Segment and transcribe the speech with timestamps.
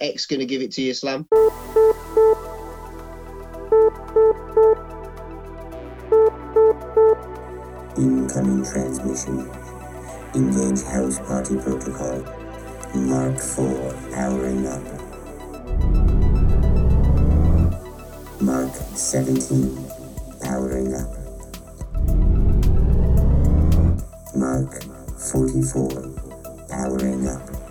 [0.00, 1.26] X to give it to you, Slam?
[7.96, 9.50] Incoming transmission.
[10.34, 12.22] Engage house party protocol.
[12.94, 14.82] Mark 4 powering up.
[18.42, 19.90] Mark 17
[20.42, 21.08] powering up.
[24.36, 24.82] Mark
[25.18, 27.65] 44 powering up.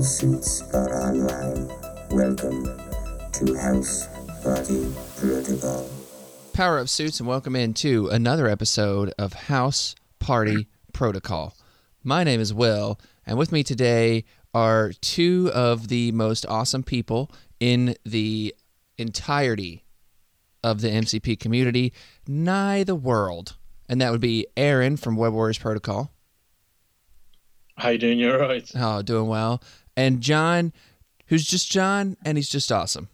[0.00, 1.68] All suits are online.
[2.10, 2.64] Welcome
[3.32, 4.08] to House
[4.42, 5.90] Party Protocol.
[6.54, 11.54] Power up suits and welcome into another episode of House Party Protocol.
[12.02, 17.30] My name is Will, and with me today are two of the most awesome people
[17.60, 18.54] in the
[18.96, 19.84] entirety
[20.64, 21.92] of the MCP community,
[22.26, 23.58] nigh the world.
[23.86, 26.10] And that would be Aaron from Web Warriors Protocol.
[27.76, 28.18] How you doing?
[28.18, 28.70] You're right.
[28.76, 29.62] Oh, doing well.
[30.00, 30.72] And John,
[31.26, 33.08] who's just John, and he's just awesome.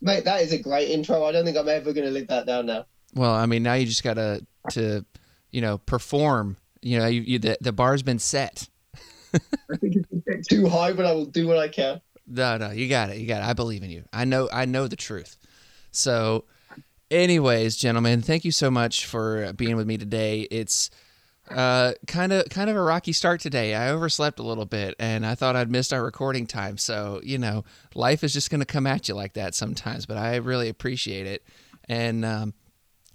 [0.00, 1.22] Mate, that is a great intro.
[1.24, 2.86] I don't think I'm ever going to live that down now.
[3.14, 5.04] Well, I mean, now you just gotta to,
[5.50, 6.56] you know, perform.
[6.80, 8.68] You know, you, you the the bar's been set.
[9.34, 12.00] I think it's too high, but I will do what I can.
[12.26, 13.18] No, no, you got it.
[13.18, 13.46] You got it.
[13.46, 14.04] I believe in you.
[14.12, 14.48] I know.
[14.50, 15.36] I know the truth.
[15.90, 16.44] So,
[17.10, 20.48] anyways, gentlemen, thank you so much for being with me today.
[20.50, 20.88] It's
[21.50, 23.74] uh, kind of kind of a rocky start today.
[23.74, 26.78] I overslept a little bit, and I thought I'd missed our recording time.
[26.78, 30.06] So, you know, life is just going to come at you like that sometimes.
[30.06, 31.44] But I really appreciate it,
[31.88, 32.54] and um,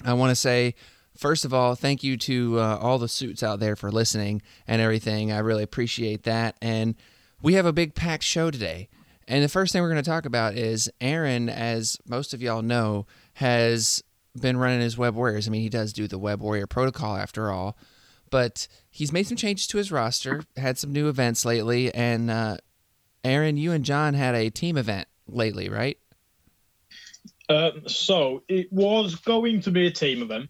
[0.04, 0.76] I want to say.
[1.18, 4.82] First of all, thank you to uh, all the suits out there for listening and
[4.82, 5.32] everything.
[5.32, 6.58] I really appreciate that.
[6.62, 6.94] And
[7.42, 8.90] we have a big packed show today.
[9.26, 12.62] And the first thing we're going to talk about is Aaron, as most of y'all
[12.62, 14.04] know, has
[14.40, 15.48] been running his Web Warriors.
[15.48, 17.78] I mean, he does do the Web Warrior protocol after all,
[18.36, 21.94] but he's made some changes to his roster, had some new events lately.
[21.96, 22.58] And uh,
[23.24, 25.98] Aaron, you and John had a team event lately, right?
[27.48, 30.50] Um, so it was going to be a team event.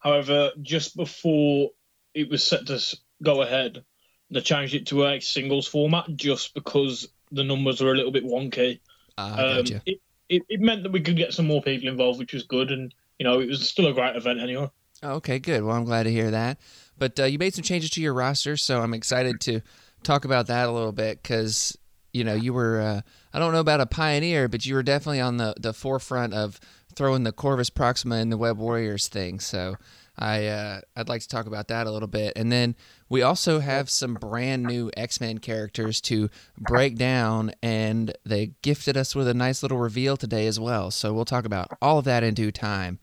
[0.00, 1.70] However, just before
[2.14, 2.80] it was set to
[3.22, 3.84] go ahead,
[4.32, 8.24] they changed it to a singles format just because the numbers were a little bit
[8.24, 8.80] wonky.
[9.16, 9.82] Uh, Um, gotcha.
[9.86, 12.72] it, it, it meant that we could get some more people involved, which was good.
[12.72, 14.68] And, you know, it was still a great event anyway.
[15.02, 15.62] Oh, okay, good.
[15.62, 16.58] Well, I'm glad to hear that.
[17.00, 19.62] But uh, you made some changes to your roster, so I'm excited to
[20.04, 21.76] talk about that a little bit because
[22.12, 23.00] you know you were uh,
[23.32, 26.60] I don't know about a pioneer, but you were definitely on the the forefront of
[26.94, 29.40] throwing the Corvus Proxima and the Web Warriors thing.
[29.40, 29.76] So
[30.18, 32.76] I uh, I'd like to talk about that a little bit, and then
[33.08, 36.28] we also have some brand new X Men characters to
[36.58, 40.90] break down, and they gifted us with a nice little reveal today as well.
[40.90, 42.98] So we'll talk about all of that in due time.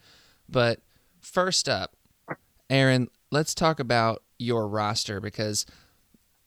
[0.47, 0.81] But
[1.19, 1.95] first up,
[2.69, 5.65] Aaron, let's talk about your roster because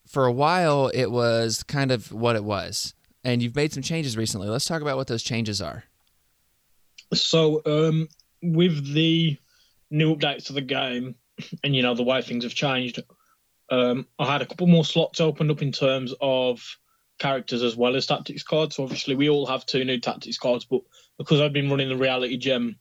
[0.06, 2.94] for a while it was kind of what it was.
[3.22, 4.48] And you've made some changes recently.
[4.48, 5.84] Let's talk about what those changes are.
[7.12, 8.08] So, um,
[8.42, 9.36] with the
[9.90, 11.16] new updates to the game,
[11.64, 13.02] and you know the way things have changed,
[13.70, 16.62] um, I had a couple more slots opened up in terms of
[17.18, 18.76] characters as well as tactics cards.
[18.76, 20.80] So obviously, we all have two new tactics cards, but
[21.18, 22.76] because I've been running the reality gem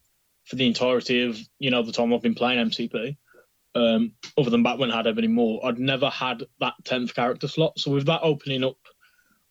[0.45, 3.17] for the entirety of you know the time I've been playing MCP,
[3.75, 7.80] um, other than Batman I had any more, I'd never had that tenth character slot.
[7.80, 8.78] So with that opening up.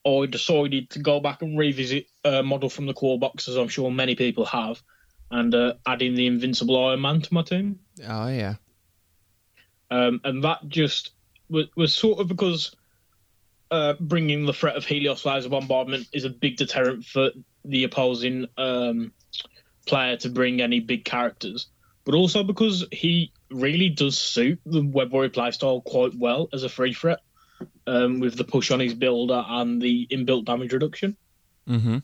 [0.06, 3.69] I decided to go back and revisit a model from the core box, as I'm
[3.69, 4.81] sure many people have,
[5.31, 7.81] and uh, adding the Invincible Iron Man to my team.
[8.06, 8.55] Oh yeah.
[9.91, 11.11] Um, and that just
[11.50, 12.75] was, was sort of because
[13.71, 17.31] uh, bringing the threat of Helios laser bombardment is a big deterrent for
[17.65, 19.12] the opposing um,
[19.87, 21.69] player to bring any big characters,
[22.05, 26.69] but also because he really does suit the Web Warrior playstyle quite well as a
[26.69, 27.20] free threat.
[27.88, 31.16] Um, with the push on his builder and the inbuilt damage reduction.
[31.69, 31.98] Mm-hmm.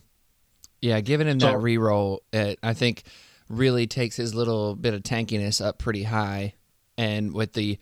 [0.81, 3.03] Yeah, giving him So- that reroll, it, I think,
[3.47, 6.55] really takes his little bit of tankiness up pretty high.
[6.97, 7.77] And with the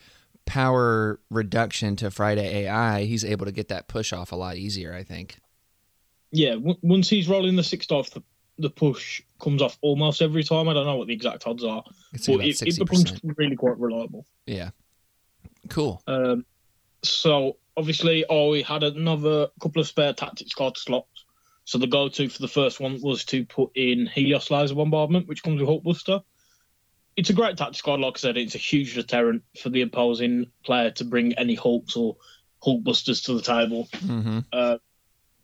[0.45, 4.93] power reduction to Friday AI, he's able to get that push off a lot easier,
[4.93, 5.37] I think.
[6.31, 8.21] Yeah, w- once he's rolling the six off the,
[8.59, 10.69] the push comes off almost every time.
[10.69, 13.77] I don't know what the exact odds are, It's but it, it becomes really quite
[13.77, 14.25] reliable.
[14.45, 14.69] Yeah.
[15.69, 16.01] Cool.
[16.07, 16.45] Um,
[17.03, 21.25] so obviously, oh, we had another couple of spare tactics card slots.
[21.65, 25.43] So the go-to for the first one was to put in Helios laser bombardment, which
[25.43, 26.21] comes with Hulkbuster.
[27.15, 28.37] It's a great tactics card, like I said.
[28.37, 32.17] It's a huge deterrent for the opposing player to bring any Hulks or
[32.65, 33.87] Hulkbusters to the table.
[33.93, 34.39] Mm-hmm.
[34.51, 34.77] Uh,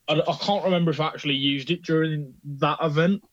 [0.10, 3.24] I, I can't remember if I actually used it during that event.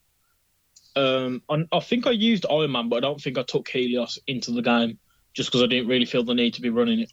[0.96, 4.18] Um, I, I think I used Iron Man, but I don't think I took Helios
[4.26, 4.98] into the game
[5.34, 7.12] just because I didn't really feel the need to be running it.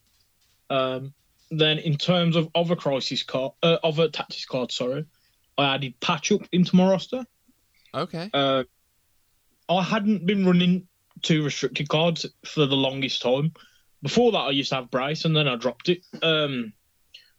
[0.70, 1.14] Um,
[1.52, 5.06] then in terms of other crisis card, uh, other tactics cards, sorry,
[5.58, 7.26] I added patch up into my roster.
[7.94, 8.30] Okay.
[8.34, 8.64] Uh,
[9.70, 10.88] I hadn't been running
[11.22, 13.54] two restricted cards for the longest time.
[14.02, 16.04] Before that, I used to have Bryce, and then I dropped it.
[16.22, 16.74] Um,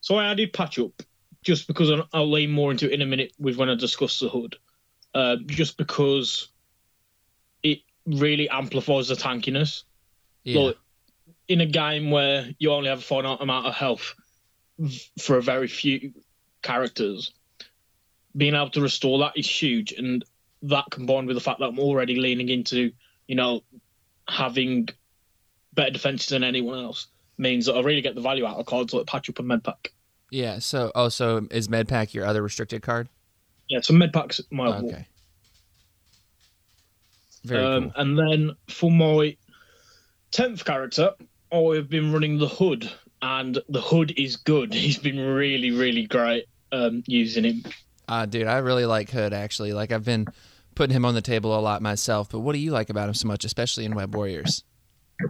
[0.01, 1.03] so I added Patch Up,
[1.43, 4.19] just because I'll- I'll lean more into it in a minute with when I discuss
[4.19, 4.57] the hood.
[5.15, 6.49] Uh, just because
[7.63, 9.85] it really amplifies the tankiness.
[10.43, 10.61] Yeah.
[10.61, 10.77] Like,
[11.47, 14.15] in a game where you only have a finite amount of health
[15.21, 16.13] for a very few
[16.63, 17.33] characters,
[18.37, 19.93] being able to restore that is huge.
[19.93, 20.25] And
[20.63, 22.93] that combined with the fact that I'm already leaning into,
[23.29, 23.63] you know,
[24.29, 24.89] having
[25.75, 28.95] better defenses than anyone else means that I really get the value out of cards
[28.95, 29.89] like Patch Up and Medpack.
[30.31, 30.59] yeah.
[30.59, 33.09] So, oh, so is Medpack your other restricted card?
[33.69, 34.95] Yeah, so Medpack's my other one.
[34.95, 35.07] Okay.
[37.45, 37.93] Very Um, cool.
[37.97, 39.37] And then for my
[40.31, 41.13] tenth character,
[41.53, 42.91] I've been running the Hood,
[43.23, 44.73] and the Hood is good.
[44.75, 47.63] He's been really, really great um, using him.
[48.09, 49.73] Uh, dude, I really like Hood actually.
[49.73, 50.27] Like I've been
[50.75, 52.31] putting him on the table a lot myself.
[52.31, 54.65] But what do you like about him so much, especially in Web Warriors?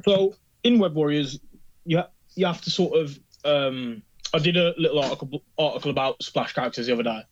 [0.05, 0.35] So
[0.65, 1.39] in Web Warriors,
[1.85, 3.19] you ha- you have to sort of.
[3.45, 4.03] Um,
[4.33, 7.23] I did a little article article about splash characters the other day.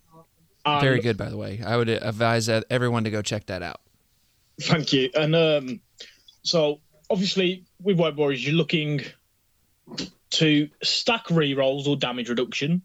[0.64, 1.60] And- Very good, by the way.
[1.64, 3.80] I would advise everyone to go check that out.
[4.60, 5.10] Thank you.
[5.14, 5.80] And um,
[6.42, 6.80] so,
[7.10, 9.00] obviously, with Web Warriors, you're looking
[10.30, 12.82] to stack rerolls or damage reduction.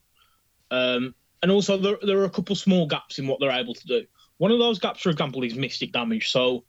[0.71, 3.87] Um, and also, there, there are a couple small gaps in what they're able to
[3.87, 4.05] do.
[4.37, 6.31] One of those gaps, for example, is mystic damage.
[6.31, 6.63] So,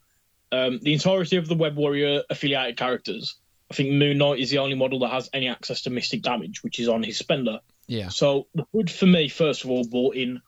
[0.51, 3.35] um, the entirety of the Web Warrior affiliated characters,
[3.71, 6.63] I think Moon Knight is the only model that has any access to mystic damage,
[6.63, 7.59] which is on his spender.
[7.87, 8.09] Yeah.
[8.09, 10.41] So the hood for me, first of all, brought in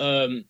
[0.00, 0.44] um,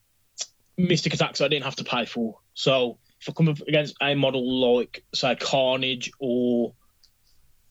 [0.76, 2.38] mystic attacks I didn't have to pay for.
[2.54, 6.74] So if I come up against a model like, say, Carnage or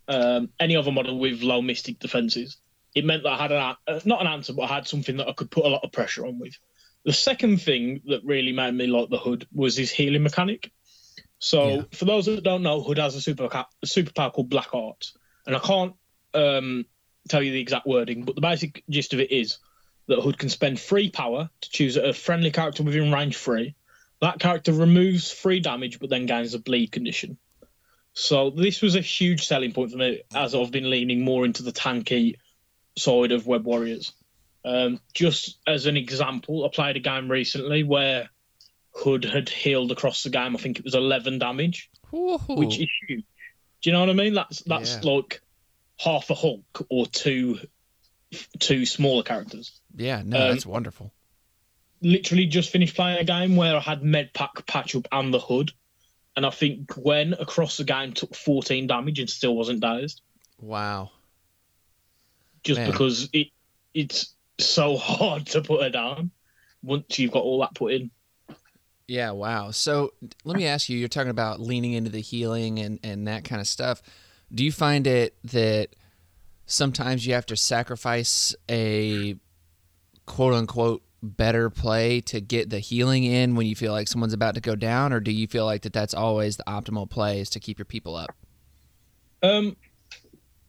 [0.07, 2.57] um, any other model with low mystic defenses,
[2.95, 5.27] it meant that I had an uh, not an answer, but I had something that
[5.27, 6.57] I could put a lot of pressure on with.
[7.06, 10.71] The second thing that really made me like the hood was his healing mechanic.
[11.39, 11.81] So Yeah.
[11.94, 15.06] for those that don't know, Hood has a super a superpower called Black Art,
[15.45, 15.94] and I can't
[16.33, 16.85] um,
[17.30, 19.59] tell you the exact wording, but the basic gist of it is
[20.07, 23.75] that Hood can spend free power to choose a friendly character within range three.
[24.21, 27.38] That character removes free damage, but then gains a bleed condition.
[28.13, 31.62] So this was a huge selling point for me as I've been leaning more into
[31.62, 32.38] the tanky
[32.98, 34.13] side of Web Warriors.
[34.65, 38.30] Um, just as an example, I played a game recently where
[38.95, 40.56] Hood had healed across the game.
[40.56, 41.92] I think it was 11 damage,
[42.57, 43.24] which is huge.
[43.81, 44.33] Do you know what I mean?
[44.33, 45.12] That's that's Yeah.
[45.12, 45.42] like
[46.00, 47.59] half a Hulk or two
[48.59, 49.79] two smaller characters.
[49.95, 51.12] yeah, no, um, that's wonderful.
[52.01, 55.71] Literally just finished playing a game where I had Medpack, Patch Up, and the Hood,
[56.35, 60.21] and I think Gwen across the game took 14 damage and still wasn't dazed,
[60.59, 61.12] Wow.
[62.63, 62.91] just Man.
[62.91, 63.47] because it
[63.94, 66.31] it's so hard to put her down
[66.83, 68.12] once you've got all that put in.
[69.07, 69.71] Yeah, wow.
[69.71, 70.12] So
[70.44, 73.62] let me ask you, you're talking about leaning into the healing and, and that kind
[73.62, 74.01] of stuff.
[74.53, 75.95] Do you find it that
[76.68, 79.36] sometimes you have to sacrifice a
[80.28, 84.54] quote unquote better play to get the healing in when you feel like someone's about
[84.56, 85.12] to go down?
[85.12, 87.86] Or do you feel like that that's always the optimal play is to keep your
[87.86, 88.36] people up?
[89.42, 89.75] Um,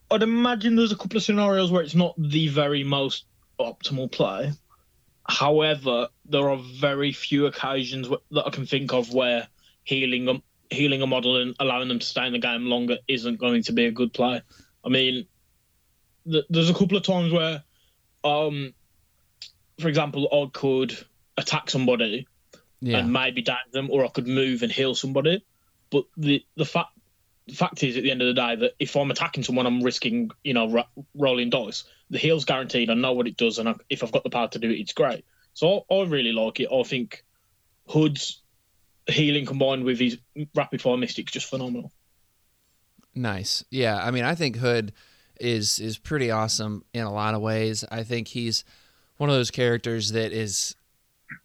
[0.09, 3.25] I'd imagine there's a couple of scenarios where it's not the very most
[3.59, 4.53] optimal play.
[5.27, 9.47] However, there are very few occasions that I can think of where
[9.83, 10.41] healing a,
[10.73, 13.73] healing a model and allowing them to stay in the game longer isn't going to
[13.73, 14.41] be a good play.
[14.83, 15.27] I mean,
[16.29, 17.63] th- there's a couple of times where,
[18.23, 18.73] um,
[19.79, 20.97] for example, I could
[21.37, 22.27] attack somebody
[22.81, 22.99] Yeah.
[22.99, 25.43] and maybe damage them, or I could move and heal somebody.
[25.89, 26.89] But the the fact
[27.47, 29.81] the fact is, at the end of the day, that if I'm attacking someone, I'm
[29.81, 31.83] risking you know ro- rolling dice.
[32.11, 32.89] The heal's guaranteed.
[32.89, 34.79] I know what it does, and I, if I've got the power to do it,
[34.79, 35.25] it's great.
[35.53, 36.67] So I, I really like it.
[36.71, 37.23] I think
[37.87, 38.41] Hood's
[39.07, 40.17] healing combined with his
[40.55, 41.91] rapid fire mystics just phenomenal.
[43.15, 43.63] Nice.
[43.71, 44.93] Yeah, I mean, I think Hood
[45.39, 47.83] is is pretty awesome in a lot of ways.
[47.91, 48.63] I think he's
[49.17, 50.75] one of those characters that is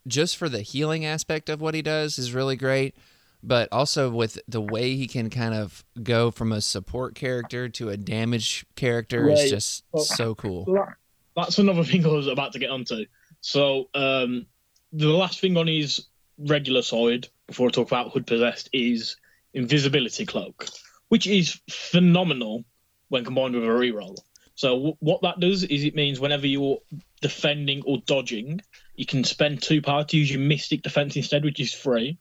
[0.07, 2.95] just for the healing aspect of what he does is really great,
[3.43, 7.89] but also with the way he can kind of go from a support character to
[7.89, 10.65] a damage character is just Well, so cool.
[11.35, 13.05] That's another thing I was about to get onto.
[13.41, 14.47] So um,
[14.93, 19.17] the last thing on his regular side before I talk about Hood Possessed is
[19.53, 20.67] Invisibility Cloak,
[21.09, 22.63] which is phenomenal
[23.09, 24.17] when combined with a reroll.
[24.55, 26.79] So what that does is it means whenever you're
[27.21, 28.61] defending or dodging,
[28.95, 32.17] you can spend two power to use your Mystic Defense instead, which is free,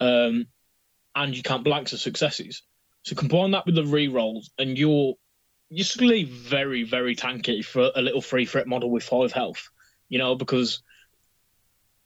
[0.00, 0.46] um,
[1.14, 2.62] and you can't blanks the successes.
[3.02, 5.14] So combine that with the rerolls, and you're
[5.68, 9.68] you're suddenly very, very tanky for a little free threat model with five health.
[10.08, 10.82] You know, because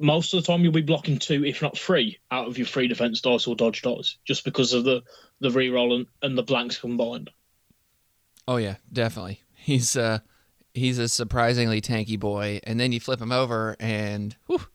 [0.00, 2.89] most of the time you'll be blocking two, if not three, out of your free
[2.89, 5.03] defense dice or dodge dice, just because of the
[5.41, 7.31] the reroll and, and the blanks combined.
[8.49, 9.42] Oh yeah, definitely.
[9.54, 10.20] He's uh
[10.75, 14.66] he's a surprisingly tanky boy, and then you flip him over, and whew,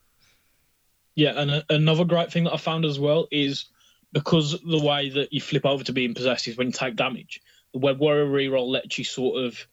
[1.15, 3.65] Yeah, and a, another great thing that I found as well is
[4.13, 7.41] because the way that you flip over to being possessed is when you take damage.
[7.73, 9.67] The Web Warrior reroll lets you sort of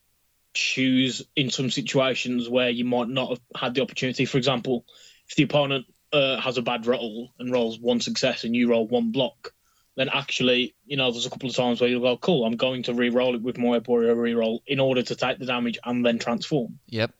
[0.54, 4.24] choose in some situations where you might not have had the opportunity.
[4.24, 4.84] For example,
[5.28, 8.86] if the opponent uh, has a bad roll and rolls one success and you roll
[8.86, 9.52] one block,
[9.94, 12.84] then actually, you know, there's a couple of times where you'll go, cool, I'm going
[12.84, 16.18] to re-roll it with my Warrior reroll in order to take the damage and then
[16.18, 16.78] transform.
[16.86, 17.12] Yep,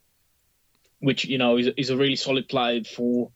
[1.01, 3.31] which you know is, is a really solid play for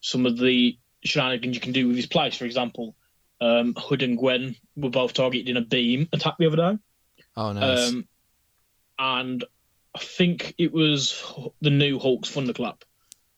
[0.00, 2.36] some of the shenanigans you can do with his plays.
[2.36, 2.96] For example,
[3.40, 6.78] um, Hood and Gwen were both targeted in a beam attack the other day,
[7.36, 8.08] oh nice, um,
[8.98, 9.44] and
[9.94, 11.22] I think it was
[11.60, 12.84] the new Hulk's Thunderclap,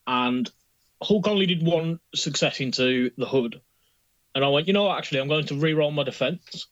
[0.06, 0.50] and
[1.02, 3.60] Hulk only did one success into the Hood,
[4.34, 6.66] and I went, you know what, actually, I'm going to re-roll my defense,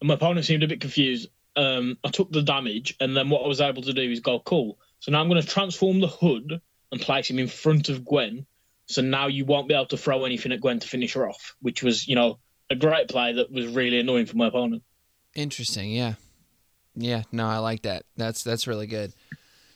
[0.00, 1.28] and my opponent seemed a bit confused.
[1.56, 4.40] Um, I took the damage, and then what I was able to do is go,
[4.40, 4.78] cool.
[5.00, 8.46] So now I'm going to transform the Hood and place him in front of Gwen.
[8.86, 11.54] So now you won't be able to throw anything at Gwen to finish her off,
[11.60, 12.38] which was, you know,
[12.70, 14.82] a great play that was really annoying for my opponent.
[15.34, 15.90] interesting.
[15.90, 16.14] Yeah,
[16.94, 17.22] yeah.
[17.32, 18.04] No, I like that.
[18.16, 19.12] That's that's really good.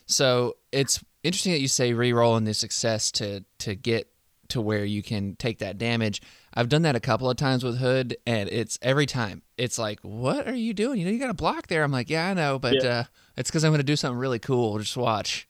[0.05, 4.07] So it's interesting that you say re-rolling the success to to get
[4.49, 6.21] to where you can take that damage.
[6.53, 9.99] I've done that a couple of times with Hood, and it's every time it's like,
[10.01, 10.99] "What are you doing?
[10.99, 12.89] You know, you got a block there." I'm like, "Yeah, I know, but Yeah.
[12.89, 13.03] uh,
[13.37, 14.77] it's because I'm going to do something really cool.
[14.79, 15.47] Just watch."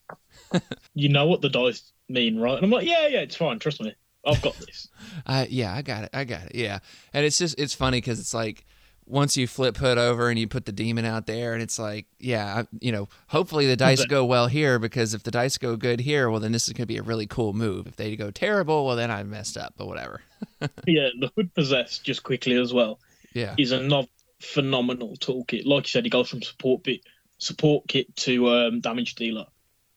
[0.95, 2.55] You know what the dice mean, right?
[2.55, 3.59] And I'm like, yeah, yeah, it's fine.
[3.59, 3.93] Trust me.
[4.25, 4.87] I've got this.
[5.25, 6.09] Uh, yeah, I got it.
[6.13, 6.55] I got it.
[6.55, 6.79] Yeah,
[7.13, 8.65] and it's just it's funny because it's like
[9.07, 12.05] once you flip Hood over and you put the demon out there, and it's like,
[12.19, 16.01] yeah, you know, hopefully the dice go well here because if the dice go good
[16.01, 17.87] here, well, then this is going to be a really cool move.
[17.87, 19.73] If they go terrible, well, then I messed up.
[19.77, 20.21] But whatever.
[20.85, 22.99] yeah, the Hood Possessed, just quickly as well,
[23.33, 23.55] Yeah.
[23.57, 24.07] is another
[24.39, 25.65] phenomenal toolkit.
[25.65, 27.01] Like you said, he goes from support bit,
[27.37, 29.45] support kit to um, damage dealer.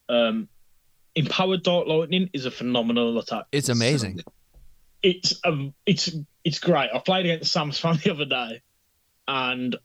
[0.08, 0.48] Um,
[1.16, 3.44] Empowered Dark Lightning is a phenomenal attack.
[3.52, 4.20] It's amazing.
[5.02, 6.10] It's um, it's
[6.44, 6.90] it's great.
[6.94, 8.62] I played against Sam's fan the other day,
[9.30, 9.76] and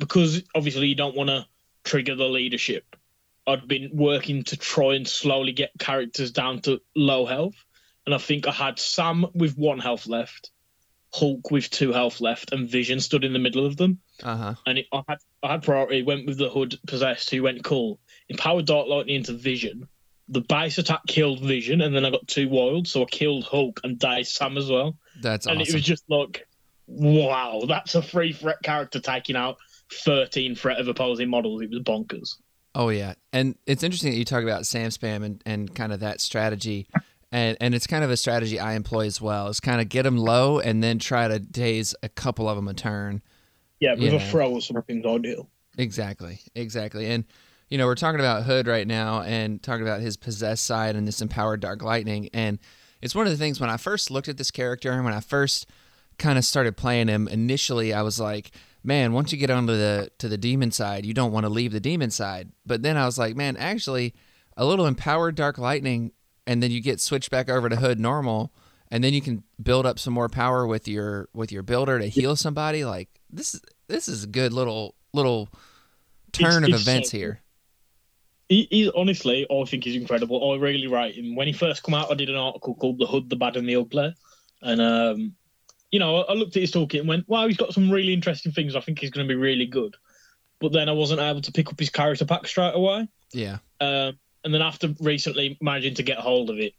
[0.00, 1.46] because obviously you don't want to
[1.84, 2.96] trigger the leadership,
[3.46, 7.54] I'd been working to try and slowly get characters down to low health,
[8.04, 10.50] and I think I had Sam with one health left,
[11.14, 14.00] Hulk with two health left, and Vision stood in the middle of them.
[14.22, 14.54] Uh huh.
[14.66, 16.02] And it, I had I had priority.
[16.02, 18.00] Went with the Hood possessed, who went cool.
[18.28, 19.86] Empowered Dark Lightning into Vision.
[20.28, 23.80] The base attack killed Vision, and then I got two wild, so I killed Hulk
[23.84, 24.96] and died Sam as well.
[25.20, 25.58] That's awesome.
[25.58, 26.46] and it was just like,
[26.90, 29.58] wow, that's a free threat character taking out
[30.04, 31.62] 13 threat of opposing models.
[31.62, 32.36] It was bonkers.
[32.74, 36.00] Oh yeah, and it's interesting that you talk about Sam spam and, and kind of
[36.00, 36.88] that strategy,
[37.32, 39.48] and and it's kind of a strategy I employ as well.
[39.48, 42.68] Is kind of get them low and then try to daze a couple of them
[42.68, 43.22] a turn.
[43.80, 45.48] Yeah, with a throw or something's ideal.
[45.78, 47.24] Exactly, exactly, and
[47.68, 51.08] you know we're talking about Hood right now and talking about his possessed side and
[51.08, 52.60] this empowered Dark Lightning, and
[53.02, 55.20] it's one of the things when I first looked at this character and when I
[55.20, 55.66] first
[56.20, 58.52] kind of started playing him initially, I was like,
[58.84, 61.72] man, once you get onto the to the demon side, you don't want to leave
[61.72, 62.52] the demon side.
[62.64, 64.14] But then I was like, man, actually,
[64.56, 66.12] a little empowered Dark Lightning,
[66.46, 68.52] and then you get switched back over to Hood normal,
[68.90, 72.06] and then you can build up some more power with your with your builder to
[72.06, 72.84] heal somebody.
[72.84, 75.48] Like this is this is a good little little
[76.32, 77.40] turn It's- of it's events so here.
[78.48, 80.52] He, he honestly, I think he's incredible.
[80.52, 81.36] I really rate him.
[81.36, 83.68] When he first come out, I did an article called "The Hood, the Bad, and
[83.68, 84.12] the Ugly,"
[84.62, 85.36] and um,
[85.90, 88.52] you know, I, looked at his toolkit and went, "Wow, he's got some really interesting
[88.52, 88.76] things.
[88.76, 89.96] I think he's going to be really good."
[90.60, 93.08] But then I wasn't able to pick up his character pack straight away.
[93.32, 96.74] Yeah, Um, and then after recently managing to get hold of it,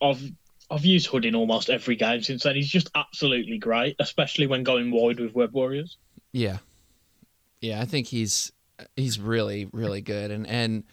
[0.00, 0.22] I've
[0.70, 2.56] I've used Hood in almost every game since then.
[2.56, 5.98] He's just absolutely great, especially when going wide with Web Warriors.
[6.32, 6.58] yeah,
[7.60, 7.80] yeah.
[7.80, 8.52] I think he's
[8.96, 10.84] he's really really good, and and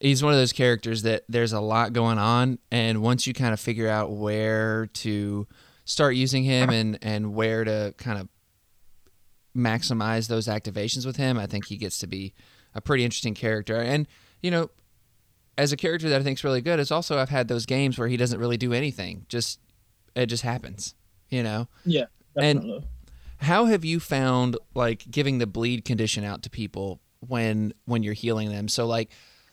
[0.00, 3.52] he's one of those characters that there's a lot going on, and once you kind
[3.52, 5.46] of figure out where to
[5.86, 8.28] start using him and and where to kind of
[9.56, 12.34] maximize those activations with him, I think he gets to be
[12.74, 13.76] a pretty interesting character.
[13.80, 14.06] And
[14.42, 14.70] you know,
[15.56, 17.98] as a character that I think is really good, is also I've had those games
[17.98, 19.24] where he doesn't really do anything.
[19.28, 19.58] Just
[20.14, 20.94] it just happens.
[21.30, 21.68] You know.
[21.84, 22.04] Yeah,
[22.36, 22.84] And-
[23.38, 28.14] How have you found like giving the bleed condition out to people when when you're
[28.14, 28.68] healing them?
[28.68, 29.10] So like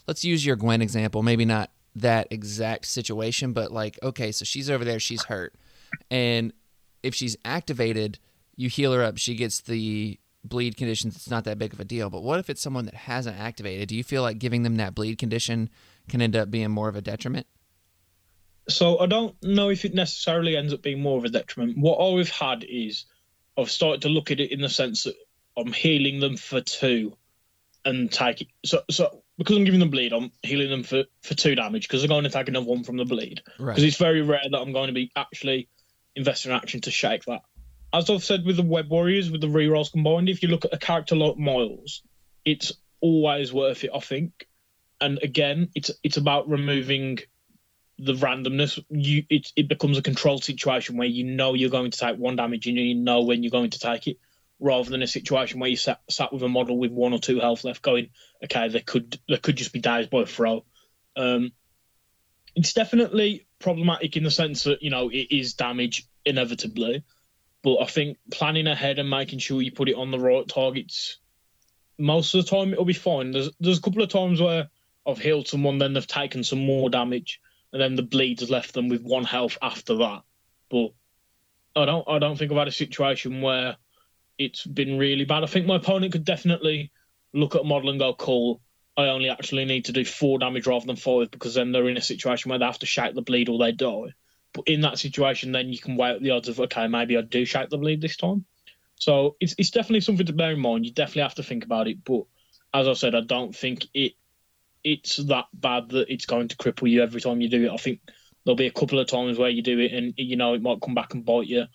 [0.07, 4.69] let's use your Gwen example, maybe not that exact situation, but like okay, so she's
[4.69, 5.53] over there, she's hurt.
[6.11, 6.53] And
[7.01, 8.19] if she's activated,
[8.55, 11.85] you heal her up, she gets the bleed conditions, it's not that big of a
[11.85, 12.09] deal.
[12.09, 13.89] But what if it's someone that hasn't activated?
[13.89, 15.69] Do you feel like giving them that bleed condition
[16.09, 17.47] can end up being more of a detriment?
[18.69, 21.77] So I don't know if it necessarily ends up being more of a detriment.
[21.77, 23.05] What I've had is
[23.57, 25.15] I've started to look at it in the sense that
[25.57, 27.17] I'm healing them for two
[27.85, 31.55] and taking so so because I'm giving them bleed, I'm healing them for, for two
[31.55, 33.41] damage because they're going to take another one from the bleed.
[33.45, 33.79] Because Right.
[33.79, 35.67] it's very rare that I'm going to be actually
[36.15, 37.41] investing in action to shake that.
[37.93, 40.73] As I've said with the Web Warriors, with the rerolls combined, if you look at
[40.73, 42.01] a character like Miles,
[42.43, 44.47] it's always worth it, I think.
[44.99, 47.19] And again, it's it's about removing
[47.99, 48.83] the randomness.
[48.89, 52.35] You it it becomes a controlled situation where you know you're going to take one
[52.35, 54.17] damage and you know when you're going to take it,
[54.59, 57.39] rather than a situation where you sat sat with a model with one or two
[57.39, 58.09] health left, going,
[58.43, 60.63] okay, they could they could just be dazed by a throw.
[61.15, 61.51] Um,
[62.55, 67.03] it's definitely problematic in the sense that you know it is damage inevitably,
[67.63, 71.17] but I think planning ahead and making sure you put it on the right targets.
[71.97, 73.31] Most of the time, it'll be fine.
[73.31, 74.69] There's there's a couple of times where
[75.07, 77.39] I've healed someone, then they've taken some more damage,
[77.71, 80.23] and then the bleed has left them with one health after that.
[80.69, 80.89] But
[81.75, 83.77] I don't I don't think I've had a situation where
[84.37, 85.43] it's been really bad.
[85.43, 86.91] I think my opponent could definitely
[87.33, 88.61] look at a model and go, "Cool,
[88.95, 91.97] I only actually need to do four damage rather than five because then they're in
[91.97, 94.13] a situation where they have to shake the bleed or they die."
[94.53, 97.21] But in that situation, then you can weigh up the odds of, okay, maybe I
[97.21, 98.45] do shake the bleed this time.
[98.95, 100.85] So it's it's definitely something to bear in mind.
[100.85, 102.03] You definitely have to think about it.
[102.05, 102.23] But
[102.73, 104.13] as I said, I don't think it
[104.83, 107.71] it's that bad that it's going to cripple you every time you do it.
[107.71, 108.01] I think
[108.43, 110.81] there'll be a couple of times where you do it and you know it might
[110.81, 111.65] come back and bite you.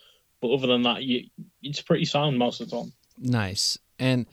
[0.40, 1.28] But other than that, you
[1.62, 2.92] it's pretty sound most of the time.
[3.18, 3.78] Nice.
[3.98, 4.26] And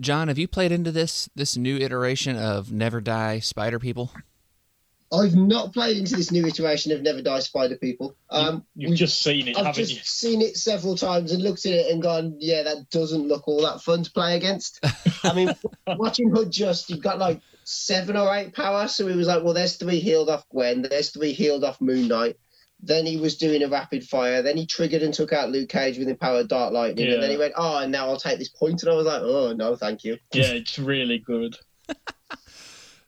[0.00, 4.12] John, have you played into this this new iteration of Never Die Spider People?
[5.10, 8.14] I've not played into this new iteration of Never Die Spider People.
[8.28, 10.00] Um, You've we've- just seen it, I've haven't just you?
[10.04, 13.62] seen it several times and looked at it and gone, yeah, that doesn't look all
[13.62, 14.84] that fun to play against.
[15.24, 15.54] I mean,
[15.86, 18.86] watching Hood just, you've got like seven or eight power.
[18.86, 22.06] So he was like, well, there's three healed off Gwen, there's three healed off Moon
[22.08, 22.36] Knight.
[22.80, 24.40] Then he was doing a rapid fire.
[24.40, 27.12] Then he triggered and took out Luke Cage with empowered Dark Lightning.
[27.12, 28.82] And then he went, oh, and now I'll take this point.
[28.82, 30.18] And I was like, oh, no, thank you.
[30.32, 31.56] Yeah, it's really good.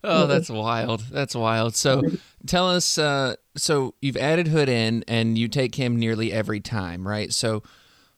[0.03, 1.01] Oh, that's wild.
[1.11, 1.75] That's wild.
[1.75, 2.01] So
[2.47, 7.07] tell us uh so you've added Hood in and you take him nearly every time,
[7.07, 7.31] right?
[7.31, 7.61] So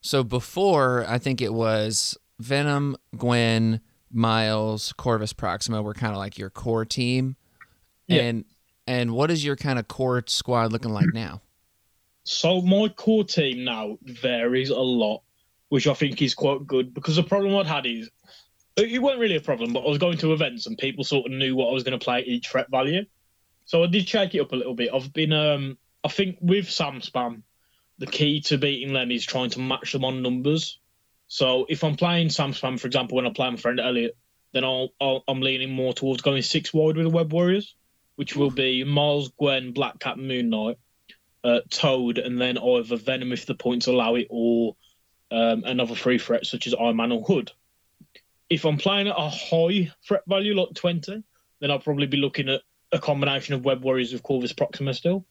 [0.01, 6.37] so before I think it was Venom, Gwen, Miles, Corvus Proxima were kind of like
[6.37, 7.35] your core team.
[8.07, 8.21] Yeah.
[8.21, 8.45] And
[8.87, 11.41] and what is your kind of core squad looking like now?
[12.23, 15.23] So my core team now varies a lot,
[15.69, 18.09] which I think is quite good because the problem I'd had is
[18.75, 21.31] it wasn't really a problem, but I was going to events and people sort of
[21.31, 23.05] knew what I was going to play at each threat value.
[23.65, 24.89] So I did shake it up a little bit.
[24.93, 27.43] I've been, um, I think with Sam Spam,
[27.99, 30.79] the key to beating them is trying to match them on numbers.
[31.27, 34.17] So if I'm playing Sam Spam, for example, when I play my friend Elliot,
[34.53, 37.75] then I'll, I'll I'm leaning more towards going six wide with the Web Warriors,
[38.15, 40.77] which will be Miles, Gwen, Black Cat, Moon Knight,
[41.43, 44.75] uh, Toad, and then either Venom if the points allow it, or
[45.31, 47.51] um, another free threat such as Iron Man or Hood.
[48.49, 51.23] If I'm playing at a high threat value like 20,
[51.59, 55.25] then I'll probably be looking at a combination of Web Warriors with Corvus Proxima still.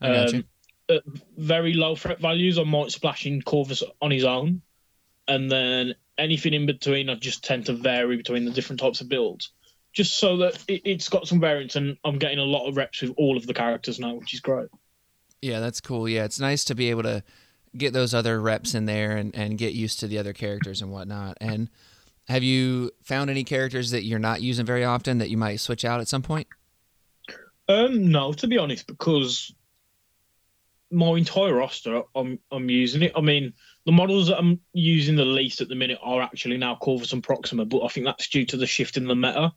[0.00, 0.44] Um.
[0.90, 1.02] At
[1.36, 4.62] very low threat values, I might splash in Corvus on his own.
[5.26, 9.08] And then anything in between, I just tend to vary between the different types of
[9.10, 9.52] builds.
[9.98, 13.02] Just so that it, it's got some variance, and I'm getting a lot of reps
[13.02, 14.68] with all of the characters now, which is great.
[15.42, 16.08] Yeah, that's cool.
[16.08, 17.24] Yeah, it's nice to be able to
[17.76, 20.92] get those other reps in there and, and get used to the other characters and
[20.92, 21.36] whatnot.
[21.40, 21.68] And
[22.28, 25.84] have you found any characters that you're not using very often that you might switch
[25.84, 26.46] out at some point?
[27.68, 29.52] Um, no, to be honest, because
[30.92, 33.10] my entire roster, I'm I'm using it.
[33.16, 33.52] I mean,
[33.84, 37.20] the models that I'm using the least at the minute are actually now Corvus and
[37.20, 39.52] Proxima, but I think that's due to the shift in the meta.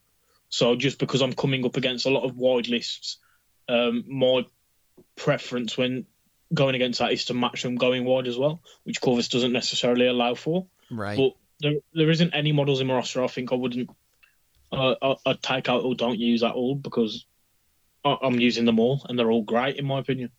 [0.52, 3.18] So just because I'm coming up against a lot of wide lists,
[3.68, 4.46] um, my
[5.16, 6.06] preference when
[6.54, 10.08] going against that is to match them going wide as well, which Corvus doesn't necessarily
[10.08, 10.68] allow for.
[10.92, 11.18] Right.
[11.18, 13.24] But there, there isn't any models in my roster.
[13.24, 13.90] I think I wouldn't.
[14.74, 17.26] Uh, I- I'd take out or don't use at all because
[18.04, 20.32] I- I'm using them all and they're all great in my opinion.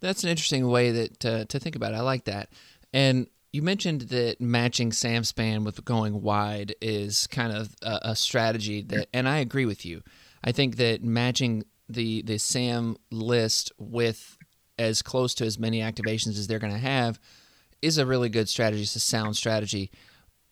[0.00, 1.96] That's an interesting way that uh, to think about it.
[1.96, 2.50] I like that.
[2.92, 8.16] And you mentioned that matching Sam Spam with going wide is kind of a, a
[8.16, 10.02] strategy that, and I agree with you.
[10.44, 14.36] I think that matching the the Sam list with
[14.78, 17.18] as close to as many activations as they're going to have
[17.82, 18.82] is a really good strategy.
[18.82, 19.90] It's a sound strategy.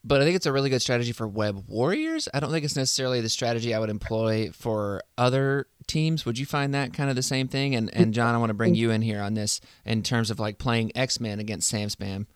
[0.03, 2.29] But I think it's a really good strategy for web warriors.
[2.33, 6.25] I don't think it's necessarily the strategy I would employ for other teams.
[6.25, 7.75] Would you find that kind of the same thing?
[7.75, 10.39] And and John, I want to bring you in here on this in terms of
[10.39, 12.27] like playing X Men against Sam Spam.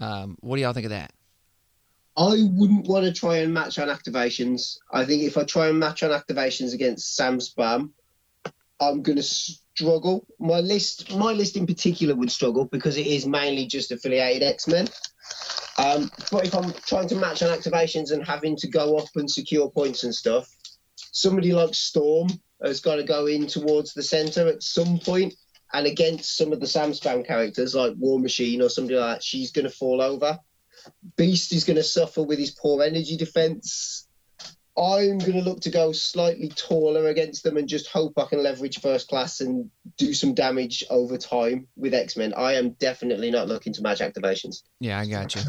[0.00, 1.12] Um, what do y'all think of that?
[2.16, 4.78] I wouldn't want to try and match on activations.
[4.90, 7.90] I think if I try and match on activations against Sam Spam,
[8.80, 10.26] I'm going to struggle.
[10.38, 14.66] My list, my list in particular, would struggle because it is mainly just affiliated X
[14.66, 14.88] Men.
[15.78, 19.30] Um, but if I'm trying to match on activations and having to go up and
[19.30, 20.48] secure points and stuff,
[21.12, 22.28] somebody like Storm
[22.64, 25.34] has got to go in towards the center at some point,
[25.72, 29.24] and against some of the Sam Spam characters like War Machine or somebody like that,
[29.24, 30.38] she's going to fall over.
[31.16, 34.06] Beast is going to suffer with his poor energy defense.
[34.78, 38.42] I'm going to look to go slightly taller against them and just hope I can
[38.42, 42.34] leverage first class and do some damage over time with X Men.
[42.36, 44.62] I am definitely not looking to match activations.
[44.78, 45.42] Yeah, I got you.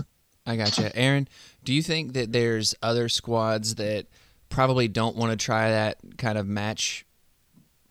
[0.46, 0.90] I got you.
[0.96, 1.28] Aaron,
[1.66, 4.08] do you think that there's other squads that
[4.48, 7.06] probably don't want to try that kind of match,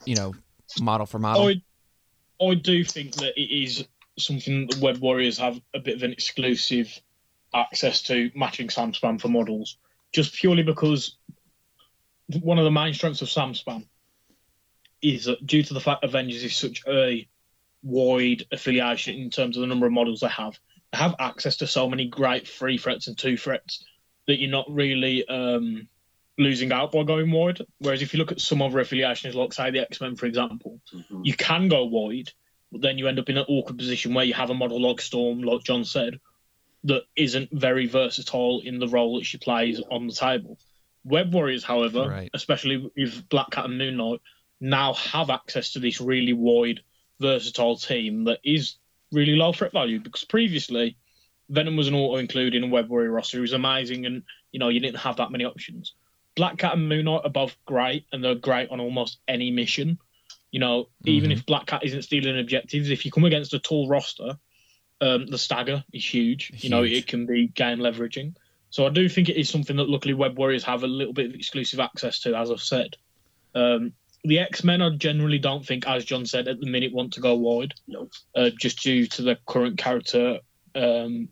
[0.07, 0.35] you know,
[0.81, 1.49] model for model?
[1.49, 1.63] I,
[2.41, 3.87] I do think that it is
[4.19, 7.01] something that Web Warriors have a bit of an exclusive
[7.55, 9.79] access to matching Sam Spam for models,
[10.13, 11.17] just purely because
[12.41, 13.87] one of the main strengths of Sam Spam
[15.03, 17.27] is that due to the fact Avengers is such a
[17.83, 20.59] wide affiliation in terms of the number of models they have,
[20.93, 23.85] they have access to so many great three threats and two threats
[24.27, 25.89] that you're not really um,
[26.39, 27.61] losing out by going wide.
[27.79, 30.81] Whereas if you look at some other affiliations, like say the X Men, for example,
[30.93, 31.23] mm-hmm.
[31.25, 32.31] you can go wide,
[32.73, 35.01] but then you end up in an awkward position where you have a model like
[35.01, 36.21] Storm, like John said,
[36.85, 40.59] that isn't very versatile in the role that she plays on the table.
[41.05, 42.31] Web Warriors, however, Right.
[42.35, 44.21] especially with Black Cat and Moon Knight,
[44.61, 46.81] now have access to this really wide,
[47.21, 48.77] versatile team that is
[49.13, 50.97] really low threat value because previously
[51.49, 53.39] Venom was an auto included in a Web Warrior roster.
[53.39, 54.23] It was amazing and
[54.53, 55.95] you know you didn't have that many options.
[56.37, 59.99] Black Cat and Moon Knight are both great and they're great on almost any mission.
[60.53, 63.89] You know, even if Black Cat isn't stealing objectives, if you come against a tall
[63.89, 64.39] roster,
[65.01, 66.53] um, the stagger is huge.
[66.55, 68.35] You know, it can be game leveraging.
[68.71, 71.27] So I do think it is something that luckily Web Warriors have a little bit
[71.27, 72.97] of exclusive access to, as I've said.
[73.55, 73.93] Um,
[74.25, 77.21] the X Men, I generally don't think, as John said, at the minute want to
[77.21, 78.09] go wide, No.
[78.35, 80.41] uh, just due to the current character
[80.75, 81.29] um,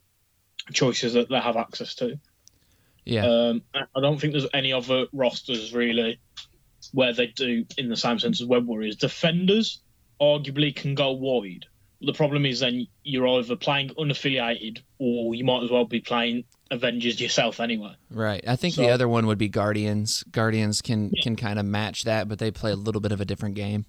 [0.72, 2.18] choices that they have access to.
[3.04, 3.26] Yeah.
[3.26, 6.20] Um, I don't think there's any other rosters really
[6.92, 8.96] where they do in the same sense as Web Warriors.
[8.96, 9.80] Defenders
[10.20, 11.66] arguably can go wide.
[12.00, 16.44] The problem is then you're either playing unaffiliated or you might as well be playing
[16.70, 17.94] Avengers yourself anyway.
[18.10, 18.44] Right.
[18.46, 20.22] I think the other one would be Guardians.
[20.30, 23.24] Guardians can can kind of match that, but they play a little bit of a
[23.24, 23.86] different game.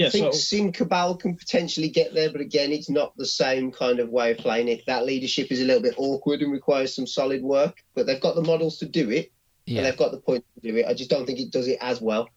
[0.00, 3.26] Yeah, I think so Sin Cabal can potentially get there, but again, it's not the
[3.26, 4.80] same kind of way of playing it.
[4.86, 8.34] That leadership is a little bit awkward and requires some solid work, but they've got
[8.34, 9.30] the models to do it,
[9.66, 10.86] and they've got the points to do it.
[10.86, 12.30] I just don't think it does it as well.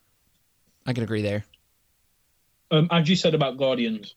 [0.86, 1.46] I can agree there.
[2.72, 4.16] um, as you said about Guardians,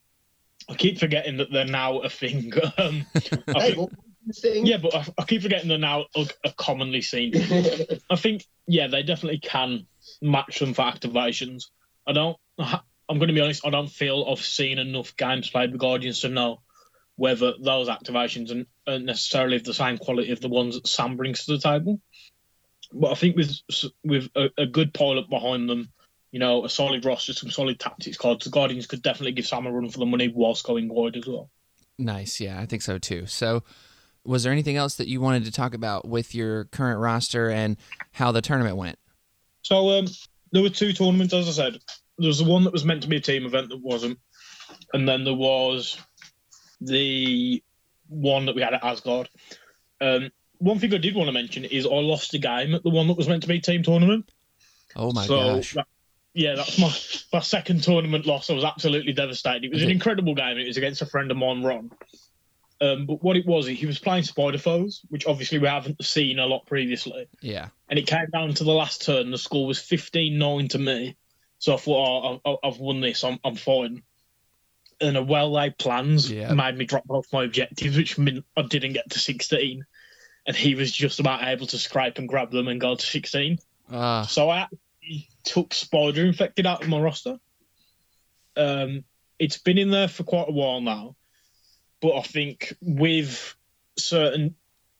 [0.68, 2.52] I keep forgetting that they're now a thing.
[2.78, 3.90] Um, Hey, think- what
[4.26, 4.66] was the thing?
[4.66, 7.32] yeah, but I, I keep forgetting they're now a, a commonly seen
[8.10, 9.86] I think, yeah, they definitely can
[10.20, 11.66] match them for activations.
[12.08, 12.36] I don't,
[13.08, 16.20] I'm going to be honest, I don't feel I've seen enough games played with Guardians
[16.20, 16.60] to know
[17.16, 21.16] whether those activations are- are necessarily of the same quality of the ones that Sam
[21.16, 22.00] brings to the table.
[22.92, 23.58] But I think with
[24.04, 25.92] with a, a good pilot behind them,
[26.30, 29.66] you know, a solid roster, some solid tactics cards, the Guardians could definitely give Sam
[29.66, 31.50] a run for the money whilst going wide as well.
[31.98, 32.40] Nice.
[32.40, 33.26] Yeah, I think so too.
[33.26, 33.64] So,
[34.24, 37.76] was there anything else that you wanted to talk about with your current roster and
[38.12, 38.98] how the tournament went?
[39.62, 40.06] So um,
[40.52, 41.80] there were two tournaments, as I said.
[42.18, 44.18] There was the one that was meant to be a team event that wasn't,
[44.92, 45.98] and then there was
[46.80, 47.62] the
[48.08, 49.28] one that we had at Asgard.
[50.00, 52.90] Um, one thing I did want to mention is I lost a game at the
[52.90, 54.30] one that was meant to be a team tournament.
[54.94, 55.74] Oh my so gosh.
[55.74, 55.86] that-
[56.32, 56.94] yeah, that's my
[57.32, 58.50] my second tournament loss.
[58.50, 59.64] I was absolutely devastated.
[59.64, 60.58] It was an incredible game.
[60.58, 61.90] It was against a friend of mine, Ron.
[62.78, 66.38] Um, but what it was, he was playing Spider Foes, which obviously we haven't seen
[66.38, 67.68] a lot previously Yeah.
[67.88, 69.30] and it came down to the last turn.
[69.30, 71.16] The score was 15-9 to me.
[71.58, 73.24] So I thought, oh, I've won this.
[73.24, 74.02] I'm, I'm fine.
[75.00, 76.52] And a well-laid plans Yeah.
[76.54, 79.84] made me drop both my objectives, which meant I didn't get to 16.
[80.46, 83.58] And he was just about able to scrape and grab them and go to 16.
[83.90, 87.38] Uh, So I actually took Spider Infected out of my roster.
[88.56, 89.04] Um,
[89.38, 91.14] it's been in there for quite a while now,
[92.00, 93.54] but I think with
[93.98, 94.54] certain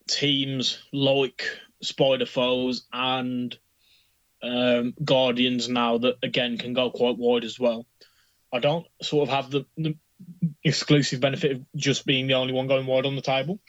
[0.09, 1.45] teams like
[1.81, 3.57] Spider Foes and
[4.43, 7.87] um, Guardians now that again can go quite wide as well,
[8.53, 9.97] I don't sort of have the, the
[10.65, 13.61] exclusive benefit of just being the only one going wide on the table.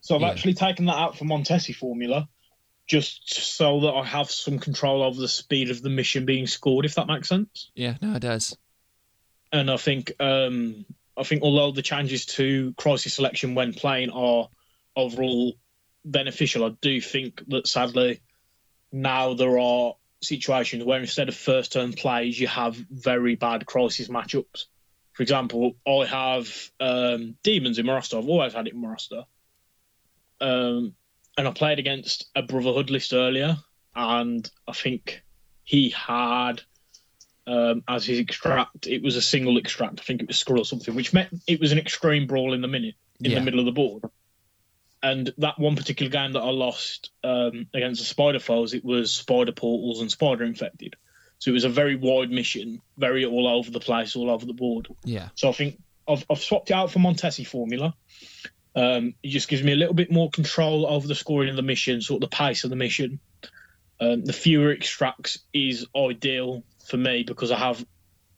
[0.00, 0.28] So I've Yeah.
[0.28, 2.28] actually taken that out for Montesi formula
[2.86, 6.84] just so that I have some control over the speed of the mission being scored,
[6.84, 7.70] if that makes sense.
[7.74, 8.56] yeah, no, it does.
[9.52, 10.84] And I think um,
[11.16, 14.48] I think although the changes to crisis selection when playing are
[14.96, 15.56] overall
[16.04, 16.64] beneficial.
[16.64, 18.20] I do think that sadly
[18.92, 24.08] now there are situations where instead of first turn plays, you have very bad crisis
[24.08, 24.64] matchups.
[25.12, 28.18] For example, I have um, demons in Morasta.
[28.18, 29.24] I've always had it in Morasta.
[30.40, 30.94] Um,
[31.38, 33.56] and I played against a Brotherhood list earlier,
[33.94, 35.22] and I think
[35.64, 36.62] he had
[37.46, 40.00] um, as his extract, it was a single extract.
[40.00, 42.60] I think it was Skrull or something, which meant it was an extreme brawl in
[42.60, 43.38] the minute in Yeah.
[43.38, 44.02] the middle of the board.
[45.02, 49.12] And that one particular game that I lost um, against the Spider Foes, it was
[49.12, 50.96] Spider Portals and Spider Infected.
[51.38, 54.54] So it was a very wide mission, very all over the place, all over the
[54.54, 54.88] board.
[55.04, 55.28] Yeah.
[55.34, 57.94] So I think I've, I've swapped it out for Montesi formula.
[58.74, 61.62] Um, it just gives me a little bit more control over the scoring of the
[61.62, 63.20] mission, sort of the pace of the mission.
[64.00, 67.84] Um, the fewer extracts is ideal for me because I have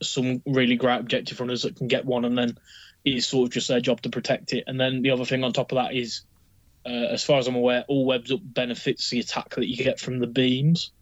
[0.01, 2.59] some really great objective runners that can get one, and then
[3.05, 4.65] it's sort of just their job to protect it.
[4.67, 6.23] And then the other thing on top of that is,
[6.89, 10.01] uh, as far as I'm aware, all webs up benefits the attack that you get
[10.01, 10.93] from the beams.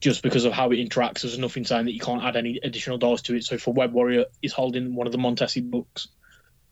[0.00, 2.98] Just because of how it interacts, there's nothing saying that you can't add any additional
[2.98, 3.44] dice to it.
[3.44, 6.08] So if a web warrior is holding one of the Montesi books,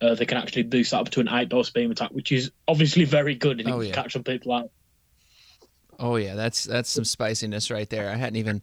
[0.03, 2.51] uh, they can actually boost that up to an eight dice beam attack, which is
[2.69, 3.95] obviously very good and it Oh, can yeah.
[3.95, 4.71] catch some people out.
[5.99, 8.11] Oh yeah, that's that's some spiciness right there.
[8.11, 8.61] I hadn't even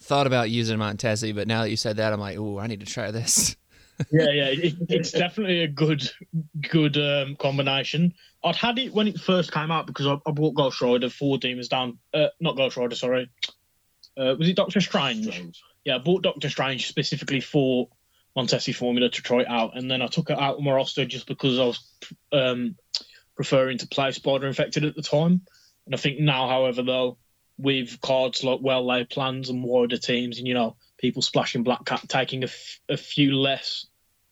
[0.00, 2.80] thought about using Montesi, but now that you said that, I'm like, ooh, I need
[2.80, 3.54] to try this.
[4.10, 6.08] yeah, yeah, it, it's definitely a good,
[6.70, 8.14] good um, combination.
[8.44, 11.38] I'd had it when it first came out because I, I bought Ghost Rider four
[11.38, 11.98] demons down.
[12.14, 13.30] Uh, not Ghost Rider, sorry.
[14.16, 15.62] Uh, was it Doctor Strange?
[15.84, 17.88] Yeah, I bought Doctor Strange specifically for
[18.36, 21.04] Montesi formula to try it out, and then I took it out of my roster
[21.04, 21.92] just because I was
[22.32, 22.76] um,
[23.36, 25.42] preferring to play Spider Infected at the time.
[25.86, 27.18] And I think now, however, though,
[27.56, 31.84] with cards like well laid plans and wider teams, and you know, people splashing Black
[31.84, 33.86] Cat, taking a, f- a few less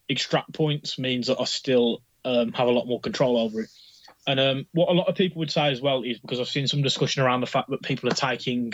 [0.09, 3.69] extract points means that I still um, have a lot more control over it.
[4.27, 6.67] And um, what a lot of people would say as well is because I've seen
[6.67, 8.73] some discussion around the fact that people are taking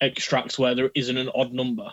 [0.00, 1.90] extracts where there isn't an odd number.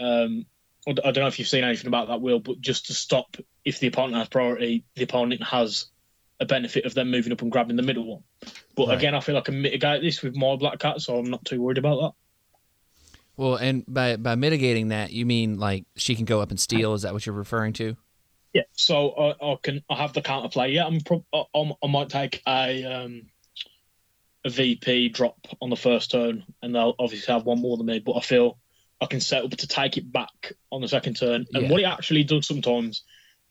[0.00, 0.46] Um,
[0.88, 3.80] I don't know if you've seen anything about that, Will, but just to stop if
[3.80, 5.86] the opponent has priority, the opponent has
[6.38, 8.22] a benefit of them moving up and grabbing the middle one.
[8.76, 8.98] But Right.
[8.98, 11.44] again, I feel like I can mitigate this with my Black Cat, so I'm not
[11.44, 12.12] too worried about that.
[13.36, 16.94] Well, and by by mitigating that, you mean like she can go up and steal?
[16.94, 17.96] Is that what you're referring to?
[18.54, 20.72] Yeah, so I, I can I have the counterplay.
[20.72, 23.26] Yeah, I'm pro- I, might take a um,
[24.46, 27.98] a VP drop on the first turn, and they'll obviously have one more than me.
[27.98, 28.58] But I feel
[29.00, 31.44] I can set up to take it back on the second turn.
[31.52, 31.70] And Yeah.
[31.70, 33.02] what it actually does sometimes,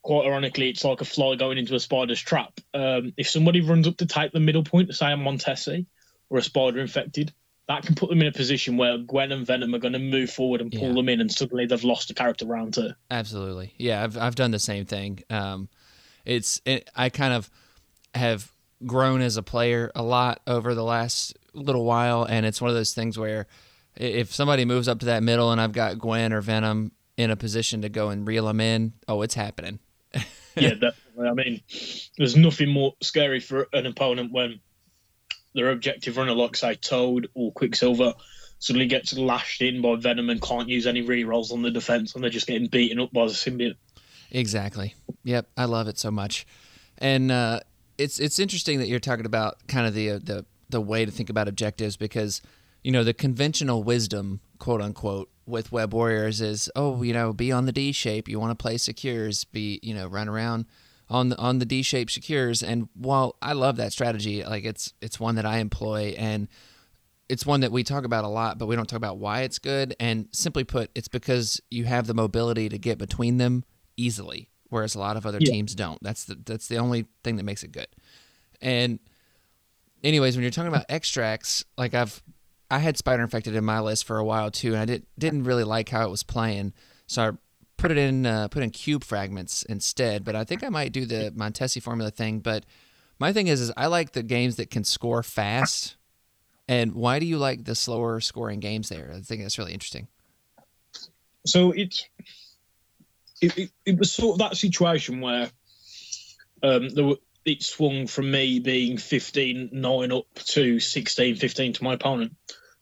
[0.02, 2.60] quite ironically, it's like a fly going into a spider's trap.
[2.74, 5.86] Um, if somebody runs up to take the middle point, say a Montesi
[6.30, 7.32] or a spider infected.
[7.68, 10.30] That can put them in a position where Gwen and Venom are going to move
[10.30, 10.94] forward and pull Yeah.
[10.94, 12.92] them in, and suddenly they've lost a character round two.
[13.10, 13.74] Absolutely.
[13.78, 15.24] Yeah, I've I've done the same thing.
[15.32, 15.70] Um,
[16.26, 17.50] it's it, I kind of
[18.14, 18.52] have
[18.86, 22.76] grown as a player a lot over the last little while, and it's one of
[22.76, 23.48] those things where
[23.96, 27.36] if somebody moves up to that middle and I've got Gwen or Venom in a
[27.36, 29.80] position to go and reel them in, oh, it's happening.
[30.56, 31.28] yeah, definitely.
[31.30, 31.62] I mean,
[32.18, 34.60] there's nothing more scary for an opponent when
[35.56, 38.14] their objective runner, like say Toad or Quicksilver,
[38.60, 42.24] suddenly gets lashed in by Venom and can't use any rerolls on the defense, and
[42.24, 43.76] they're just getting beaten up by the symbiote.
[44.32, 44.96] Exactly.
[45.24, 46.46] Yep, I love it so much,
[46.98, 47.62] and uh,
[47.98, 51.12] it's it's interesting that you're talking about kind of the uh, the the way to
[51.12, 52.42] think about objectives because
[52.84, 57.52] you know the conventional wisdom, quote unquote, with Web Warriors is oh you know be
[57.52, 60.66] on the D shape, you want to play secures, be you know run around
[61.10, 64.94] on the on the D shape secures, and while I love that strategy, like it's
[65.02, 66.48] it's one that I employ and
[67.28, 69.58] it's one that we talk about a lot, but we don't talk about why it's
[69.58, 69.96] good.
[70.00, 73.64] And simply put, it's because you have the mobility to get between them
[73.98, 75.52] easily, whereas a lot of other Yeah.
[75.52, 75.98] teams don't.
[76.04, 77.88] That's the that's the only thing that makes it good.
[78.62, 79.00] And
[80.04, 82.22] anyways, when you're talking about extracts, like I've
[82.70, 85.44] I had Spider Infected in my list for a while too, and I did didn't
[85.44, 86.74] really like how it was playing,
[87.08, 87.32] so I
[87.88, 90.24] put it in uh, put in cube fragments instead.
[90.24, 92.40] But I think I might do the Montesi formula thing.
[92.40, 92.66] But
[93.20, 95.96] my thing is, is I like the games that can score fast.
[96.68, 99.12] And why do you like the slower scoring games there?
[99.16, 100.08] I think that's really interesting.
[101.46, 102.10] So it's
[103.40, 105.52] it, it, it was sort of that situation where
[106.64, 111.84] um, there were, it swung from me being 15 9 up to 16 15 to
[111.84, 112.36] my opponent.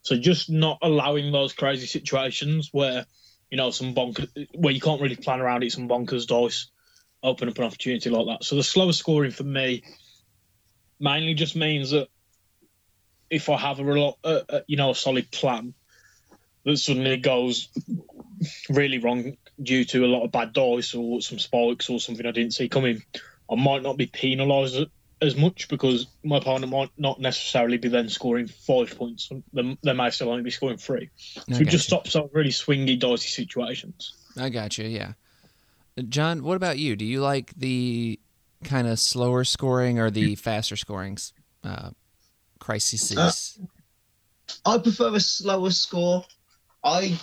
[0.03, 3.05] So just not allowing those crazy situations where
[3.53, 6.71] you know some bonkers where you can't really plan around it, some bonkers dice
[7.21, 8.43] open up an opportunity like that.
[8.43, 9.83] So the slower scoring for me
[10.99, 12.07] mainly just means that
[13.29, 15.75] if I have a, relo- you know a solid plan
[16.65, 17.69] that suddenly goes
[18.71, 22.31] really wrong due to a lot of bad dice or some spikes or something I
[22.31, 23.03] didn't see coming,
[23.51, 24.87] I might not be penalised
[25.23, 29.29] as much because my partner might not necessarily be then scoring five points.
[29.53, 31.09] They, they may still only be scoring three.
[31.17, 31.97] So I it just you.
[31.97, 34.13] stops some really swingy, dicey situations.
[34.37, 34.85] I got you.
[34.85, 35.13] Yeah,
[36.09, 36.43] John.
[36.43, 36.95] What about you?
[36.95, 38.19] Do you like the
[38.63, 41.17] kind of slower scoring or the faster scoring
[41.63, 41.91] uh,
[42.59, 43.57] crises?
[44.65, 46.25] I prefer a slower score.
[46.83, 47.17] I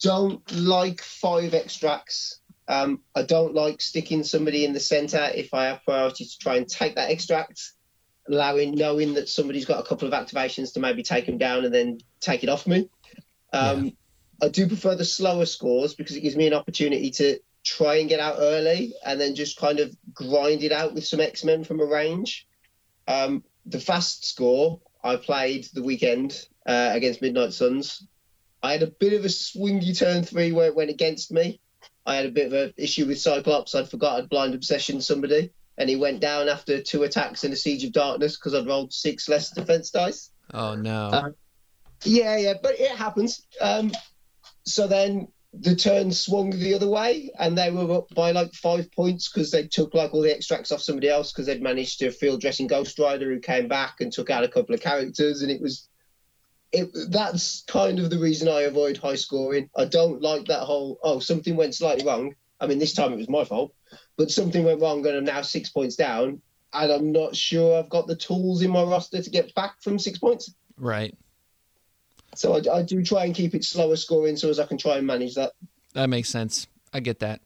[0.00, 2.40] don't like five extracts.
[2.68, 6.56] Um, I don't like sticking somebody in the centre if I have priority to try
[6.56, 7.72] and take that extract,
[8.28, 11.74] allowing knowing that somebody's got a couple of activations to maybe take them down and
[11.74, 12.88] then take it off me.
[13.52, 13.92] Um,
[14.40, 18.08] I do prefer the slower scores because it gives me an opportunity to try and
[18.08, 21.64] get out early and then just kind of grind it out with some X Men
[21.64, 22.48] from a range.
[23.06, 28.06] Um, the fast score I played the weekend uh, against Midnight Suns.
[28.62, 31.60] I had a bit of a swingy turn three where it went against me.
[32.04, 33.74] I had a bit of an issue with Cyclops.
[33.74, 37.56] I'd forgotten I'd blind obsession somebody, and he went down after two attacks in a
[37.56, 40.30] Siege of Darkness because I'd rolled six less defense dice.
[40.52, 41.08] oh no.
[41.08, 41.30] Uh,
[42.04, 43.46] Yeah, yeah, but it happens.
[43.60, 43.92] Um,
[44.64, 48.90] so then the turn swung the other way, and they were up by like five
[48.92, 52.10] points because they took like all the extracts off somebody else because they'd managed to
[52.10, 55.50] field dressing Ghost Rider who came back and took out a couple of characters, and
[55.50, 55.88] it was.
[56.72, 59.68] It, that's kind of the reason I avoid high scoring.
[59.76, 62.34] I don't like that whole oh something went slightly wrong.
[62.60, 63.74] I mean this time it was my fault,
[64.16, 66.40] but something went wrong and I'm now six points down,
[66.72, 69.98] and I'm not sure I've got the tools in my roster to get back from
[69.98, 70.54] six points.
[70.78, 71.14] right.
[72.34, 74.96] So I, I do try and keep it slower scoring so as I can try
[74.96, 75.52] and manage that.
[75.92, 76.66] That makes sense.
[76.92, 77.42] I get that.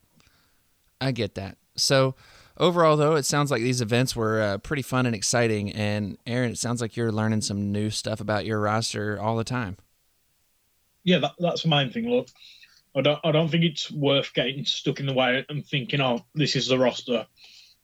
[1.01, 1.59] I get that.
[1.77, 2.15] So
[2.59, 5.73] overall, though, it sounds like these events were uh, pretty fun and exciting.
[5.73, 9.45] And Aaron, it sounds like you're learning some new stuff about your roster all the
[9.45, 9.77] time.
[11.05, 12.09] Yeah, that, that's the main thing.
[12.09, 12.29] Look,
[12.97, 16.25] I don't, I don't think it's worth getting stuck in the way and thinking, oh,
[16.35, 17.27] this is the roster.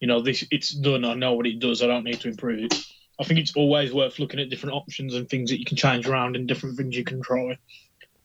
[0.01, 1.05] You know, this it's done.
[1.05, 1.83] I know what it does.
[1.83, 2.75] I don't need to improve it.
[3.21, 6.09] I think it's always worth looking at different options and things that you can change
[6.09, 7.57] around and different things you can try.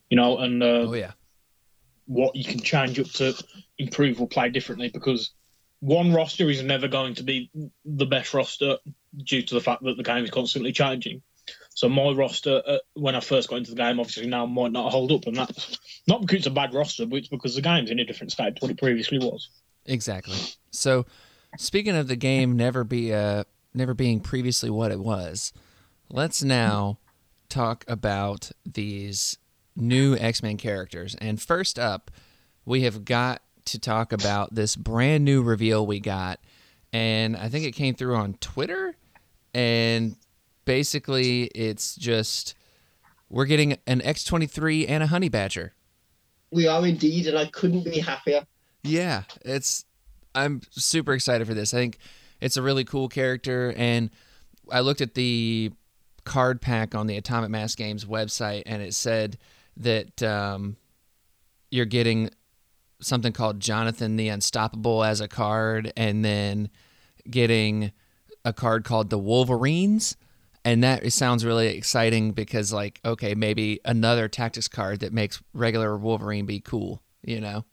[0.09, 1.11] You know, and uh, Oh yeah,
[2.07, 3.35] what you can change up to
[3.77, 5.31] improve or play differently because
[5.79, 7.51] one roster is never going to be
[7.85, 8.77] the best roster
[9.15, 11.21] due to the fact that the game is constantly changing.
[11.69, 14.91] So my roster, uh, when I first got into the game, obviously now might not
[14.91, 17.91] hold up, and that's not because it's a bad roster, but it's because the game's
[17.91, 19.49] in a different state to what it previously was.
[19.85, 20.37] exactly.
[20.71, 21.05] So
[21.57, 25.53] speaking of the game never be uh, never being previously what it was,
[26.09, 26.97] let's now
[27.49, 29.37] talk about these
[29.75, 31.15] new X-Men characters.
[31.15, 32.11] And first up,
[32.65, 36.39] we have got to talk about this brand new reveal we got.
[36.93, 38.95] And I think it came through on Twitter.
[39.53, 40.15] And
[40.65, 42.55] basically, it's just
[43.29, 45.73] we're getting an X23 and a Honey Badger.
[46.51, 48.45] We are indeed, and I couldn't be happier.
[48.83, 49.85] Yeah, it's
[50.33, 51.73] I'm super excited for this.
[51.73, 51.97] I think
[52.39, 54.09] it's a really cool character and
[54.71, 55.71] I looked at the
[56.23, 59.37] card pack on the Atomic Mass Games website and it said
[59.77, 60.77] that um,
[61.71, 62.29] you're getting
[62.99, 66.69] something called Jonathan the Unstoppable as a card and then
[67.29, 67.91] getting
[68.43, 70.15] a card called the Wolverines
[70.67, 75.97] and that sounds really exciting because like okay maybe another tactics card that makes regular
[75.97, 77.63] Wolverine be cool, you know.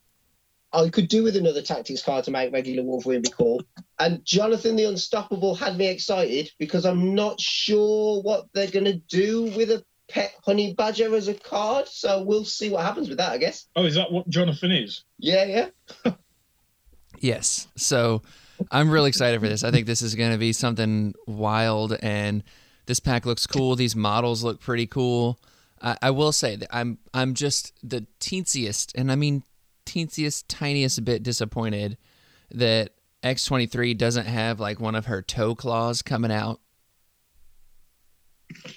[0.73, 3.63] I could do with another tactics card to make regular Wolverine be cool.
[3.99, 8.99] And Jonathan the Unstoppable had me excited because I'm not sure what they're going to
[9.09, 11.89] do with a pet honey badger as a card.
[11.89, 13.67] So we'll see what happens with that, I guess.
[13.77, 15.05] Oh, is that what Jonathan is?
[15.19, 15.69] Yeah,
[16.05, 16.13] yeah.
[17.21, 17.69] Yes.
[17.77, 18.23] So
[18.71, 19.65] I'm really excited for this.
[19.65, 22.43] I think this is going to be something wild, and
[22.87, 23.77] this pack looks cool.
[23.77, 25.39] These models look pretty cool.
[25.81, 29.43] I, I will say that I'm I'm just the teensiest, and I mean
[29.87, 31.97] teensiest, tiniest bit disappointed
[32.51, 32.91] that
[33.23, 36.61] X23 doesn't have like one of her toe claws coming out.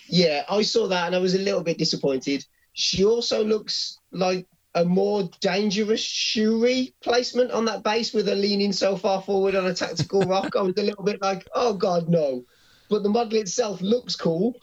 [0.07, 2.45] Yeah, I saw that and I was a little bit disappointed.
[2.73, 8.71] She also looks like a more dangerous Shuri placement on that base with her leaning
[8.71, 10.55] so far forward on a tactical rock.
[10.55, 12.45] I was a little bit like, oh god, no.
[12.89, 14.55] But the model itself looks cool.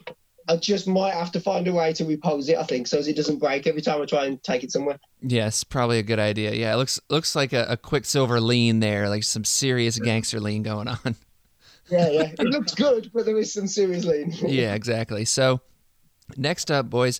[0.47, 3.07] I just might have to find a way to repose it, I think, so as
[3.07, 4.99] it doesn't break every time I try and take it somewhere.
[5.21, 6.53] Yes, probably a good idea.
[6.53, 10.61] Yeah, it looks looks like a, a Quicksilver lean there, like some serious gangster lean
[10.63, 11.15] going on.
[11.89, 12.31] Yeah, yeah.
[12.39, 14.31] It looks good, but there is some serious lean.
[14.47, 15.25] yeah, exactly.
[15.25, 15.61] So,
[16.37, 17.19] next up, boys,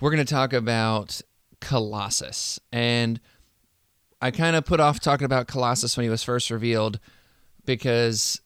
[0.00, 1.20] we're going to talk about
[1.60, 2.60] Colossus.
[2.72, 3.20] And
[4.20, 7.00] I kind of put off talking about Colossus when he was first revealed
[7.64, 8.40] because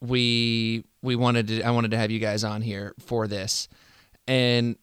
[0.00, 3.68] we we wanted to I wanted to have you guys on here for this.
[4.26, 4.76] And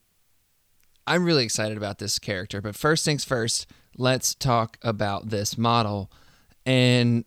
[1.06, 6.12] I'm really excited about this character, but first things first, let's talk about this model.
[6.66, 7.26] And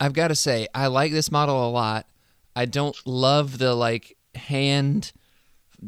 [0.00, 2.06] I've got to say, I like this model a lot.
[2.54, 5.12] I don't love the like hand,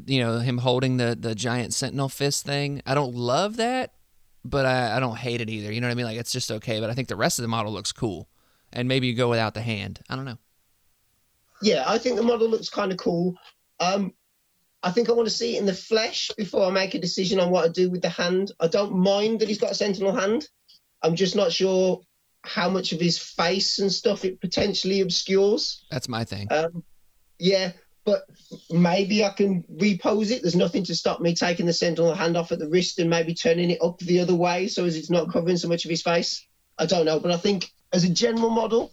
[0.07, 2.83] you know, him holding the the giant sentinel fist thing.
[2.87, 3.95] I don't love that,
[4.45, 5.73] but I, I don't hate it either.
[5.73, 6.07] You know what I mean?
[6.07, 6.81] Like it's just okay.
[6.81, 8.29] But I think the rest of the model looks cool,
[8.73, 10.01] and maybe you go without the hand.
[10.09, 10.39] I don't know.
[11.63, 13.35] Yeah, I think the model looks kind of cool.
[13.81, 14.15] Um,
[14.83, 17.39] I think I want to see it in the flesh before I make a decision
[17.39, 18.53] on what to do with the hand.
[18.61, 20.49] I don't mind that he's got a sentinel hand.
[21.03, 22.01] I'm just not sure
[22.43, 25.85] how much of his face and stuff it potentially obscures.
[25.91, 26.49] That's my thing.
[26.51, 26.83] Um,
[27.39, 27.73] yeah,
[28.05, 28.25] but
[28.71, 30.43] maybe I can repose it.
[30.43, 33.35] There's nothing to stop me taking the sentinel hand off at the wrist and maybe
[33.35, 36.03] turning it up the other way so as it's not covering so much of his
[36.03, 36.47] face.
[36.79, 38.93] I don't know, but I think as a general model,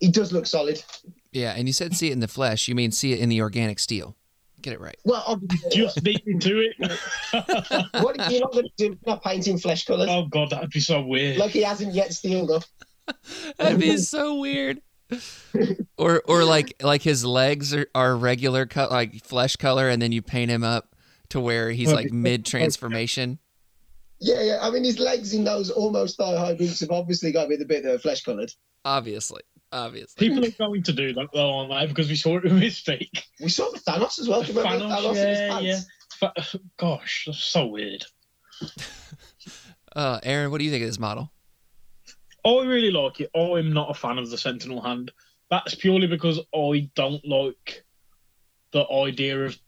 [0.00, 0.82] he does look solid.
[1.32, 2.68] Yeah, and you said see it in the flesh.
[2.68, 4.16] You mean see it in the organic steel?
[4.64, 4.96] Get it right.
[5.04, 6.74] Well, obviously, Just beating to it.
[8.02, 8.98] what are you not going to do?
[9.06, 11.36] Not painting flesh colours oh god, that'd be so weird.
[11.36, 12.64] like he hasn't yet steeled up.
[13.58, 14.80] That'd be so weird.
[15.98, 20.12] or or like like his legs are, are regular cut like flesh color, and then
[20.12, 20.96] you paint him up
[21.28, 23.38] to where he's like mid transformation.
[24.18, 24.58] Yeah, yeah.
[24.62, 27.56] I mean, his legs in those almost thigh high boots have obviously got to be
[27.56, 28.50] the bit that are flesh coloured.
[28.86, 29.42] Obviously,
[29.74, 30.28] obviously.
[30.28, 31.86] People are going to do that though, aren't they?
[31.86, 33.22] Because we saw it with Mystique.
[33.40, 34.42] We saw with Thanos as well.
[34.42, 35.86] Do you remember Thanos, Thanos in his yeah, pants?
[36.22, 36.28] yeah.
[36.32, 38.04] Fa- Gosh, that's so weird.
[39.94, 41.30] Uh, Aaron, what do you think of this model?
[42.44, 43.30] I really like it.
[43.34, 45.12] I'm not a fan of the Sentinel hand.
[45.50, 47.84] That's purely because I don't like
[48.72, 49.58] the idea of.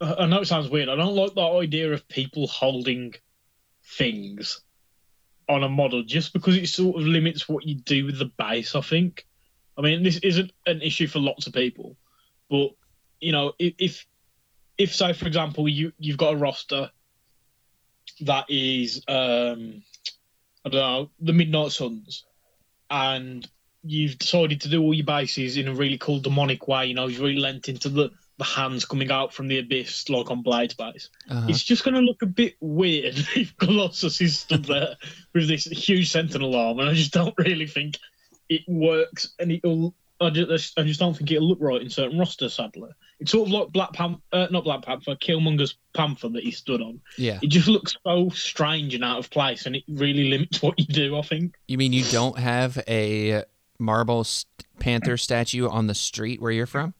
[0.00, 0.88] I know it sounds weird.
[0.88, 3.14] I don't like the idea of people holding
[3.82, 4.62] things
[5.48, 8.74] on a model just because it sort of limits what you do with the base.
[8.74, 9.26] I think.
[9.78, 11.96] I mean, this isn't an issue for lots of people,
[12.50, 12.70] but
[13.20, 14.06] you know, if
[14.78, 16.90] if, say for example you you've got a roster
[18.20, 19.82] that is um
[20.64, 22.24] I don't know, the Midnight Suns,
[22.90, 23.48] and
[23.84, 26.86] you've decided to do all your bases in a really cool demonic way.
[26.86, 30.28] You know, you've really lent into the, the hands coming out from the abyss, like
[30.28, 31.08] on Blade's base.
[31.30, 31.46] Uh-huh.
[31.48, 34.96] It's just going to look a bit weird if Colossus is stood there
[35.32, 37.98] with this huge sentinel arm, and I just don't really think
[38.48, 39.94] it works, and it'll.
[40.18, 42.88] I just, I just don't think it'll look right in certain rosters, sadly.
[43.20, 46.80] It's sort of like Black Panther, uh, not Black Panther, Killmonger's Panther that he stood
[46.80, 47.38] on Yeah.
[47.42, 50.86] it just looks so strange and out of place, and it really limits what you
[50.86, 51.18] do.
[51.18, 51.54] I think.
[51.68, 53.42] You mean you don't have a
[53.78, 54.46] marble st-
[54.78, 56.94] panther statue on the street where you're from?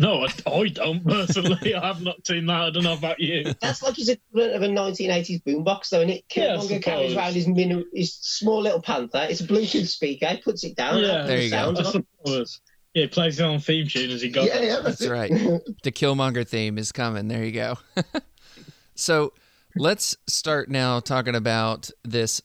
[0.00, 1.74] No, I, I don't personally.
[1.76, 2.60] I have not seen that.
[2.60, 3.52] I don't know about you.
[3.60, 7.34] That's like his equivalent of a 1980s boombox, though, and it Yeah, Killmonger carries around
[7.34, 9.26] his, mini, his small little panther.
[9.28, 10.26] It's a Bluetooth speaker.
[10.28, 11.02] He puts it down.
[11.02, 11.56] Yeah, There you go.
[11.56, 11.92] sounds I on.
[12.24, 12.60] suppose.
[12.94, 14.46] Yeah, it plays his own theme tune as he goes.
[14.46, 15.10] Yeah, yeah, That's it.
[15.10, 15.30] right.
[15.82, 17.28] The Killmonger theme is coming.
[17.28, 17.78] There you go.
[18.94, 19.32] so
[19.76, 22.42] let's start now talking about this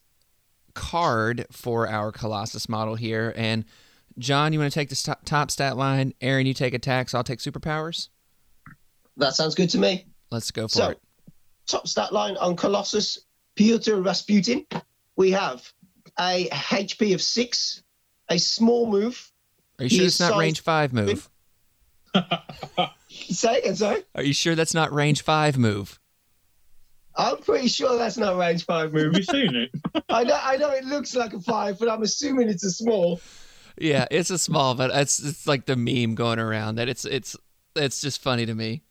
[0.73, 3.33] card for our Colossus model here.
[3.35, 3.65] And
[4.18, 6.13] John, you want to take the top, top stat line?
[6.22, 7.13] Aaron, you take attacks.
[7.13, 8.09] I'll take superpowers.
[9.18, 10.05] That sounds good to me.
[10.32, 11.01] Let's go for So, it.
[11.68, 13.20] top stat line on Colossus,
[13.55, 14.66] Pyotr Rasputin.
[15.18, 15.70] We have
[16.20, 17.84] a HP of six,
[18.30, 19.32] a small move.
[19.80, 21.30] Are you sure it's not size- range five move?
[23.09, 24.03] Say again, sorry.
[24.16, 25.99] Are you sure that's not range five move?
[27.18, 29.16] I'm pretty sure that's not range five Have move.
[29.18, 29.72] you seen it?
[30.09, 33.22] I know, I know it looks like a five, but I'm assuming it's a small.
[33.78, 37.36] Yeah, it's a small, but it's it's like the meme going around that it's it's
[37.76, 38.84] it's just funny to me.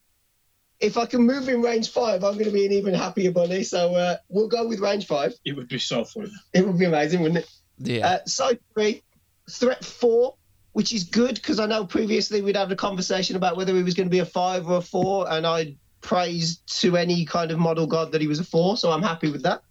[0.81, 3.63] If I can move in range five, I'm going to be an even happier bunny.
[3.63, 5.33] So uh, we'll go with range five.
[5.45, 6.31] It would be so fun.
[6.53, 7.51] It would be amazing, wouldn't it?
[7.79, 8.07] Yeah.
[8.07, 9.03] Uh, side three,
[9.51, 10.37] threat four,
[10.73, 13.95] which is good because I know previously we'd had a conversation about whether he was
[13.95, 17.59] going to be a five or a four, and I praised to any kind of
[17.59, 19.63] model god that he was a four, so I'm happy with that.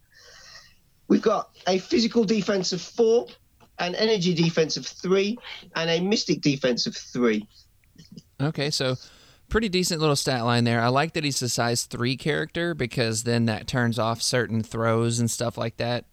[1.08, 3.28] We've got a physical defense of four,
[3.80, 5.38] an energy defense of three,
[5.76, 7.48] and a mystic defense of three.
[8.42, 8.96] Okay, so
[9.50, 10.82] pretty decent little stat line there.
[10.82, 15.20] I like that he's a size three character because then that turns off certain throws
[15.20, 16.06] and stuff like that.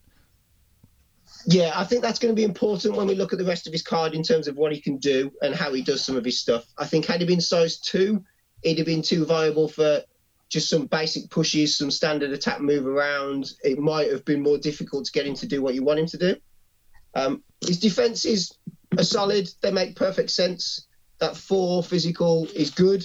[1.46, 3.72] Yeah, I think that's going to be important when we look at the rest of
[3.72, 6.24] his card in terms of what he can do and how he does some of
[6.24, 6.66] his stuff.
[6.76, 8.22] I think had he been size two,
[8.62, 10.02] he'd have been too viable for
[10.50, 13.52] just some basic pushes, some standard attack move around.
[13.64, 16.06] It might have been more difficult to get him to do what you want him
[16.06, 16.36] to do.
[17.14, 18.56] Um, his defenses
[18.98, 20.86] are solid; they make perfect sense.
[21.18, 23.04] That four physical is good.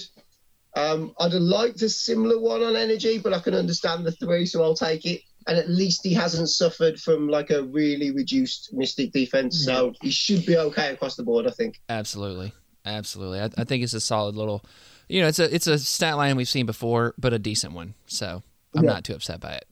[0.74, 4.44] Um, I'd have liked a similar one on energy, but I can understand the three,
[4.46, 5.22] so I'll take it.
[5.46, 10.10] And at least he hasn't suffered from like a really reduced mystic defense, so he
[10.10, 11.46] should be okay across the board.
[11.46, 11.80] I think.
[11.88, 12.52] Absolutely,
[12.84, 13.40] absolutely.
[13.40, 14.64] I, I think it's a solid little,
[15.08, 17.94] you know, it's a it's a stat line we've seen before, but a decent one.
[18.06, 18.42] So
[18.74, 18.90] I'm Yeah.
[18.90, 19.66] not too upset by it.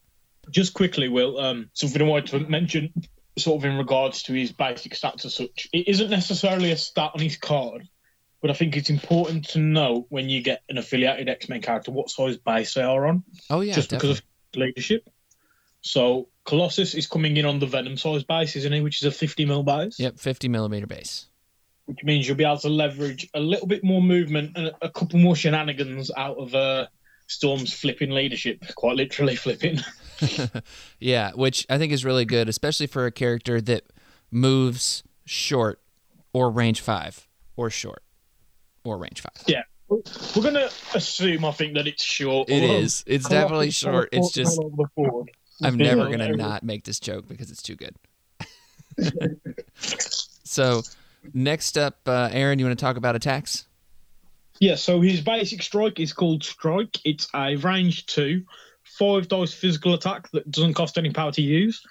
[0.50, 2.92] Just quickly, Will, um, something I wanted to mention,
[3.36, 5.68] sort of in regards to his basic stats as such.
[5.72, 7.88] It isn't necessarily a stat on his card,
[8.40, 11.90] but I think it's important to know when you get an affiliated X Men character
[11.90, 14.08] what size base they are on, Oh yeah, just definitely.
[14.14, 14.18] because
[14.54, 15.10] of leadership.
[15.80, 18.80] So Colossus is coming in on the Venom size base, isn't he?
[18.80, 21.26] Which is a 50 mil base, Yep, 50 millimeter base.
[21.86, 25.18] which means you'll be able to leverage a little bit more movement and a couple
[25.18, 26.86] more shenanigans out of uh,
[27.26, 29.78] Storm's flipping leadership, quite literally flipping.
[30.98, 33.84] yeah, which I think is really good, especially for a character that
[34.30, 35.80] moves short
[36.32, 38.02] or range five or short
[38.84, 39.42] or range five.
[39.46, 39.62] Yeah.
[39.88, 42.48] We're gonna assume, I think, that it's short.
[42.48, 43.04] It although is.
[43.06, 44.08] It's definitely short.
[44.12, 45.30] It's just all over the board.
[45.62, 47.94] I'm never gonna not make this joke because it's too good.
[50.44, 50.82] so,
[51.32, 53.66] next up, uh, Aaron, you want to talk about attacks?
[54.60, 56.98] Yeah, so his basic strike is called Strike.
[57.04, 58.44] It's a range two,
[58.98, 61.82] five dice physical attack that doesn't cost any power to use.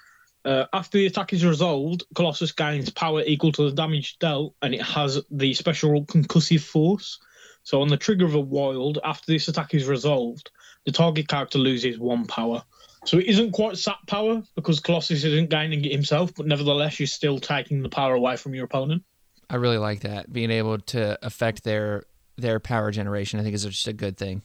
[0.44, 4.74] Uh, after the attack is resolved, Colossus gains power equal to the damage dealt, and
[4.74, 7.18] it has the special rule concussive force.
[7.62, 10.50] So on the trigger of a wild, after this attack is resolved,
[10.84, 12.62] the target character loses one power.
[13.06, 17.06] So it isn't quite sap power because Colossus isn't gaining it himself, but nevertheless, you're
[17.06, 19.02] still taking the power away from your opponent.
[19.48, 22.04] I really like that being able to affect their
[22.36, 23.40] their power generation.
[23.40, 24.42] I think is just a good thing.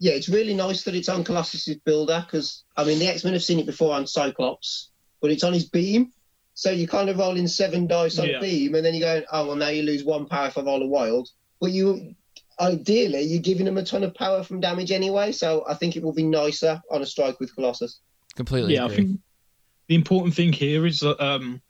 [0.00, 3.34] Yeah, it's really nice that it's on Colossus's builder because I mean the X Men
[3.34, 4.90] have seen it before on Cyclops,
[5.20, 6.12] but it's on his beam.
[6.54, 8.38] So you're kind of rolling seven dice on Yeah.
[8.38, 10.62] a beam, and then you're going, oh well, now you lose one power if I
[10.62, 11.28] roll a wild.
[11.60, 12.14] But you,
[12.58, 15.32] ideally, you're giving them a ton of power from damage anyway.
[15.32, 18.00] So I think it will be nicer on a strike with Colossus.
[18.36, 18.94] Completely yeah, agree.
[18.94, 19.20] I think
[19.88, 21.60] the important thing here is that um,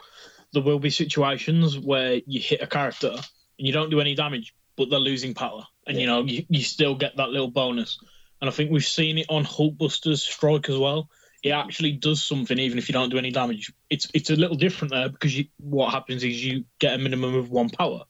[0.52, 4.54] there will be situations where you hit a character and you don't do any damage,
[4.76, 7.98] but they're losing power, and you know you, you still get that little bonus.
[8.40, 11.08] And I think we've seen it on Hulkbuster's strike as well.
[11.42, 13.72] It actually does something even if you don't do any damage.
[13.88, 17.34] It's it's a little different there because you, what happens is you get a minimum
[17.34, 18.04] of one power.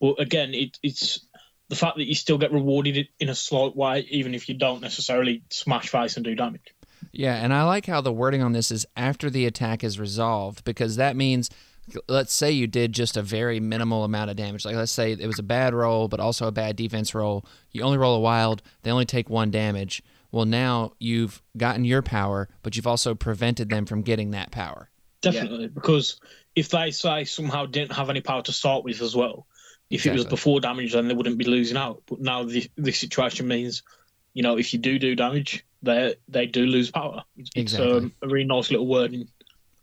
[0.00, 1.26] But again, it, it's
[1.68, 4.80] the fact that you still get rewarded in a slight way, even if you don't
[4.80, 6.74] necessarily smash face and do damage.
[7.12, 10.64] Yeah, and I like how the wording on this is after the attack is resolved
[10.64, 11.50] because that means
[12.08, 14.64] let's say you did just a very minimal amount of damage.
[14.64, 17.44] Like let's say it was a bad roll but also a bad defense roll.
[17.70, 20.02] You only roll a wild, they only take 1 damage.
[20.30, 24.88] Well, now you've gotten your power, but you've also prevented them from getting that power.
[25.20, 26.20] Definitely, because
[26.56, 29.46] if they say somehow didn't have any power to start with as well,
[29.90, 32.02] if it was before damage, then they wouldn't be losing out.
[32.06, 33.82] But now the the situation means,
[34.32, 37.22] you know, if you do do damage, they they do lose power.
[37.36, 39.28] It's, it's um, a really nice little wording.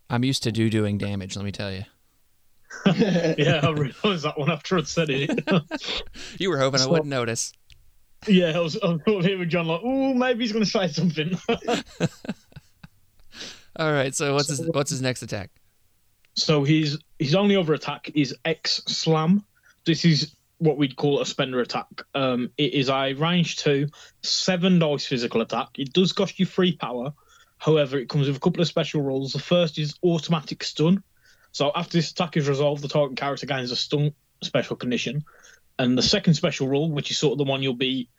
[0.09, 1.83] I'm used to do doing damage, let me tell you.
[2.85, 5.43] Yeah, I realised that one after I'd said it.
[6.39, 7.51] You were hoping I wouldn't notice.
[8.27, 10.87] yeah, I was, I was here with John like, oh, maybe he's going to say
[10.87, 11.37] something.
[13.75, 15.51] All right, so what's his what's his next attack?
[16.35, 19.43] So his his only other attack is X Slam.
[19.85, 21.87] This is what we'd call a spender attack.
[22.13, 23.87] Um, it is a range two,
[24.21, 25.69] seven dice physical attack.
[25.79, 27.13] It does cost you three power.
[27.59, 29.33] However, it comes with a couple of special rules.
[29.33, 31.03] The first is automatic stun.
[31.51, 35.23] So after this attack is resolved, the target character gains a stun special condition.
[35.77, 38.09] And the second special rule, which is sort of the one you'll be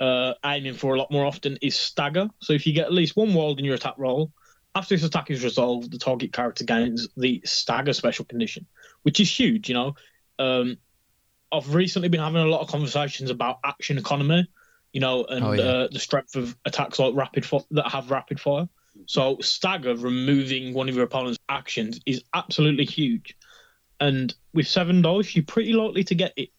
[0.00, 2.28] uh, aiming for a lot more often, is stagger.
[2.40, 4.32] So if you get at least one wild in your attack roll,
[4.74, 8.66] after this attack is resolved, the target character gains the stagger special condition,
[9.02, 9.68] which is huge.
[9.68, 9.94] You know,
[10.38, 10.76] um,
[11.52, 14.48] I've recently been having a lot of conversations about action economy,
[14.92, 15.62] you know, and Oh, yeah.
[15.62, 18.68] uh, the strength of attacks like rapid fi- that have rapid fire.
[19.06, 23.36] So stagger removing one of your opponent's actions is absolutely huge,
[24.00, 26.50] and with seven dice, you're pretty likely to get it.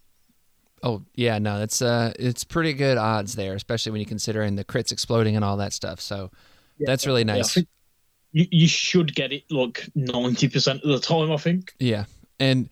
[0.84, 4.66] Oh yeah, no, that's uh, it's pretty good odds there, especially when you're considering the
[4.66, 6.00] crits exploding and all that stuff.
[6.02, 6.32] So
[6.80, 7.54] that's really nice.
[7.54, 7.68] think
[8.32, 11.32] you, you should get it like ninety percent of the time.
[11.32, 11.74] I think.
[11.80, 12.06] Yeah.
[12.39, 12.70] And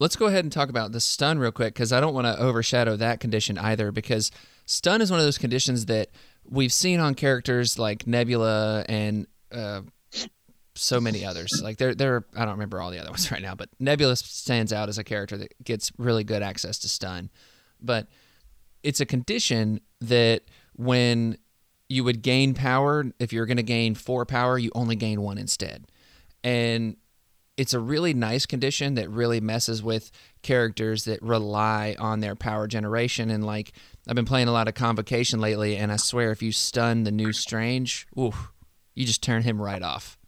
[0.00, 2.38] let's go ahead and talk about the stun real quick because I don't want to
[2.38, 4.30] overshadow that condition either because
[4.66, 6.10] stun is one of those conditions that
[6.48, 9.82] we've seen on characters like Nebula and uh,
[10.74, 11.60] so many others.
[11.62, 14.72] Like there, there, I don't remember all the other ones right now, but Nebula stands
[14.72, 17.30] out as a character that gets really good access to stun.
[17.80, 18.08] But
[18.82, 20.42] it's a condition that
[20.76, 21.38] when
[21.88, 25.38] you would gain power, if you're going to gain four power, you only gain one
[25.38, 25.86] instead.
[26.42, 26.96] And
[27.56, 30.10] it's a really nice condition that really messes with
[30.42, 33.30] characters that rely on their power generation.
[33.30, 33.72] And like
[34.06, 37.10] I've been playing a lot of Convocation lately, and I swear if you stun the
[37.10, 38.34] new Strange, ooh,
[38.94, 40.18] you just turn him right off.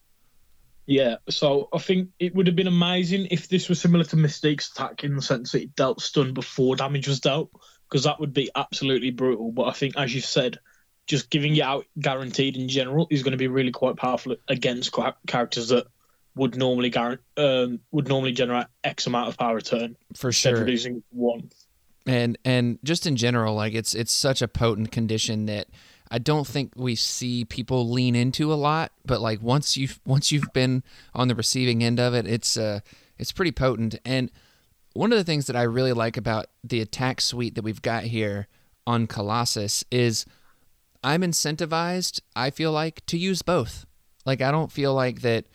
[0.87, 4.71] Yeah, so I think it would have been amazing if this was similar to Mystique's
[4.71, 7.51] attack in the sense that it dealt stun before damage was dealt,
[7.89, 9.51] because that would be absolutely brutal.
[9.53, 10.59] But I think, as you've said,
[11.07, 14.95] just giving it out guaranteed in general is going to be really quite powerful against
[15.27, 15.87] characters that
[16.37, 20.61] would normally guarant- um, would normally generate X amount of power return For sure.
[20.61, 21.51] reducing one.
[22.07, 25.69] And and just in general, like it's it's such a potent condition that
[26.11, 28.93] I don't think we see people lean into a lot.
[29.05, 30.83] But like once you've once you've been
[31.15, 32.81] on the receiving end of it, it's uh
[33.19, 33.97] it's pretty potent.
[34.05, 34.31] And
[34.93, 38.05] one of the things that I really like about the attack suite that we've got
[38.05, 38.47] here
[38.87, 40.25] on Colossus is
[41.03, 43.85] I'm incentivized, I feel like, to use both.
[44.25, 45.47] Like I don't feel like that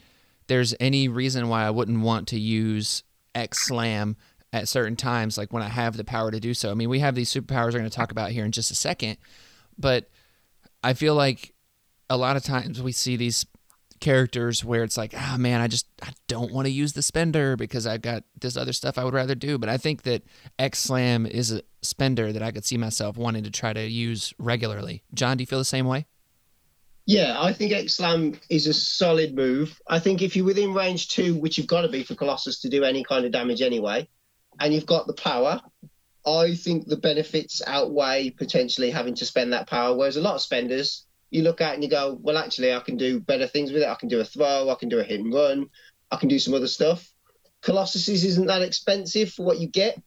[0.47, 4.17] there's any reason why I wouldn't want to use X Slam
[4.53, 6.71] at certain times, like when I have the power to do so.
[6.71, 8.75] I mean, we have these superpowers we're going to talk about here in just a
[8.75, 9.17] second,
[9.77, 10.09] but
[10.83, 11.53] I feel like
[12.09, 13.45] a lot of times we see these
[14.01, 17.01] characters where it's like, ah, oh, man, I just I don't want to use the
[17.01, 19.57] spender because I've got this other stuff I would rather do.
[19.57, 20.23] But I think that
[20.59, 24.33] X Slam is a spender that I could see myself wanting to try to use
[24.37, 25.03] regularly.
[25.13, 26.07] John, do you feel the same way?
[27.05, 29.79] Yeah, I think X Slam is a solid move.
[29.87, 32.69] I think if you're within range two, which you've got to be for Colossus to
[32.69, 34.07] do any kind of damage anyway,
[34.59, 35.61] and you've got the power,
[36.25, 39.95] I think the benefits outweigh potentially having to spend that power.
[39.95, 42.97] Whereas a lot of spenders, you look at and you go, well, actually, I can
[42.97, 43.87] do better things with it.
[43.87, 45.67] I can do a throw, I can do a hit and run,
[46.11, 47.07] I can do some other stuff.
[47.61, 50.01] Colossus isn't that expensive for what you get.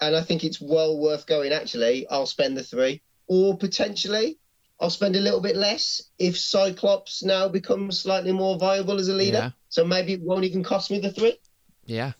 [0.00, 2.06] And I think it's well worth going, actually.
[2.08, 3.02] I'll spend the three.
[3.26, 4.38] Or potentially,
[4.80, 9.14] I'll spend a little bit less if Cyclops now becomes slightly more viable as a
[9.14, 9.38] leader.
[9.38, 9.50] Yeah.
[9.68, 11.38] So maybe it won't even cost me the three.
[11.84, 12.12] Yeah.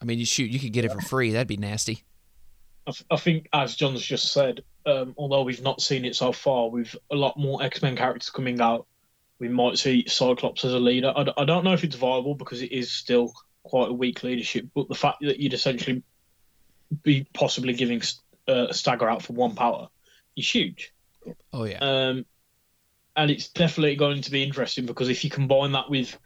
[0.00, 1.32] I mean, you shoot, you could get it for free.
[1.32, 2.04] That'd be nasty.
[2.86, 6.70] I, I think, as John's just said, um, although we've not seen it so far,
[6.70, 8.86] with a lot more X Men characters coming out,
[9.38, 11.12] we might see Cyclops as a leader.
[11.14, 13.32] I, I don't know if it's viable because it is still
[13.62, 16.02] quite a weak leadership, but the fact that you'd essentially
[17.02, 18.02] be possibly giving
[18.48, 19.88] uh, a stagger out for one power
[20.36, 20.92] is huge.
[21.52, 21.78] Oh yeah.
[21.80, 22.24] Um,
[23.16, 26.16] and it's definitely going to be interesting because if you combine that with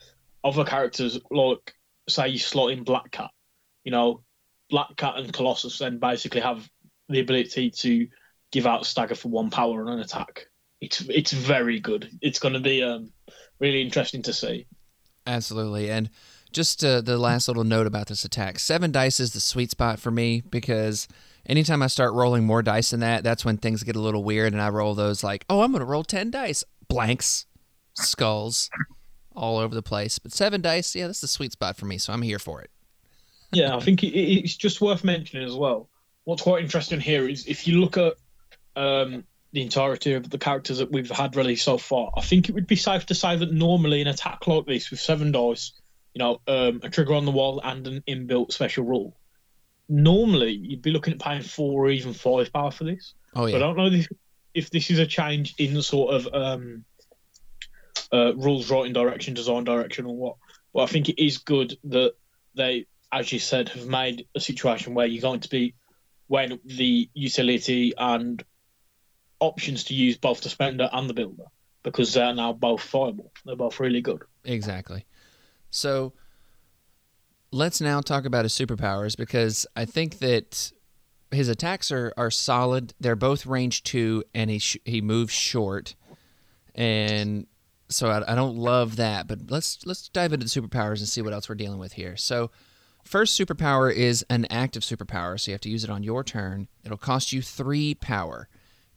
[0.44, 1.74] other characters, like
[2.08, 3.30] say you slot in Black Cat,
[3.84, 4.22] you know,
[4.70, 6.68] Black Cat and Colossus then basically have
[7.08, 8.08] the ability to
[8.50, 10.46] give out stagger for one power on an attack.
[10.80, 12.10] It's it's very good.
[12.20, 13.12] It's going to be um,
[13.60, 14.66] really interesting to see.
[15.26, 16.10] Absolutely, and
[16.52, 20.00] just uh, the last little note about this attack: seven dice is the sweet spot
[20.00, 21.06] for me because
[21.46, 24.52] anytime I start rolling more dice than that, that's when things get a little weird,
[24.52, 27.46] and I roll those like, oh, I'm going to roll ten dice, blanks,
[27.94, 28.68] skulls,
[29.36, 30.18] all over the place.
[30.18, 32.71] But seven dice, yeah, that's the sweet spot for me, so I'm here for it
[33.52, 35.88] yeah, I think it, it's just worth mentioning as well.
[36.24, 38.14] What's quite interesting here is if you look at
[38.76, 42.54] um, the entirety of the characters that we've had released so far, I think it
[42.54, 45.72] would be safe to say that normally an attack like this with seven dice,
[46.14, 49.16] you know, um, a trigger on the wall and an inbuilt special rule,
[49.88, 53.14] normally you'd be looking at paying four or even five power for this.
[53.34, 53.52] Oh yeah.
[53.52, 54.08] So I don't know if,
[54.54, 56.84] if this is a change in the sort of um,
[58.12, 60.36] uh, rules writing direction, design direction, or what.
[60.72, 62.14] But I think it is good that
[62.54, 65.74] they as you said, have made a situation where you're going to be
[66.28, 68.42] weighing the utility and
[69.38, 71.44] options to use both the spender and the builder
[71.82, 73.32] because they're now both viable.
[73.44, 74.22] They're both really good.
[74.44, 75.04] Exactly.
[75.70, 76.14] So
[77.50, 80.72] let's now talk about his superpowers because I think that
[81.30, 82.94] his attacks are, are solid.
[82.98, 85.94] They're both range two, and he sh- he moves short,
[86.74, 87.46] and
[87.88, 89.26] so I, I don't love that.
[89.26, 92.16] But let's let's dive into the superpowers and see what else we're dealing with here.
[92.16, 92.50] So
[93.02, 96.68] First superpower is an active superpower, so you have to use it on your turn.
[96.84, 98.48] It'll cost you three power.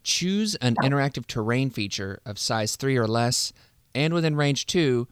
[0.03, 3.51] Choose an interactive terrain feature of size three or less
[3.95, 5.08] and within range two,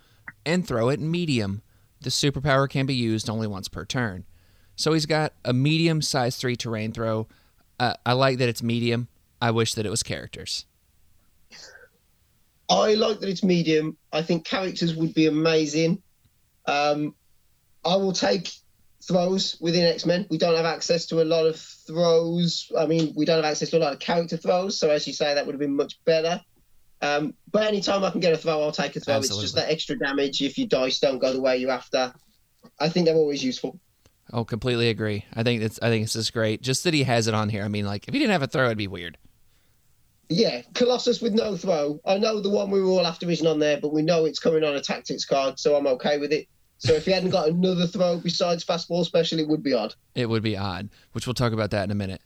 [0.46, 1.62] and throw it medium.
[2.02, 4.26] The superpower can be used only once per turn.
[4.76, 7.28] So he's got a medium size three terrain throw.
[7.80, 9.08] Uh, I like that it's medium.
[9.42, 10.66] I wish that it was characters.
[12.70, 13.98] I like that it's medium.
[14.12, 16.02] I think characters would be amazing.
[16.66, 17.16] Um,
[17.86, 18.52] I will take
[19.08, 20.26] throws within X Men.
[20.30, 22.72] We don't have access to a lot of throws.
[22.78, 24.80] I mean, we don't have access to a lot of character throws.
[24.80, 26.42] So as you say, that would have been much better.
[27.02, 29.16] Um, but anytime I can get a throw, I'll take a throw.
[29.16, 29.44] Absolutely.
[29.44, 32.14] It's just that extra damage if your dice don't go the way you're after.
[32.80, 33.80] I think they're always useful.
[34.32, 35.26] Oh, completely agree.
[35.34, 36.62] I think it's I think this is great.
[36.62, 37.64] Just that he has it on here.
[37.64, 39.18] I mean, like if he didn't have a throw, it'd be weird.
[40.30, 42.00] Yeah, Colossus with no throw.
[42.06, 44.40] I know the one we were all after isn't on there, but we know it's
[44.40, 46.48] coming on a tactics card, so I'm okay with it.
[46.84, 49.96] So if he hadn't got another throw besides fastball special, it would be odd.
[50.16, 52.22] It would be odd, which we'll talk about that in a minute.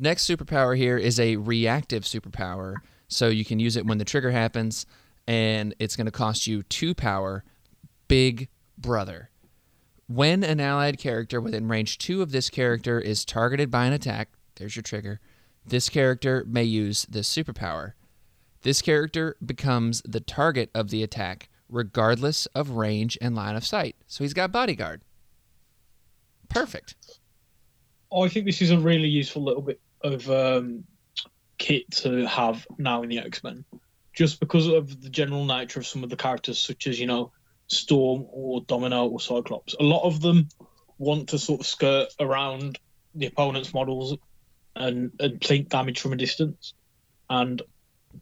[0.00, 2.76] Next superpower here is a reactive superpower.
[3.06, 4.84] So you can use it when the trigger happens,
[5.28, 7.44] and it's going to cost you two power.
[8.08, 9.30] Big Brother.
[10.08, 14.30] When an allied character within range two of this character is targeted by an attack,
[14.56, 15.20] there's your trigger,
[15.64, 17.92] this character may use this superpower.
[18.62, 23.96] This character becomes the target of the attack regardless of range and line of sight.
[24.06, 25.02] So he's got bodyguard.
[26.48, 26.96] Perfect.
[28.12, 30.84] I think this is a really useful little bit of um,
[31.58, 33.64] kit to have now in the X Men,
[34.12, 37.32] just because of the general nature of some of the characters, such as you know
[37.68, 39.74] Storm or Domino or Cyclops.
[39.78, 40.48] A lot of them
[40.98, 42.78] want to sort of skirt around
[43.14, 44.16] the opponent's models
[44.74, 46.74] and and plink damage from a distance,
[47.28, 47.62] and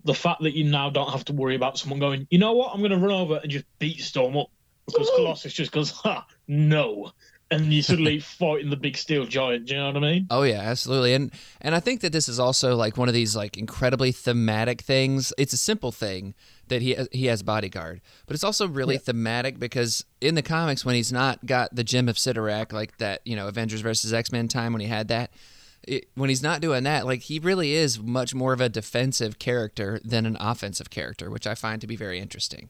[0.05, 2.72] the fact that you now don't have to worry about someone going, you know what,
[2.72, 4.49] I'm going to run over and just beat Storm up
[4.86, 7.12] because Colossus just goes, ha, no.
[7.51, 9.66] And you suddenly fighting the big steel giant.
[9.66, 10.26] Do you know what I mean?
[10.30, 11.14] Oh yeah, absolutely.
[11.14, 11.30] And
[11.62, 15.32] and I think that this is also like one of these like incredibly thematic things.
[15.39, 16.34] It's a simple thing
[16.68, 19.01] that he he has bodyguard, but it's also really yeah.
[19.01, 23.22] thematic because in the comics when he's not got the gem of Cyttorak like that,
[23.24, 25.30] you know, Avengers versus X-Men time when he had that,
[25.89, 29.39] it, when he's not doing that, like he really is much more of a defensive
[29.39, 32.68] character than an offensive character, which I find to be very interesting.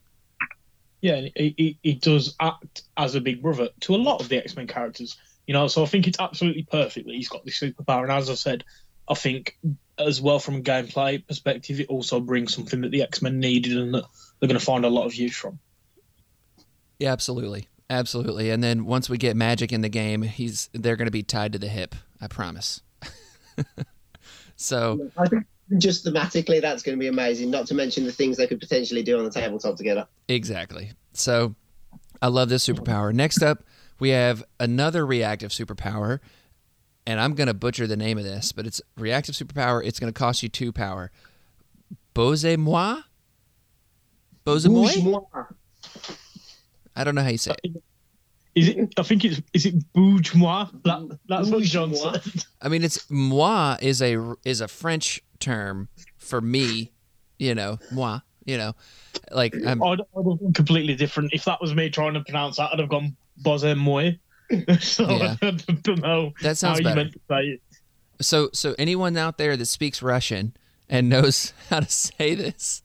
[1.01, 4.39] Yeah, he, he, he does act as a big brother to a lot of the
[4.39, 5.17] X Men characters,
[5.47, 5.69] you know.
[5.69, 8.03] So I think it's absolutely perfect that he's got this superpower.
[8.03, 8.65] And as I said,
[9.09, 9.59] I think
[9.99, 13.77] as well from a gameplay perspective, it also brings something that the X Men needed
[13.77, 14.05] and that
[14.41, 15.59] they're going to find a lot of use from.
[16.99, 18.51] Yeah, absolutely, absolutely.
[18.51, 21.53] And then once we get Magik in the game, he's they're going to be tied
[21.53, 21.95] to the hip.
[22.21, 22.81] I promise.
[24.57, 25.47] so I think
[25.77, 27.51] just thematically, that's going to be amazing.
[27.51, 30.07] Not to mention the things they could potentially do on the tabletop together.
[30.29, 30.93] Exactly.
[31.13, 31.55] So
[32.23, 33.13] I love this superpower.
[33.13, 33.65] Next up,
[33.99, 36.21] we have another reactive superpower,
[37.07, 39.85] and I'm going to butcher the name of this, but it's reactive superpower.
[39.85, 41.11] It's going to cost you two power.
[42.15, 43.03] Bose moi?
[44.45, 44.89] Bose moi?
[46.97, 47.77] I don't know how you say it.
[47.77, 47.81] Uh,
[48.59, 48.95] Is it?
[48.99, 49.41] I think it's.
[49.53, 50.69] Is it bourgeois?
[50.85, 52.23] That, that's what John said.
[52.61, 56.91] I mean, it's moi is a is a French term for me.
[57.39, 58.21] You know, moi.
[58.45, 58.73] You know,
[59.31, 59.81] like I'm.
[59.83, 62.73] I'd, I'd have been completely different if that was me trying to pronounce that.
[62.73, 64.11] I'd have gone boze moi.
[64.81, 65.37] so yeah.
[65.41, 65.51] I
[65.83, 66.33] don't know.
[66.43, 66.89] That sounds how better.
[66.89, 67.63] You meant to say it.
[68.21, 70.57] So, so anyone out there that speaks Russian
[70.89, 72.83] and knows how to say this.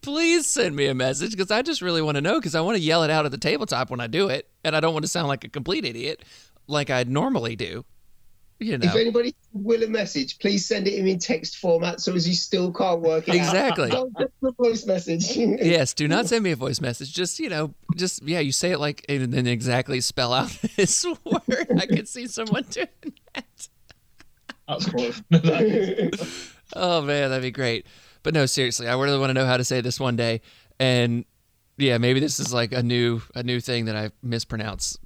[0.00, 2.76] Please send me a message because I just really want to know because I want
[2.76, 5.04] to yell it out at the tabletop when I do it, and I don't want
[5.04, 6.24] to sound like a complete idiot
[6.66, 7.84] like I normally do.
[8.58, 8.86] You know.
[8.86, 12.72] If anybody will a message, please send it in text format so as you still
[12.72, 13.90] can't work it exactly.
[13.90, 15.36] Don't just a voice message.
[15.36, 17.12] yes, do not send me a voice message.
[17.12, 21.04] Just you know, just yeah, you say it like and then exactly spell out this
[21.04, 21.72] word.
[21.76, 22.88] I could see someone doing
[23.34, 23.68] that.
[24.68, 25.10] That's cool.
[26.76, 27.86] oh man, that'd be great.
[28.22, 30.40] But no, seriously, I really want to know how to say this one day.
[30.78, 31.24] And
[31.76, 34.98] yeah, maybe this is like a new a new thing that I mispronounce.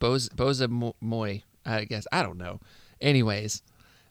[0.00, 2.06] Boza Boza Moy, I guess.
[2.12, 2.60] I don't know.
[3.00, 3.62] Anyways,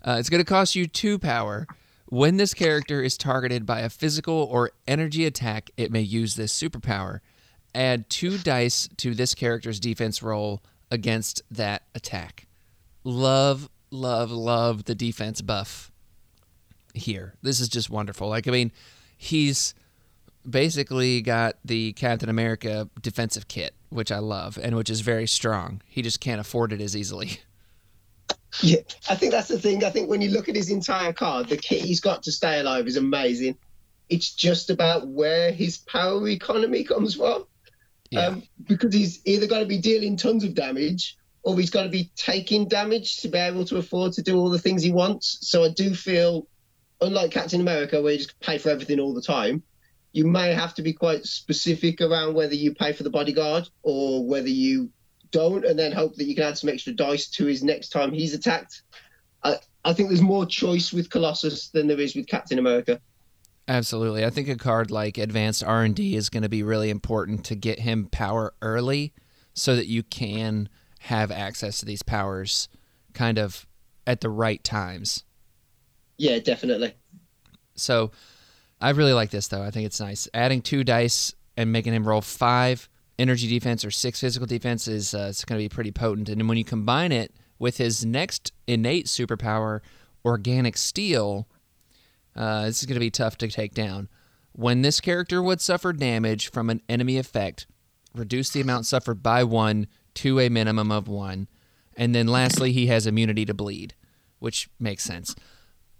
[0.06, 1.68] uh, it's going to cost you two power.
[2.08, 6.58] When this character is targeted by a physical or energy attack, it may use this
[6.58, 7.22] superpower.
[7.74, 12.48] Add two dice to this character's defense roll against that attack.
[13.06, 15.91] Love, love, love the defense buff
[16.94, 17.36] here.
[17.42, 18.28] This is just wonderful.
[18.28, 18.72] Like, I mean,
[19.18, 19.74] he's
[20.50, 25.82] basically got the Captain America defensive kit, which I love and which is very strong.
[25.86, 27.40] He just can't afford it as easily.
[28.62, 29.84] Yeah, I think that's the thing.
[29.84, 32.60] I think when you look at his entire card, the kit he's got to stay
[32.60, 33.58] alive is amazing.
[34.10, 37.46] It's just about where his power economy comes from.
[38.10, 38.26] Yeah.
[38.26, 41.90] Um, because he's either got to be dealing tons of damage or he's got to
[41.90, 45.38] be taking damage to be able to afford to do all the things he wants.
[45.42, 46.48] So I do feel
[47.02, 49.64] unlike Captain America, where you just pay for everything all the time,
[50.14, 54.26] you may have to be quite specific around whether you pay for the bodyguard or
[54.26, 54.90] whether you
[55.32, 58.12] don't, and then hope that you can add some extra dice to his next time
[58.12, 58.84] he's attacked.
[59.44, 63.00] I, I think there's more choice with Colossus than there is with Captain America.
[63.68, 66.90] Absolutely, I think a card like Advanced R and D is going to be really
[66.90, 69.14] important to get him power early,
[69.54, 70.68] so that you can
[71.00, 72.68] have access to these powers,
[73.14, 73.66] kind of
[74.06, 75.24] at the right times.
[76.22, 76.94] Yeah, definitely.
[77.74, 78.12] So
[78.80, 79.64] I really like this though.
[79.64, 80.28] I think it's nice.
[80.36, 85.16] Adding two dice and making him roll five energy defense or six physical defense is
[85.16, 86.30] uh, it's going to be pretty potent.
[86.30, 89.80] And when you combine it with his next innate superpower,
[90.24, 91.48] organic steel,
[92.36, 94.08] uh, this is going to be tough to take down.
[94.52, 97.66] When this character would suffer damage from an enemy effect,
[98.14, 101.48] reduce the amount suffered by one to a minimum of one.
[101.98, 103.96] And then lastly, he has immunity to bleed,
[104.38, 105.36] which makes sense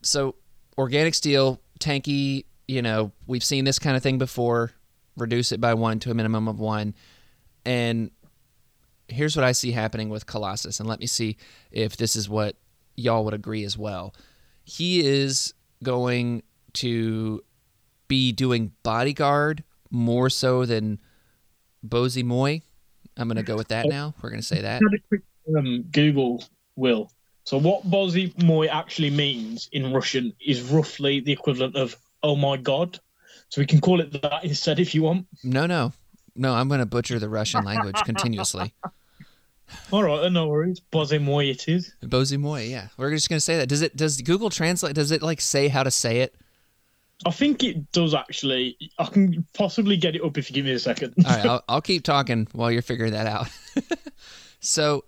[0.02, 0.36] so
[0.78, 4.72] organic steel, tanky, you know, we've seen this kind of thing before.
[5.18, 6.96] Reduce it by one to a minimum of one.
[7.66, 8.12] And
[9.08, 11.38] here's what I see happening with Colossus, and let me see
[11.72, 12.56] if this is what
[12.96, 14.16] y'all would agree as well.
[14.64, 16.44] He is going
[16.74, 17.44] to
[18.08, 21.00] be doing bodyguard more so than
[21.84, 22.60] Bose Moi.
[23.18, 24.14] I'm going to go with that now.
[24.22, 24.82] We're going to say that.
[25.56, 26.44] Um, Google
[26.76, 27.12] will
[27.44, 32.58] So what Bozy Moy actually means in Russian is roughly the equivalent of "Oh my
[32.58, 33.00] God."
[33.50, 35.28] So we can call it that instead if you want.
[35.44, 35.92] No, no,
[36.36, 36.54] no.
[36.54, 38.74] I'm going to butcher the Russian language continuously.
[39.92, 40.82] All right, no worries.
[40.92, 41.94] Bozy Moy it is.
[42.04, 42.88] Bozy Moy, yeah.
[42.98, 43.68] We're just going to say that.
[43.68, 43.96] Does it?
[43.96, 44.96] Does Google Translate?
[44.96, 46.36] Does it like say how to say it?
[47.26, 48.78] I think it does actually.
[48.98, 51.14] I can possibly get it up if you give me a second.
[51.26, 53.48] All right, I'll, I'll keep talking while you're figuring that out.
[54.60, 55.04] so,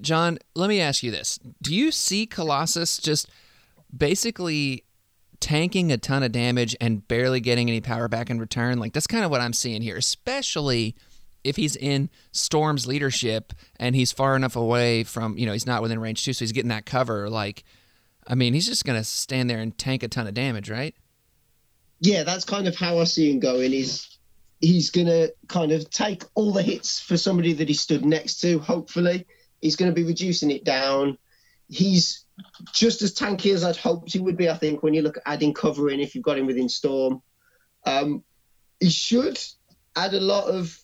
[0.00, 3.28] John, let me ask you this: Do you see Colossus just
[3.96, 4.84] basically
[5.40, 8.78] tanking a ton of damage and barely getting any power back in return?
[8.78, 10.94] Like that's kind of what I'm seeing here, especially
[11.42, 15.82] if he's in Storm's leadership and he's far enough away from, you know, he's not
[15.82, 17.30] within range too, so he's getting that cover.
[17.30, 17.64] Like,
[18.26, 20.94] I mean, he's just gonna stand there and tank a ton of damage, right?
[22.00, 23.72] Yeah, that's kind of how I see him going.
[23.72, 24.18] He's
[24.60, 28.58] he's gonna kind of take all the hits for somebody that he stood next to.
[28.58, 29.26] Hopefully,
[29.60, 31.18] he's going to be reducing it down.
[31.68, 32.24] He's
[32.72, 34.48] just as tanky as I'd hoped he would be.
[34.48, 37.22] I think when you look at adding cover in, if you've got him within storm,
[37.86, 38.24] um,
[38.80, 39.38] he should
[39.96, 40.76] add a lot of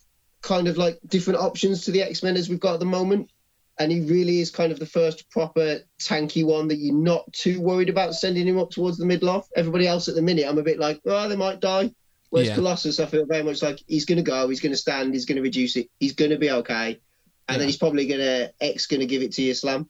[0.42, 3.30] kind of like different options to the X Men as we've got at the moment.
[3.78, 7.60] And he really is kind of the first proper tanky one that you're not too
[7.60, 9.48] worried about sending him up towards the middle off.
[9.54, 11.90] Everybody else at the minute, I'm a bit like, oh, they might die.
[12.30, 12.54] Whereas Yeah.
[12.54, 15.26] Colossus, I feel very much like he's going to go, he's going to stand, he's
[15.26, 17.00] going to reduce it, he's going to be okay
[17.47, 17.57] And Yeah.
[17.59, 19.89] then he's probably going to, X going to give it to you, Slam.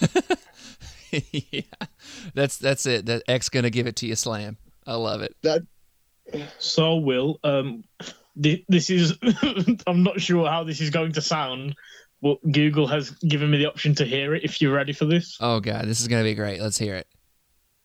[1.11, 1.61] yeah,
[2.33, 3.05] that's that's it.
[3.07, 4.57] That X gonna give it to you, slam.
[4.87, 5.35] I love it.
[5.43, 5.61] That,
[6.59, 7.83] So, Will, um,
[8.41, 9.17] thi- this is.
[9.87, 11.75] I'm not sure how this is going to sound,
[12.21, 14.43] but Google has given me the option to hear it.
[14.43, 16.61] If you're ready for this, Oh god, this is gonna be great.
[16.61, 17.07] Let's hear it.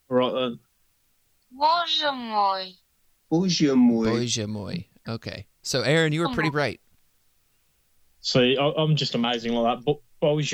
[0.08, 0.58] right then.
[1.52, 2.74] Боже мой.
[3.30, 4.06] Bouge moi.
[4.06, 4.74] Boja moi.
[5.08, 6.80] Okay, so Aaron, you were pretty bright.
[8.21, 9.85] See, I, I'm just amazing like that.
[9.85, 9.97] But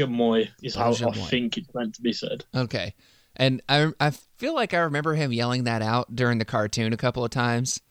[0.10, 2.46] Moy is how I think it's meant to be said.
[2.56, 2.94] Okay,
[3.36, 6.98] and I I feel like I remember him yelling that out during the cartoon a
[6.98, 7.82] couple of times.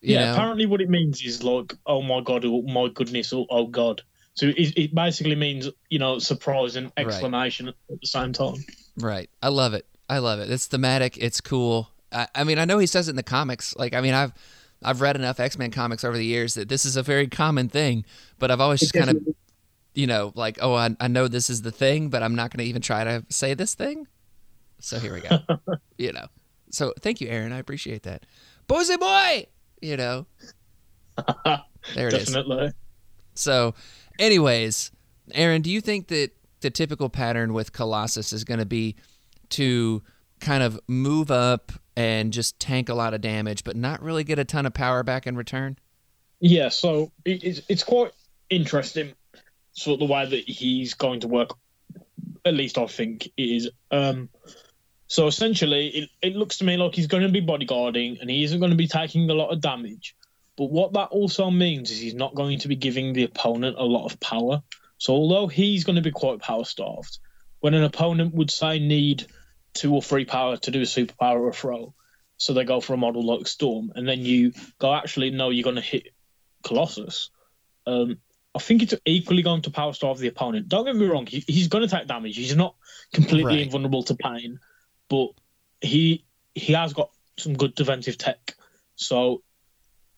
[0.00, 0.32] You yeah, know?
[0.32, 4.02] apparently what it means is like, oh my god, oh my goodness, oh, oh god.
[4.34, 7.06] So it, it basically means, you know, surprise and Right.
[7.06, 8.64] exclamation at the same time.
[8.98, 9.30] Right.
[9.42, 9.86] I love it.
[10.08, 10.50] I love it.
[10.50, 11.16] It's thematic.
[11.16, 11.88] It's cool.
[12.12, 13.74] I, I mean, I know he says it in the comics.
[13.76, 14.32] Like, I mean, I've
[14.82, 17.68] I've read enough X Men comics over the years that this is a very common
[17.68, 18.04] thing.
[18.38, 19.16] But I've always just kind of,
[19.94, 22.64] you know, like, oh, I, I know this is the thing, but I'm not going
[22.64, 24.06] to even try to say this thing.
[24.80, 25.38] So here we go.
[25.98, 26.26] you know.
[26.70, 27.52] So thank you, Aaron.
[27.52, 28.26] I appreciate that.
[28.66, 29.46] Boise boy.
[29.80, 30.26] You know.
[31.94, 32.26] There it is.
[32.26, 32.72] Definitely.
[33.34, 33.74] So,
[34.18, 34.90] anyways,
[35.32, 38.96] Aaron, do you think that the typical pattern with Colossus is going to be
[39.50, 40.02] to
[40.40, 44.38] kind of move up and just tank a lot of damage, but not really get
[44.38, 45.78] a ton of power back in return?
[46.40, 48.12] Yeah, so it's it's quite
[48.50, 49.14] interesting,
[49.72, 51.50] sort of the way that he's going to work.
[52.44, 53.70] At least I think it is.
[53.90, 54.28] Um,
[55.08, 58.44] so essentially, it, it looks to me like he's going to be bodyguarding, and he
[58.44, 60.14] isn't going to be taking a lot of damage.
[60.56, 63.84] But what that also means is he's not going to be giving the opponent a
[63.84, 64.62] lot of power.
[64.98, 67.18] So although he's going to be quite power starved,
[67.60, 69.26] when an opponent would say need
[69.76, 71.94] two or three power to do a superpower or a throw,
[72.36, 75.64] so they go for a model like Storm, and then you go actually no, you're
[75.64, 76.08] going to hit
[76.62, 77.30] Colossus.
[77.86, 78.18] Um,
[78.54, 80.68] I think it's equally going to power starve the opponent.
[80.68, 82.36] Don't get me wrong, he, he's going to take damage.
[82.36, 82.74] He's not
[83.12, 83.60] completely Right.
[83.60, 84.58] invulnerable to pain,
[85.08, 85.28] but
[85.80, 86.24] he
[86.54, 88.54] he has got some good defensive tech.
[88.96, 89.42] So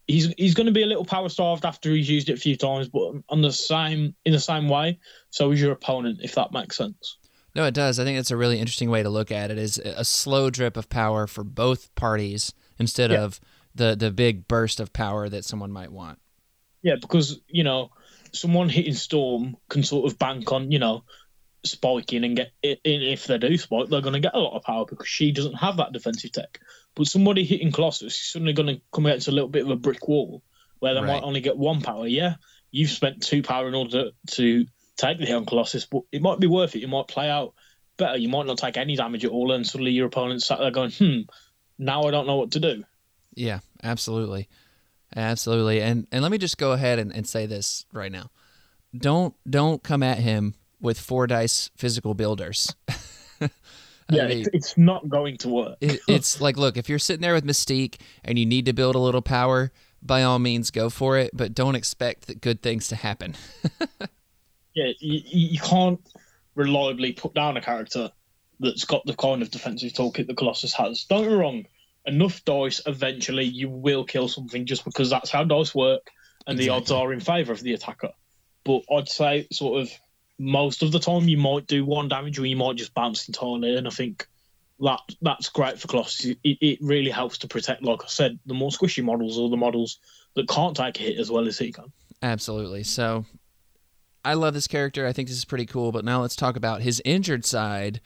[0.07, 2.57] he's he's going to be a little power starved after he's used it a few
[2.57, 5.01] times, but on the same in the same way.
[5.31, 7.19] So is your opponent, if that makes sense.
[7.59, 7.99] No, it does.
[7.99, 9.59] I think that's a really interesting way to look at it.
[9.59, 13.25] Is a slow drip of power for both parties instead Yeah.
[13.25, 13.41] of
[13.75, 16.21] the the big burst of power that someone might want.
[16.85, 17.91] Yeah, because you know,
[18.33, 21.03] someone hitting Storm can sort of bank on you know
[21.65, 24.63] spiking and get in if they do spike, they're going to get a lot of
[24.63, 26.61] power because she doesn't have that defensive tech.
[26.95, 29.77] But somebody hitting Colossus is suddenly going to come against a little bit of a
[29.77, 30.45] brick wall
[30.79, 31.15] where they Right.
[31.15, 32.07] might only get one power.
[32.07, 32.37] Yeah,
[32.71, 34.67] you've spent two power in order to
[34.99, 36.81] take the hit on Colossus, but it might be worth it.
[36.81, 37.55] You might play out
[37.97, 38.19] better.
[38.19, 40.91] You might not take any damage at all, and suddenly your opponent's sat there going,
[40.91, 41.21] "Hmm,
[41.79, 42.85] now I don't know what to do."
[43.35, 44.49] Yeah, absolutely.
[45.17, 45.81] Absolutely.
[45.81, 48.31] And and let me just go ahead and, and say this right now.
[48.97, 52.75] Don't don't come at him with four dice physical builders.
[54.11, 55.77] Yeah, mean, it's, it's not going to work.
[55.83, 58.95] it, it's like look, if you're sitting there with Mystique and you need to build
[58.95, 59.71] a little power,
[60.01, 63.35] by all means go for it, but don't expect that good things to happen.
[64.79, 66.01] yeah, you, you can't
[66.55, 68.11] reliably put down a character
[68.61, 71.05] that's got the kind of defensive toolkit that Colossus has.
[71.05, 71.67] Don't get me wrong,
[72.07, 76.11] enough dice, eventually you will kill something just because that's how dice work
[76.47, 78.11] and the odds are in favour of the attacker.
[78.65, 79.91] But I'd say, sort of,
[80.39, 83.77] most of the time you might do one damage or you might just bounce entirely.
[83.77, 84.27] And I think
[84.81, 86.27] that that's great for Colossus.
[86.27, 89.57] It, it really helps to protect, like I said, the more squishy models or the
[89.57, 89.99] models
[90.35, 91.93] that can't take a hit as well as he can.
[92.23, 92.85] Absolutely.
[92.85, 93.25] So
[94.25, 95.07] I love this character.
[95.07, 95.93] I think this is pretty cool.
[95.93, 98.01] But now let's talk about his injured side.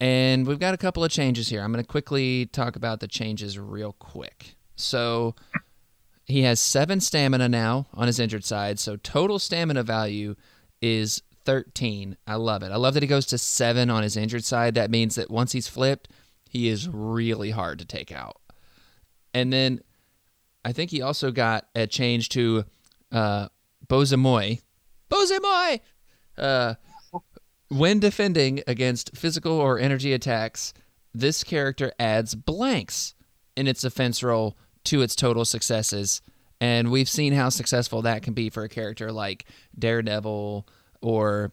[0.00, 1.62] And we've got a couple of changes here.
[1.62, 4.56] I'm going to quickly talk about the changes real quick.
[4.76, 5.34] So
[6.24, 8.78] he has seven stamina now on his injured side.
[8.78, 10.36] So total stamina value
[10.80, 12.16] is 13.
[12.26, 12.70] I love it.
[12.70, 14.74] I love that he goes to seven on his injured side.
[14.74, 16.08] That means that once he's flipped,
[16.48, 18.36] he is really hard to take out.
[19.34, 19.80] And then
[20.64, 22.64] I think he also got a change to
[23.10, 23.48] uh,
[23.86, 24.60] Bozemoy.
[25.10, 25.80] Bozhe moy!
[26.36, 26.74] Uh,
[27.68, 30.72] when defending against physical or energy attacks,
[31.14, 33.14] this character adds blanks
[33.56, 36.20] in its offense roll to its total successes.
[36.60, 39.44] And we've seen how successful that can be for a character like
[39.78, 40.66] Daredevil
[41.00, 41.52] or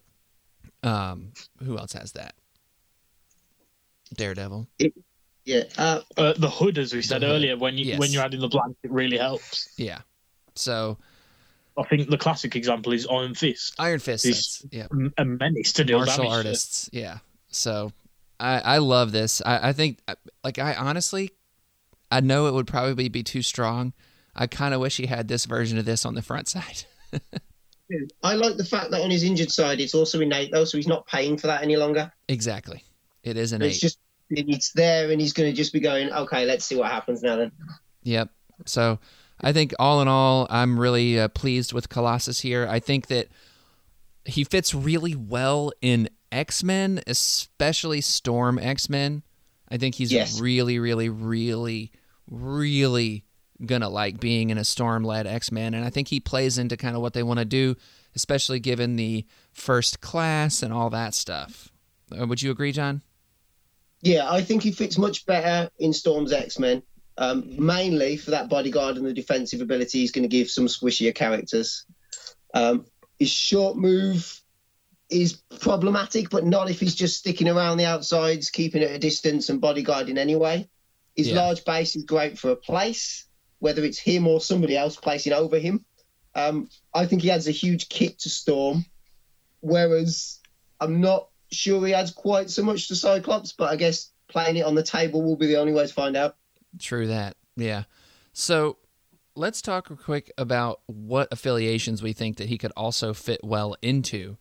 [0.84, 1.32] um,
[1.64, 2.34] who else has that?
[4.16, 4.68] Daredevil.
[5.44, 5.64] Yeah.
[5.78, 8.00] Uh, Uh, the hood, as we said hood, earlier, when you yes.
[8.00, 9.74] when you're adding the blank, it really helps.
[9.78, 10.00] Yeah.
[10.56, 10.98] So
[11.78, 14.24] I think the classic example is Iron Fist, Iron Fist.
[14.26, 14.88] He's- That's, yeah.
[14.92, 16.32] M- a menace to deal martial damage.
[16.32, 16.38] to.
[16.38, 16.90] artists.
[16.94, 17.18] Yeah.
[17.50, 17.92] So
[18.40, 19.42] I I love this.
[19.46, 21.32] I I think uh, like I honestly
[22.12, 23.94] I know it would probably be too strong.
[24.36, 26.84] I kind of wish he had this version of this on the front side.
[28.24, 30.88] I like the fact that on his injured side, it's also innate though, so he's
[30.88, 32.12] not paying for that any longer.
[32.28, 32.84] exactly.
[33.24, 34.00] It is an It's just
[34.30, 37.36] it's there, and he's going to just be going, okay, let's see what happens now.
[37.38, 37.52] Then
[38.04, 38.30] Yep.
[38.66, 39.00] So
[39.42, 42.68] I think all in all, I'm really uh, pleased with Colossus here.
[42.70, 43.28] I think that
[44.26, 49.24] he fits really well in X Men, especially Storm X Men.
[49.70, 50.40] I think he's Yes.
[50.40, 51.92] really, really, really,
[52.30, 53.24] really
[53.66, 56.76] gonna like being in a Storm led X Men, and I think he plays into
[56.78, 57.76] kind of what they want to do,
[58.16, 61.70] especially given the first class and all that stuff.
[62.12, 63.02] Uh, would you agree, John?
[64.02, 66.84] Yeah, I think he fits much better in Storm's X Men.
[67.18, 71.16] Um, mainly for that bodyguard and the defensive ability, he's going to give some squishier
[71.16, 71.86] characters.
[72.54, 72.86] Um,
[73.20, 74.42] his short move
[75.10, 79.50] is problematic, but not if he's just sticking around the outsides, keeping at a distance
[79.50, 80.68] and bodyguarding anyway.
[81.16, 81.36] His Yeah.
[81.36, 83.26] large base is great for a place,
[83.60, 85.86] whether it's him or somebody else placing over him.
[86.34, 88.86] Um, I think he adds a huge kick to Storm,
[89.62, 90.40] whereas
[90.82, 94.66] I'm not sure he adds quite so much to Cyclops, but I guess playing it
[94.66, 96.36] on the table will be the only way to find out.
[96.80, 97.38] True that.
[97.56, 97.84] Yeah.
[98.34, 98.78] So
[99.36, 103.76] let's talk real quick about what affiliations we think that he could also fit well
[103.82, 104.38] into.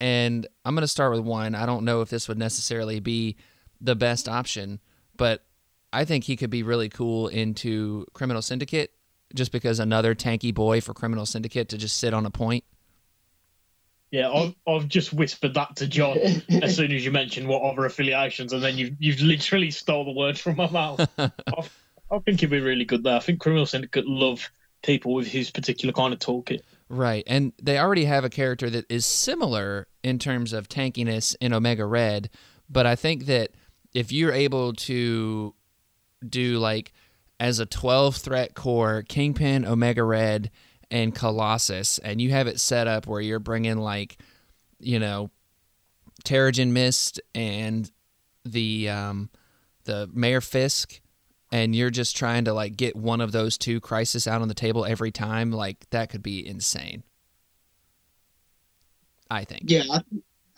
[0.00, 1.54] And I'm going to start with one.
[1.54, 3.36] I don't know if this would necessarily be
[3.80, 4.80] the best option,
[5.16, 5.44] but
[5.92, 8.92] I think he could be really cool into Criminal Syndicate
[9.34, 12.64] just because another tanky boy for Criminal Syndicate to just sit on a point.
[14.12, 16.18] Yeah, I've, I've just whispered that to John
[16.62, 20.12] as soon as you mentioned what other affiliations, and then you've you've literally stole the
[20.12, 21.00] words from my mouth.
[21.18, 21.32] I,
[22.10, 23.16] I think he'd be really good there.
[23.16, 24.50] I think Criminal Syndicate love
[24.82, 26.60] people with his particular kind of toolkit.
[26.90, 27.24] Right.
[27.26, 31.86] And they already have a character that is similar in terms of tankiness in Omega
[31.86, 32.28] Red,
[32.68, 33.52] but I think that
[33.94, 35.54] if you're able to
[36.28, 36.92] do like
[37.40, 40.50] as a 12 threat core, Kingpin, Omega Red,
[40.92, 44.18] and Colossus, and you have it set up where you're bringing like,
[44.78, 45.30] you know,
[46.24, 47.90] Terrigen Mist and
[48.44, 49.30] the um,
[49.84, 51.00] the Mayor Fisk,
[51.50, 54.54] and you're just trying to like get one of those two crisis out on the
[54.54, 57.02] table every time, like that could be insane.
[59.30, 59.62] I think.
[59.64, 60.02] Yeah, I,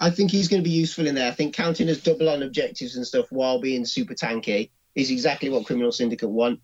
[0.00, 1.30] I think he's going to be useful in there.
[1.30, 5.48] I think counting as double on objectives and stuff while being super tanky is exactly
[5.48, 6.58] what Criminal Syndicate want.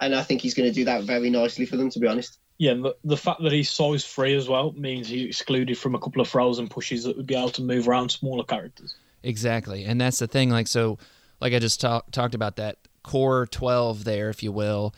[0.00, 2.38] And I think he's going to do that very nicely for them, to be honest.
[2.58, 5.94] Yeah, and the, the fact that he's size free as well means he's excluded from
[5.94, 8.96] a couple of throws and pushes that would be able to move around smaller characters.
[9.22, 9.84] Exactly.
[9.84, 10.50] And that's the thing.
[10.50, 10.98] Like, so,
[11.40, 14.92] like I just talk, talked about that core 12 there, if you will,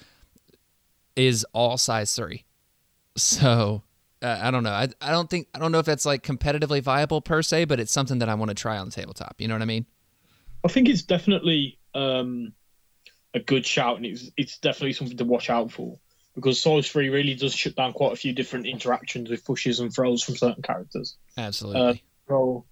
[1.16, 2.44] is all size three.
[3.16, 3.82] So,
[4.22, 4.70] uh, I don't know.
[4.70, 7.78] I, I don't think, I don't know if that's like competitively viable per se, but
[7.78, 9.34] it's something that I want to try on the tabletop.
[9.38, 9.84] You know what I mean?
[10.64, 12.52] I think it's definitely um,
[13.34, 15.98] a good shout, and it's it's definitely something to watch out for
[16.34, 19.92] because size three really does shut down quite a few different interactions with pushes and
[19.92, 21.16] throws from certain characters.
[21.36, 21.80] Absolutely.
[21.80, 21.94] Uh,
[22.28, 22.64] so,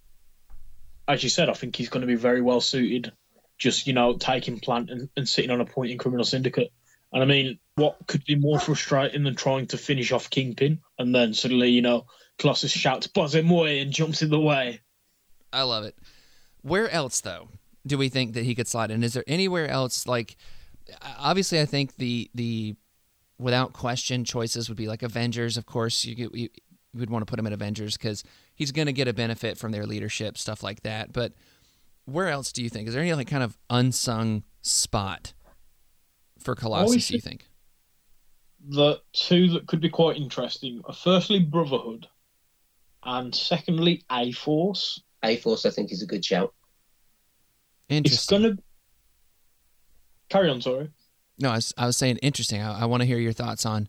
[1.06, 3.12] as you said, I think he's going to be very well suited.
[3.58, 6.72] Just you know, taking plant and, and sitting on a point in Criminal Syndicate.
[7.12, 11.14] And I mean, what could be more frustrating than trying to finish off Kingpin and
[11.14, 12.06] then suddenly, you know,
[12.38, 14.80] Colossus shouts "Buzz him away" and jumps in the way.
[15.52, 15.96] I love it.
[16.62, 17.48] Where else though
[17.86, 19.02] do we think that he could slide in?
[19.02, 20.36] Is there anywhere else like
[21.18, 22.76] obviously I think the the
[23.38, 26.04] without question choices would be like Avengers, of course.
[26.04, 26.48] You, get, you
[26.92, 28.24] you would want to put him in Avengers cuz
[28.54, 31.12] he's going to get a benefit from their leadership, stuff like that.
[31.12, 31.34] But
[32.04, 32.88] where else do you think?
[32.88, 35.34] Is there any like kind of unsung spot
[36.38, 37.10] for Colossus?
[37.10, 37.46] You think?
[38.70, 42.08] The two that could be quite interesting are firstly Brotherhood,
[43.04, 45.00] and secondly A Force.
[45.22, 46.54] A Force, I think, is a good shout.
[47.88, 48.42] It's Interesting.
[48.42, 48.56] gonna
[50.28, 50.60] carry on.
[50.60, 50.90] Sorry.
[51.38, 52.60] No, I was, I was saying interesting.
[52.60, 53.88] I, I want to hear your thoughts on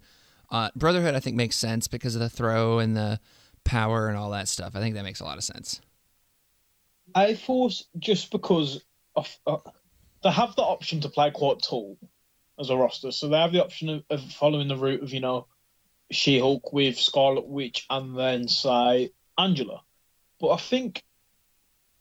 [0.52, 1.16] uh, Brotherhood.
[1.16, 3.20] I think makes sense because of the throw and the
[3.64, 4.76] power and all that stuff.
[4.76, 5.82] I think that makes a lot of sense.
[7.16, 8.84] A Force just because
[9.16, 9.58] of, uh,
[10.24, 11.98] they have the option to play quite tall
[12.60, 15.20] as a roster, so they have the option of, of following the route of you
[15.20, 15.48] know
[16.12, 19.82] She-Hulk with Scarlet Witch and then say Angela.
[20.40, 21.04] But I think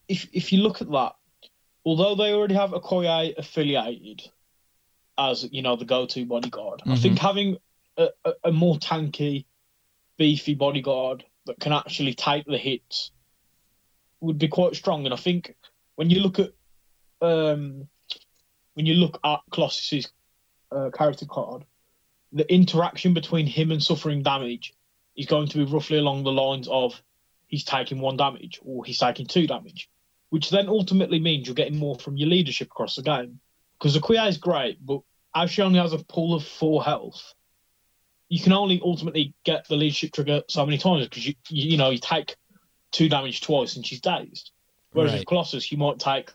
[0.08, 1.12] if if you look at that,
[1.84, 4.28] although they already have Okoye affiliated
[5.18, 7.56] as you know the go-to bodyguard, I think having
[7.96, 9.44] a, a, a more tanky,
[10.16, 13.10] beefy bodyguard that can actually take the hits
[14.20, 15.04] would be quite strong.
[15.04, 15.54] And I think
[15.96, 16.52] when you look at
[17.20, 17.88] um,
[18.74, 20.12] when you look at Colossus's
[20.70, 21.64] uh, character card,
[22.32, 24.74] the interaction between him and suffering damage
[25.16, 27.02] is going to be roughly along the lines of
[27.48, 29.90] he's taking one damage or he's taking two damage,
[30.30, 33.40] which then ultimately means you're getting more from your leadership across the game.
[33.78, 35.00] Because Okoye is great, but
[35.34, 37.34] as she only has a pool of four health,
[38.28, 41.76] you can only ultimately get the leadership trigger so many times because you, you you
[41.76, 42.36] know you take
[42.92, 44.50] two damage twice and she's dazed.
[44.92, 45.20] Whereas Right.
[45.20, 46.32] with Colossus, you might take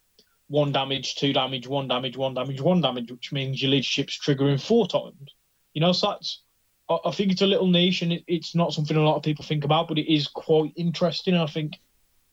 [0.48, 4.62] one damage, two damage, one damage, one damage, one damage, which means your leadership's triggering
[4.62, 5.34] four times.
[5.74, 6.44] You know, so that's
[6.90, 9.24] I, I think it's a little niche and it, it's not something a lot of
[9.24, 11.36] people think about, but it is quite interesting.
[11.36, 11.80] I think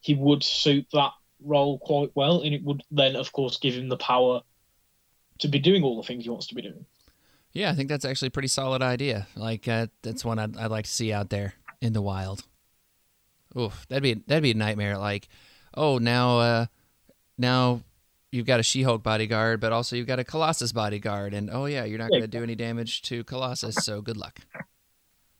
[0.01, 3.89] he would suit that role quite well, and it would then, of course, give him
[3.89, 4.43] the power
[5.41, 6.85] to be doing all the things he wants to be doing.
[7.53, 9.27] Yeah, I think that's actually a pretty solid idea.
[9.35, 12.45] Like uh, that's one I'd, I'd like to see out there in the wild.
[13.59, 14.97] Oof, that'd be that'd be a nightmare.
[14.97, 15.29] Like,
[15.75, 16.67] oh now uh,
[17.37, 17.83] now
[18.31, 21.85] you've got a She-Hulk bodyguard, but also you've got a Colossus bodyguard, and oh yeah,
[21.85, 24.41] you're not going to do any damage to Colossus, so good luck.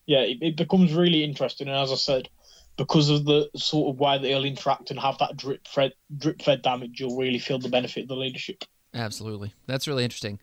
[0.07, 1.69] yeah, it, it becomes really interesting.
[1.69, 2.29] And as I said,
[2.77, 6.43] because of the sort of way that he'll interact and have that drip fed, drip
[6.43, 8.65] fed damage, you'll really feel the benefit of the leadership.
[8.95, 10.39] Absolutely, that's really interesting.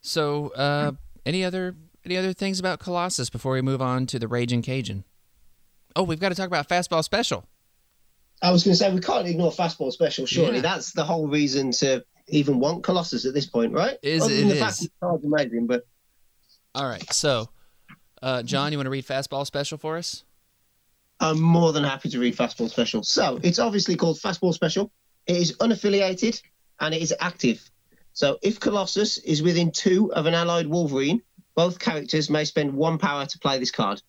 [0.00, 0.92] So, uh,
[1.26, 1.74] any other
[2.04, 5.04] any other things about Colossus before we move on to the Raging Cajun?
[5.96, 7.44] Oh, we've got to talk about fastball special.
[8.40, 10.24] I was going to say we can't ignore fastball special.
[10.26, 10.62] Surely Yeah.
[10.62, 13.98] that's the whole reason to even want Colossus at this point, right?
[14.02, 14.60] Is- Other it than the is.
[14.60, 15.86] fact that card's amazing, but
[16.74, 17.48] All right, so
[18.22, 20.24] uh, John, you want to read fastball special for us?
[21.20, 23.02] I'm more than happy to read Fastball Special.
[23.02, 24.92] So it's obviously called Fastball Special.
[25.26, 26.40] It is unaffiliated
[26.80, 27.70] and it is active.
[28.12, 31.22] So if Colossus is within two of an allied Wolverine,
[31.54, 34.02] both characters may spend one power to play this card.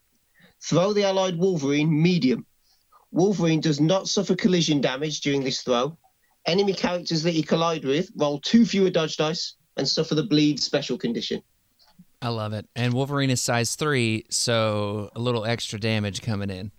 [0.61, 2.45] Throw the allied Wolverine medium.
[3.11, 5.97] Wolverine does not suffer collision damage during this throw.
[6.45, 10.59] Enemy characters that you collide with roll two fewer dodge dice and suffer the bleed
[10.59, 11.41] special condition.
[12.21, 12.67] I love it.
[12.75, 16.71] And Wolverine is size three, so a little extra damage coming in.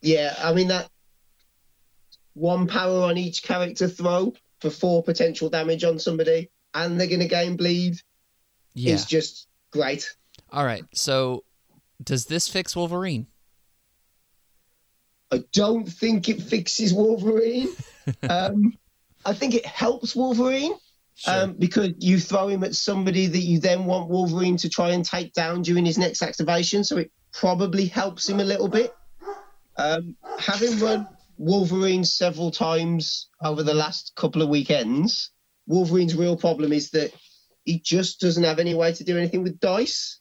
[0.00, 0.88] Yeah, I mean that
[2.34, 4.34] one power on each character throw
[4.64, 8.00] for four potential damage on somebody, and they're gonna gain bleed
[8.72, 8.94] Yeah.
[8.94, 10.16] is just great.
[10.50, 10.84] All right.
[10.94, 11.44] So,
[12.02, 13.26] does this fix Wolverine?
[15.30, 17.68] I don't think it fixes Wolverine.
[18.30, 18.72] um,
[19.26, 20.72] I think it helps Wolverine
[21.16, 21.34] Sure.
[21.42, 25.04] um, because you throw him at somebody that you then want Wolverine to try and
[25.04, 28.94] take down during his next activation, so it probably helps him a little bit.
[29.76, 35.30] Um, having run Wolverine several times over the last couple of weekends,
[35.66, 37.12] Wolverine's real problem is that
[37.64, 40.20] he just doesn't have any way to do anything with dice.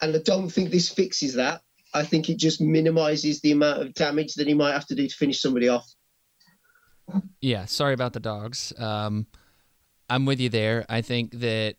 [0.00, 1.62] And I don't think this fixes that.
[1.94, 5.08] I think it just minimizes the amount of damage that he might have to do
[5.08, 5.88] to finish somebody off.
[7.40, 8.72] Yeah, sorry about the dogs.
[8.78, 9.26] Um,
[10.10, 10.84] I'm with you there.
[10.88, 11.76] I think that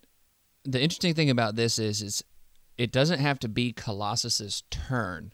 [0.64, 2.24] the interesting thing about this is, is
[2.78, 5.34] it doesn't have to be Colossus's turn.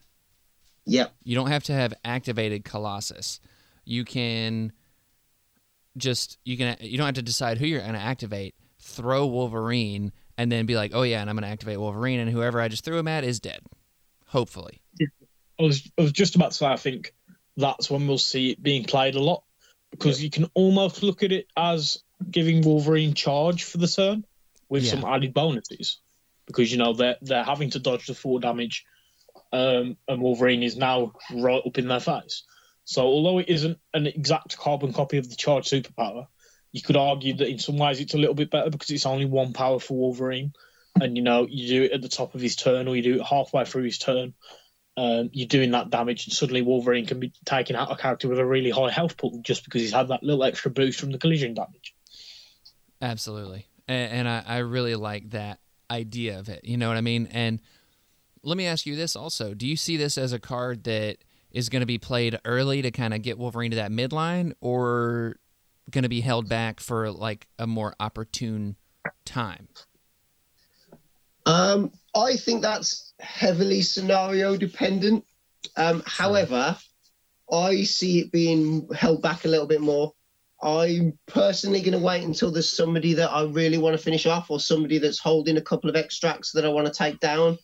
[0.86, 1.12] Yep.
[1.24, 3.40] You don't have to have activated Colossus.
[3.84, 4.72] You can
[5.96, 8.54] just you can you don't have to decide who you're going to activate.
[8.80, 12.30] Throw Wolverine and then be like, oh yeah, and I'm going to activate Wolverine, and
[12.30, 13.60] whoever I just threw him at is dead.
[14.26, 14.80] Hopefully.
[15.58, 17.14] I was, I was just about to say, I think
[17.56, 19.44] that's when we'll see it being played a lot
[19.90, 24.24] because you can almost look at it as giving Wolverine charge for the turn
[24.68, 24.90] with Yeah.
[24.92, 26.00] some added bonuses
[26.46, 28.84] because you know they're they're having to dodge the four damage,
[29.56, 32.44] um, and Wolverine is now right up in their face.
[32.84, 36.26] So although it isn't an exact carbon copy of the charge superpower,
[36.72, 39.24] you could argue that in some ways it's a little bit better because it's only
[39.24, 40.52] one power for Wolverine,
[41.00, 43.20] and you know you do it at the top of his turn or you do
[43.20, 44.34] it halfway through his turn
[44.98, 48.38] um, you're doing that damage, and suddenly Wolverine can be taking out a character with
[48.38, 51.18] a really high health pool just because he's had that little extra boost from the
[51.18, 51.94] collision damage.
[53.02, 53.66] Absolutely.
[53.86, 55.60] And, and I, I really like that
[55.90, 56.64] idea of it.
[56.64, 57.28] You know what I mean?
[57.30, 57.60] And
[58.42, 59.54] let me ask you this also.
[59.54, 61.18] Do you see this as a card that
[61.50, 65.36] is going to be played early to kind of get Wolverine to that midline or
[65.90, 68.76] going to be held back for like a more opportune
[69.24, 69.68] time?
[71.46, 75.24] Um, I think that's heavily scenario dependent.
[75.76, 76.76] Um, however,
[77.50, 80.12] I see it being held back a little bit more.
[80.62, 84.50] I'm personally going to wait until there's somebody that I really want to finish off,
[84.50, 87.58] or somebody that's holding a couple of extracts that I want to take down.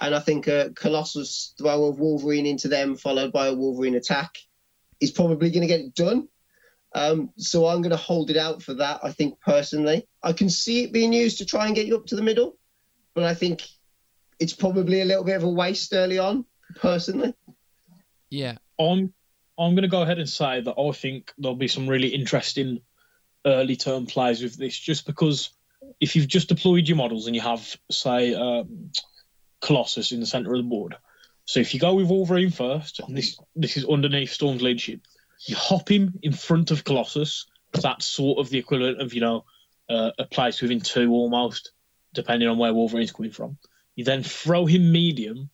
[0.00, 4.38] And I think a Colossus throw of Wolverine into them, followed by a Wolverine attack,
[5.00, 6.28] is probably going to get it done.
[6.94, 9.00] Um, so I'm going to hold it out for that.
[9.02, 12.06] I think personally, I can see it being used to try and get you up
[12.06, 12.56] to the middle,
[13.14, 13.62] but I think
[14.38, 16.44] it's probably a little bit of a waste early on.
[16.76, 17.34] Personally,
[18.30, 18.58] Yeah.
[18.78, 19.12] I'm
[19.58, 22.80] I'm going to go ahead and say that I think there'll be some really interesting
[23.44, 25.50] early term plays with this, just because
[26.00, 28.90] if you've just deployed your models and you have, say, um,
[29.60, 30.96] Colossus in the center of the board,
[31.48, 35.00] so if you go with Wolverine first, and this this is underneath Storm's leadership,
[35.46, 37.46] you hop him in front of Colossus.
[37.72, 39.46] That's sort of the equivalent of you know
[39.88, 41.72] uh, a place within two almost,
[42.12, 43.56] depending on where Wolverine's coming from.
[43.96, 45.48] You then throw him medium,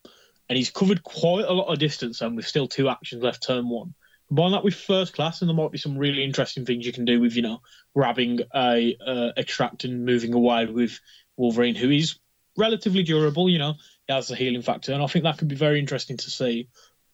[0.49, 3.69] and he's covered quite a lot of distance, and with still two actions left, turn
[3.69, 3.93] one.
[4.27, 7.05] Combine that with first class, and there might be some really interesting things you can
[7.05, 7.61] do with, you know,
[7.95, 10.99] grabbing a uh, extract and moving away with
[11.37, 12.19] Wolverine, who is
[12.57, 13.49] relatively durable.
[13.49, 13.75] You know,
[14.09, 16.69] has a healing factor, and I think that could be very interesting to see.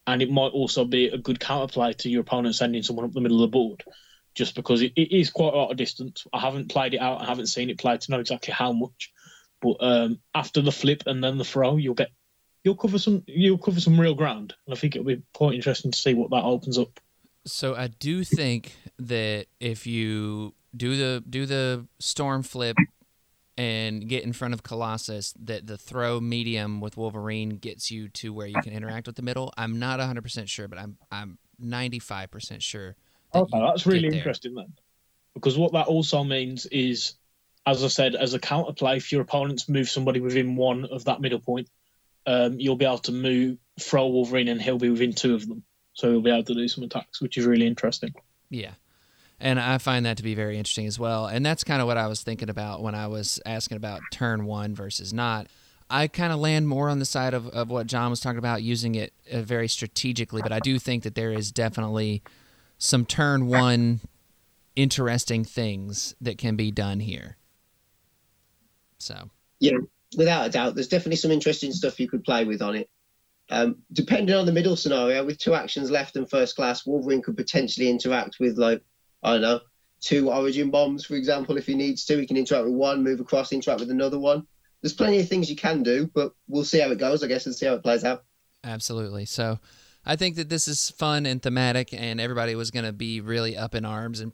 [0.07, 3.22] And it might also be a good counterplay to your opponent sending someone up the
[3.22, 3.84] middle of the board,
[4.34, 6.26] just because it, it is quite a lot of distance.
[6.34, 9.11] I haven't played it out, I haven't seen it played to know exactly how much.
[9.61, 12.09] But um, after the flip and then the throw, you'll get
[12.63, 15.91] you'll cover some you'll cover some real ground, and I think it'll be quite interesting
[15.91, 16.99] to see what that opens up.
[17.45, 22.77] So I do think that if you do the do the storm flip
[23.62, 28.34] and get in front of Colossus, that the throw medium with Wolverine gets you to
[28.34, 29.54] where you can interact with the middle.
[29.56, 32.96] I'm not 100 percent sure, but I'm I'm 95 percent sure.
[33.34, 34.74] that Okay, that's really interesting then,
[35.36, 37.14] because what that also means is,
[37.68, 41.22] as I said, as a counterplay, if your opponents move somebody within one of that
[41.22, 41.70] middle point,
[42.26, 45.64] um, you'll be able to move throw Wolverine, and he'll be within two of them,
[45.94, 48.12] so he'll be able to do some attacks, which is really interesting.
[48.50, 48.72] Yeah.
[49.41, 51.26] And I find that to be very interesting as well.
[51.26, 54.45] And that's kind of what I was thinking about when I was asking about turn
[54.45, 55.47] one versus not.
[55.89, 58.61] I kind of land more on the side of, of what John was talking about,
[58.61, 60.43] using it uh, very strategically.
[60.43, 62.22] But I do think that there is definitely
[62.77, 63.99] some turn one
[64.76, 67.35] interesting things that can be done here.
[68.99, 69.77] So, yeah,
[70.15, 72.89] without a doubt, there's definitely some interesting stuff you could play with on it.
[73.49, 77.35] Um, depending on the middle scenario, with two actions left and first class, Wolverine could
[77.35, 78.81] potentially interact with like
[79.23, 79.61] I don't know
[80.02, 82.18] two Origin bombs, for example, if he needs to.
[82.18, 84.45] He can interact with one, move across, interact with another one.
[84.81, 87.45] There's plenty of things you can do, but we'll see how it goes, I guess,
[87.45, 88.23] and see how it plays out.
[88.64, 89.26] absolutely.
[89.26, 89.60] So,
[90.03, 93.56] I think that this is fun and thematic, and everybody was going to be really
[93.56, 94.31] up in arms and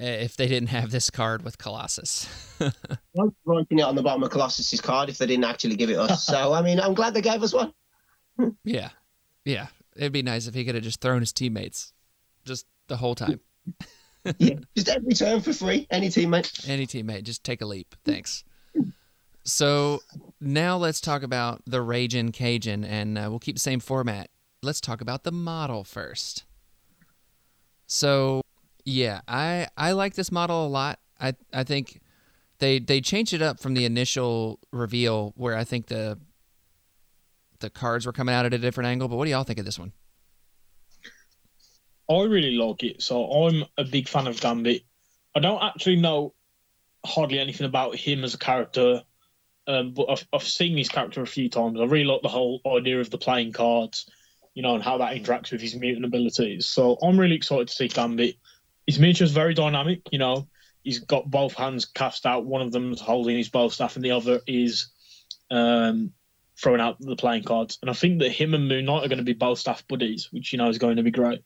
[0.00, 2.26] uh, if they didn't have this card with Colossus.
[2.60, 5.98] I'm writing it on the bottom of Colossus's card if they didn't actually give it
[5.98, 6.24] us.
[6.24, 7.72] so I mean, I'm glad they gave us one.
[8.64, 8.88] Yeah.
[9.44, 9.68] Yeah.
[9.94, 11.92] It'd be nice if he could have just thrown his teammates
[12.44, 13.38] just the whole time.
[14.38, 16.68] Yeah, just every turn for free, any teammate.
[16.68, 17.94] Any teammate, just take a leap.
[18.04, 18.44] Thanks.
[19.44, 20.00] So
[20.40, 24.30] now let's talk about the Raging Cajun, and uh, we'll keep the same format.
[24.62, 26.44] Let's talk about the model first.
[27.86, 28.40] So
[28.84, 30.98] yeah, I I like this model a lot.
[31.20, 32.00] I I think
[32.58, 36.18] they they changed it up from the initial reveal where I think the
[37.60, 39.08] the cards were coming out at a different angle.
[39.08, 39.92] But what do y'all think of this one?
[42.08, 44.82] I really like it, so I'm a big fan of Gambit.
[45.34, 46.34] I don't actually know
[47.04, 49.02] hardly anything about him as a character,
[49.66, 51.80] um, but I've, I've seen his character a few times.
[51.80, 54.08] I really like the whole idea of the playing cards,
[54.54, 56.66] you know, and how that interacts with his mutant abilities.
[56.66, 58.36] So I'm really excited to see Gambit.
[58.86, 60.48] His miniature's very dynamic, you know.
[60.82, 62.44] He's got both hands cast out.
[62.44, 64.88] One of them's holding his bow staff, and the other is
[65.50, 66.12] um,
[66.60, 67.78] throwing out the playing cards.
[67.80, 70.28] And I think that him and Moon Knight are going to be bow staff buddies,
[70.30, 71.40] which you know is going to be great.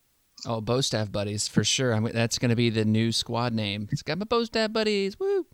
[0.49, 1.95] Oh, bow staff buddies for sure.
[1.95, 3.87] I mean, that's going to be the new squad name.
[3.93, 5.21] It's got my bow staff buddies.
[5.21, 5.45] Woo!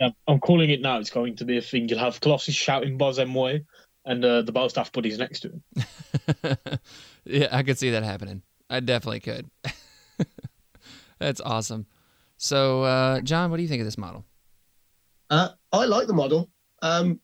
[0.00, 1.00] Yeah, I'm calling it now.
[1.00, 1.88] It's going to be a thing.
[1.88, 3.64] You'll have Colossus shouting Bozhe moy
[4.04, 6.56] and uh, the bow staff buddies next to him.
[7.24, 8.42] yeah, I could see that happening.
[8.70, 9.50] I definitely could.
[11.18, 11.86] that's awesome.
[12.36, 14.24] So, uh, John, what do you think of this model?
[15.30, 16.48] Uh, I like the model.
[16.80, 17.18] Um,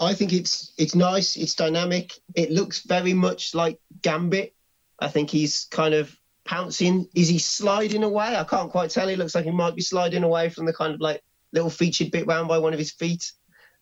[0.00, 1.36] I think it's it's nice.
[1.36, 2.14] It's dynamic.
[2.34, 4.56] It looks very much like Gambit.
[4.98, 7.08] I think he's kind of pouncing.
[7.14, 8.36] Is he sliding away?
[8.36, 9.08] I can't quite tell.
[9.08, 12.10] He looks like he might be sliding away from the kind of like little featured
[12.10, 13.32] bit round by one of his feet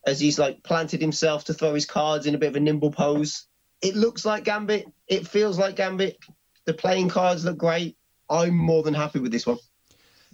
[0.06, 2.90] as he's like planted himself to throw his cards in a bit of a nimble
[2.90, 3.46] pose.
[3.82, 4.86] It looks like Gambit.
[5.08, 6.16] It feels like Gambit.
[6.66, 7.96] The playing cards look great.
[8.28, 9.58] I'm more than happy with this one.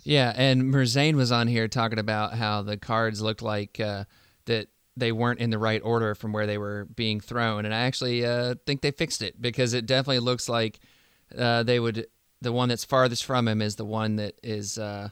[0.03, 4.05] Yeah, and Merzane was on here talking about how the cards looked like uh,
[4.45, 7.79] that they weren't in the right order from where they were being thrown, and I
[7.81, 10.79] actually uh, think they fixed it because it definitely looks like
[11.37, 12.07] uh, they would.
[12.43, 15.09] The one that's farthest from him is the one that is, uh,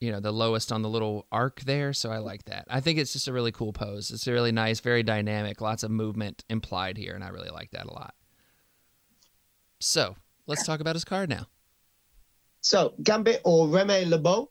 [0.00, 1.92] you know, the lowest on the little arc there.
[1.92, 2.64] So I like that.
[2.68, 4.10] I think it's just a really cool pose.
[4.10, 7.86] It's really nice, very dynamic, lots of movement implied here, and I really like that
[7.86, 8.14] a lot.
[9.80, 10.16] So
[10.46, 11.46] let's talk about his card now.
[12.60, 14.50] So Gambit or Remy LeBeau,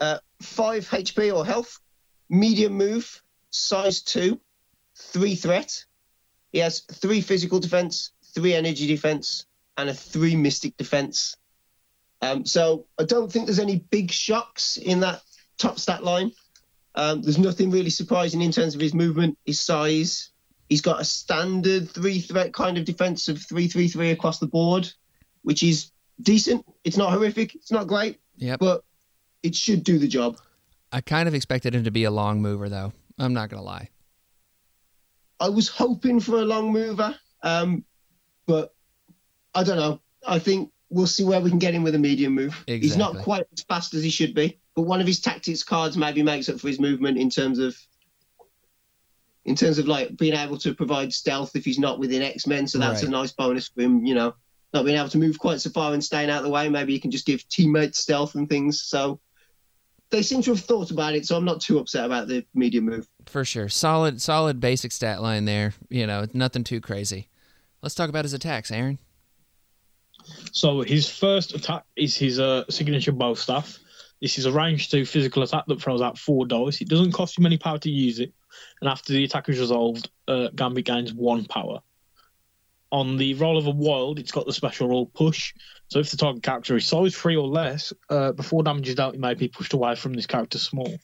[0.00, 1.78] uh, five HP or health,
[2.28, 4.40] medium move, size two,
[4.96, 5.84] three threat.
[6.52, 9.46] He has three physical defense, three energy defense,
[9.76, 11.36] and a three mystic defense.
[12.22, 15.22] Um, so I don't think there's any big shocks in that
[15.58, 16.32] top stat line.
[16.94, 20.30] Um, there's nothing really surprising in terms of his movement, his size.
[20.68, 24.46] He's got a standard three threat kind of defense of three three three across the
[24.46, 24.90] board,
[25.42, 25.90] which is
[26.22, 26.64] decent.
[26.84, 27.54] It's not horrific.
[27.54, 28.60] It's not great, Yep.
[28.60, 28.82] but
[29.42, 30.38] it should do the job.
[30.90, 32.92] I kind of expected him to be a long mover, though.
[33.18, 33.90] I'm not gonna lie.
[35.38, 37.84] I was hoping for a long mover, um,
[38.46, 38.74] but
[39.56, 40.00] I don't know.
[40.26, 42.62] I think we'll see where we can get him with a medium move.
[42.66, 45.96] He's not quite as fast as he should be, but one of his tactics cards
[45.96, 47.76] maybe makes up for his movement in terms of
[49.44, 52.66] in terms of like being able to provide stealth if he's not within X Men.
[52.66, 53.08] So that's Right.
[53.08, 54.04] a nice bonus for him.
[54.04, 54.34] You know,
[54.74, 56.68] not being able to move quite so far and staying out of the way.
[56.68, 58.82] Maybe you can just give teammates stealth and things.
[58.82, 59.20] So
[60.10, 61.26] they seem to have thought about it.
[61.26, 63.08] So I'm not too upset about the medium move.
[63.26, 63.68] For sure.
[63.68, 65.74] Solid, solid basic stat line there.
[65.88, 67.28] You know, nothing too crazy.
[67.82, 68.98] Let's talk about his attacks, Aaron.
[70.52, 73.78] So his first attack is his uh, signature bow staff.
[74.20, 76.80] This is a range two physical attack that throws out four dice.
[76.80, 78.32] It doesn't cost him any power to use it,
[78.80, 81.80] and after the attack is resolved, uh, Gambit gains one power.
[82.92, 85.52] On the roll of a wild, it's got the special roll push.
[85.88, 89.14] So if the target character is size three or less, uh, before damage is dealt,
[89.14, 90.96] it may be pushed away from this character small.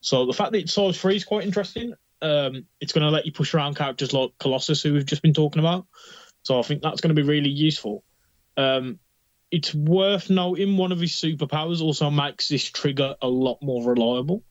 [0.00, 1.92] So the fact that it's size three is quite interesting.
[2.22, 5.34] Um, it's going to let you push around characters like Colossus, who we've just been
[5.34, 5.86] talking about.
[6.44, 8.04] So I think that's going to be really useful.
[8.56, 8.98] Um,
[9.50, 14.42] it's worth noting one of his superpowers also makes this trigger a lot more reliable.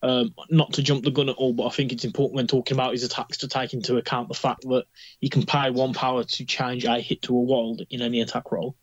[0.00, 2.76] Um, not to jump the gun at all, but I think it's important when talking
[2.76, 4.84] about his attacks to take into account the fact that
[5.20, 8.50] he can pay one power to change a hit to a wild in any attack
[8.50, 8.76] roll.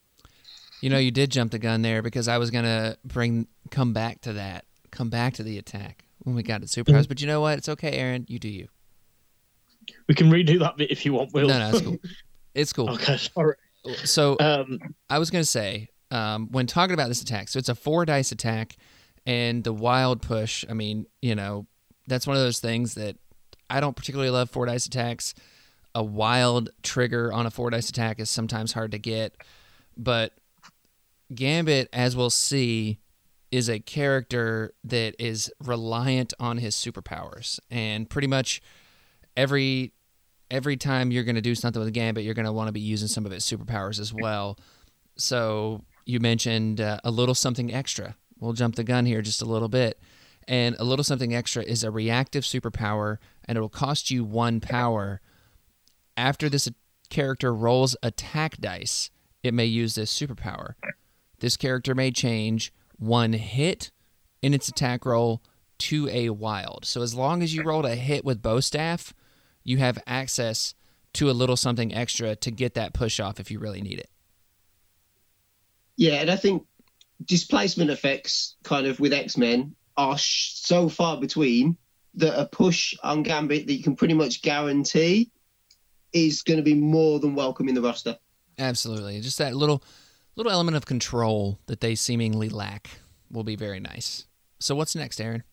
[0.81, 4.21] You know, you did jump the gun there because I was gonna bring come back
[4.21, 7.07] to that, come back to the attack when we got to superpowers.
[7.07, 7.57] But you know what?
[7.57, 8.25] It's okay, Aaron.
[8.29, 8.69] You do you.
[10.07, 11.47] We can redo that bit if you want, Will.
[11.47, 11.97] No, no, it's cool.
[12.55, 12.89] It's cool.
[12.89, 13.55] okay, sorry.
[14.03, 14.79] So Um,
[15.09, 18.31] I was gonna say um, when talking about this attack, so it's a four dice
[18.31, 18.75] attack,
[19.25, 20.65] and the wild push.
[20.69, 21.67] I mean, you know,
[22.07, 23.17] that's one of those things that
[23.69, 25.33] I don't particularly love four dice attacks.
[25.95, 29.35] A wild trigger on a four dice attack is sometimes hard to get,
[29.97, 30.33] but
[31.33, 32.99] Gambit, as we'll see,
[33.51, 38.61] is a character that is reliant on his superpowers, and pretty much
[39.37, 39.93] every
[40.51, 42.73] every time you're going to do something with the Gambit, you're going to want to
[42.73, 44.57] be using some of its superpowers as well.
[45.17, 48.15] So you mentioned uh, a little something extra.
[48.39, 49.99] We'll jump the gun here just a little bit.
[50.47, 54.59] And a little something extra is a reactive superpower, and it will cost you one
[54.59, 55.21] power.
[56.17, 56.67] After this
[57.09, 59.11] character rolls attack dice,
[59.43, 60.73] it may use this superpower.
[61.39, 63.91] This character may change one hit
[64.41, 65.43] in its attack roll
[65.77, 66.85] to a wild.
[66.85, 69.13] So as long as you rolled a hit with bow staff,
[69.63, 70.73] you have access
[71.13, 74.09] to a little something extra to get that push off if you really need it.
[75.95, 76.65] Yeah, and I think
[77.25, 81.77] displacement effects, kind of with X Men, are sh- so far between
[82.15, 85.31] that a push on Gambit that you can pretty much guarantee
[86.13, 88.17] is going to be more than welcome in the roster.
[88.57, 89.21] Absolutely.
[89.21, 89.83] Just that little
[90.35, 92.89] little element of control that they seemingly lack
[93.31, 94.25] will be very nice.
[94.59, 95.43] So what's next, Aaron?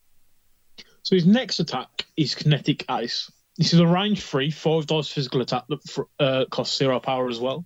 [1.03, 3.31] So his next attack is Kinetic Ace.
[3.59, 7.41] This is a range free, five dice physical attack that uh, costs zero power as
[7.41, 7.65] well.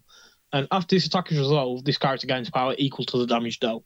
[0.53, 3.85] And after this attack is resolved, this character gains power equal to the damage dealt.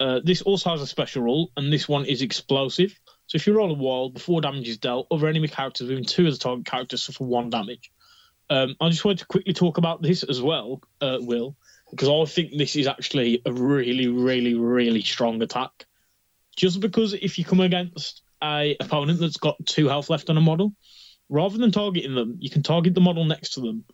[0.00, 2.98] Uh, this also has a special rule, and this one is explosive.
[3.26, 6.26] So if you roll a wild before damage is dealt, other enemy characters within two
[6.26, 7.92] of the target characters suffer one damage.
[8.50, 11.56] Um, I just wanted to quickly talk about this as well, uh, Will,
[11.90, 15.86] because I think this is actually a really, really, really strong attack.
[16.56, 20.40] Just because if you come against a opponent that's got two health left on a
[20.40, 20.74] model,
[21.32, 23.84] rather than targeting them, you can target the model next to them,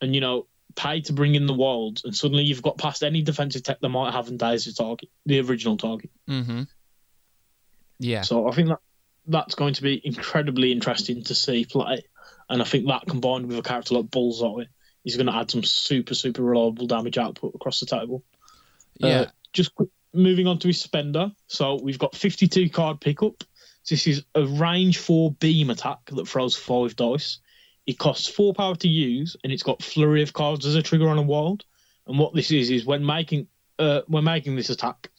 [0.00, 0.46] and you know
[0.76, 3.88] pay to bring in the wilds, and suddenly you've got past any defensive tech they
[3.88, 6.10] might have and days to target the original target.
[6.28, 6.62] Mm-hmm.
[7.98, 8.22] Yeah.
[8.22, 8.78] So I think that
[9.26, 12.04] that's going to be incredibly interesting to see play,
[12.48, 14.64] and I think that combined with a character like Bullseye
[15.04, 18.22] is going to add some super super reliable damage output across the table.
[18.98, 19.20] Yeah.
[19.20, 21.32] Uh, just quick, moving on to his spender.
[21.46, 23.44] So we've got 52 card pickup.
[23.88, 27.38] This is a range four beam attack that throws five dice.
[27.86, 31.08] It costs four power to use, and it's got flurry of cards as a trigger
[31.08, 31.64] on a wild.
[32.06, 33.48] And what this is is when making
[33.78, 35.10] uh, when making this attack,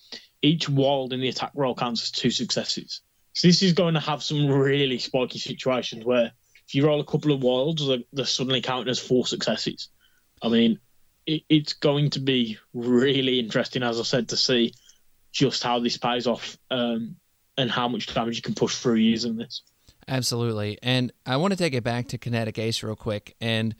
[0.41, 3.01] each wild in the attack roll counts as two successes.
[3.33, 6.31] So this is going to have some really spiky situations where
[6.67, 9.89] if you roll a couple of wilds, they're, they're suddenly counted as four successes.
[10.41, 10.79] I mean,
[11.25, 14.73] it, it's going to be really interesting, as I said, to see
[15.31, 17.15] just how this pays off um,
[17.57, 19.61] and how much damage you can push through using this.
[20.07, 20.77] Absolutely.
[20.83, 23.35] And I want to take it back to Kinetic Ace real quick.
[23.39, 23.75] And,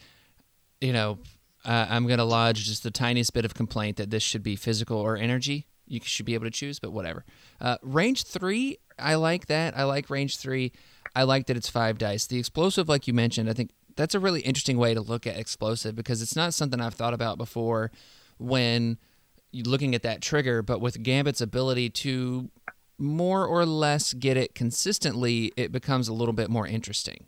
[0.80, 1.20] you know,
[1.66, 4.56] uh, I'm going to lodge just the tiniest bit of complaint that this should be
[4.56, 5.68] physical or energy.
[5.88, 7.26] You should be able to choose, but whatever.
[7.60, 9.78] Uh, range three, I like that.
[9.78, 10.72] I like range three.
[11.16, 12.26] I like that it's five dice.
[12.26, 15.38] The explosive, like you mentioned, I think that's a really interesting way to look at
[15.38, 17.92] explosive because it's not something I've thought about before
[18.38, 18.98] when
[19.54, 20.62] looking at that trigger.
[20.62, 22.50] But with Gambit's ability to
[22.98, 27.26] more or less get it consistently, it becomes a little bit more interesting.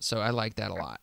[0.00, 1.00] So I like that a lot.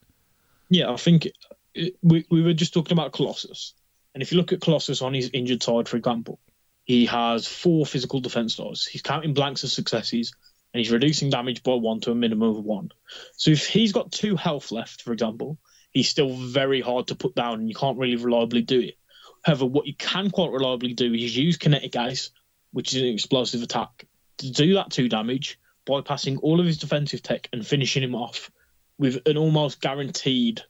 [0.70, 1.28] Yeah, I think
[1.74, 3.74] it, we, we were just talking about Colossus.
[4.14, 6.40] And if you look at Colossus on his injured side, for example,
[6.86, 8.86] he has four physical defense dice.
[8.86, 10.34] He's counting blanks as successes,
[10.74, 12.92] and he's reducing damage by one to a minimum of one.
[13.34, 15.58] So if he's got two health left, for example,
[15.92, 18.98] he's still very hard to put down, and you can't really reliably do it.
[19.44, 22.32] However, what you can quite reliably do is use Kinetic Ace,
[22.76, 24.06] which is an explosive attack,
[24.38, 25.58] to do that two damage,
[25.88, 28.52] bypassing all of his defensive tech and finishing him off
[28.98, 30.62] with an almost guaranteed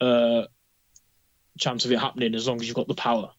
[0.00, 0.42] uh,
[1.56, 3.30] chance of it happening as long as you've got the power.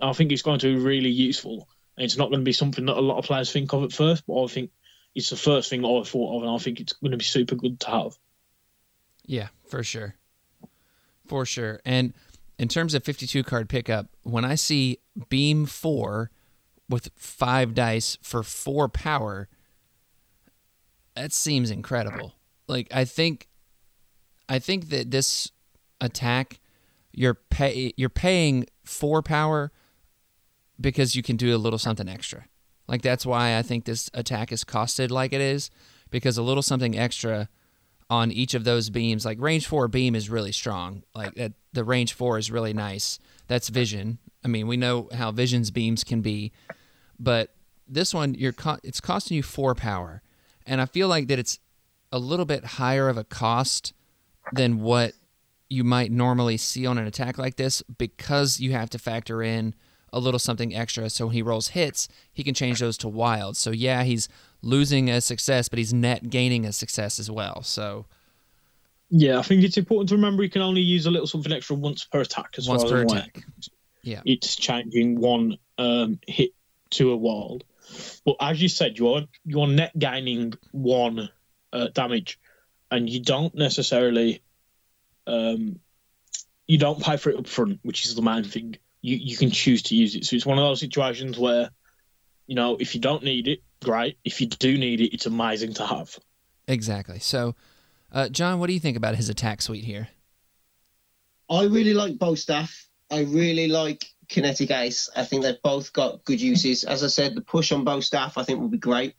[0.00, 1.68] And I think it's going to be really useful.
[1.96, 3.92] And it's not going to be something that a lot of players think of at
[3.92, 4.72] first, but I think
[5.14, 7.54] it's the first thing I thought of, and I think it's going to be super
[7.54, 8.18] good to have.
[9.26, 10.16] Yeah, for sure.
[11.28, 11.78] For sure.
[11.84, 12.14] And
[12.58, 14.98] in terms of 52 card pickup, when I see
[15.28, 16.32] Beam 4
[16.88, 19.48] with five dice for four power,
[21.14, 22.34] that seems incredible.
[22.66, 23.48] Like I think
[24.48, 25.50] I think that this
[26.00, 26.60] attack
[27.12, 29.72] you're pay you're paying four power
[30.80, 32.46] because you can do a little something extra.
[32.88, 35.70] Like that's why I think this attack is costed like it is
[36.10, 37.48] because a little something extra
[38.10, 41.02] on each of those beams like range 4 beam is really strong.
[41.14, 43.18] Like that the range 4 is really nice.
[43.48, 44.18] That's vision.
[44.44, 46.52] I mean, we know how vision's beams can be,
[47.18, 47.54] but
[47.88, 50.22] this one you're co- it's costing you 4 power.
[50.66, 51.58] And I feel like that it's
[52.12, 53.92] a little bit higher of a cost
[54.52, 55.12] than what
[55.68, 59.74] you might normally see on an attack like this because you have to factor in
[60.12, 61.10] a little something extra.
[61.10, 63.56] So when he rolls hits, he can change those to wild.
[63.56, 64.28] So yeah, he's
[64.62, 67.62] losing a success, but he's net gaining a success as well.
[67.62, 68.06] So
[69.10, 71.74] Yeah, I think it's important to remember you can only use a little something extra
[71.76, 73.44] once per attack as once far per as I'm attack.
[74.04, 74.20] Yeah.
[74.24, 76.50] It's changing one um, hit
[76.90, 77.64] to a wild.
[78.24, 81.30] But as you said, you're you're net gaining one
[81.72, 82.38] uh, damage,
[82.90, 84.42] and you don't necessarily
[85.26, 85.80] um,
[86.66, 88.76] you don't pay for it up front, which is the main thing.
[89.00, 90.24] You you can choose to use it.
[90.24, 91.70] So it's one of those situations where,
[92.46, 94.18] you know, if you don't need it, great.
[94.24, 96.18] If you do need it, it's amazing to have.
[96.66, 97.18] Exactly.
[97.18, 97.54] So,
[98.12, 100.08] uh, John, what do you think about his attack suite here?
[101.50, 102.88] I really like bow staff.
[103.10, 105.08] I really like kinetic ace.
[105.14, 106.84] I think they've both got good uses.
[106.84, 109.14] As I said, the push on bow staff I think will be great.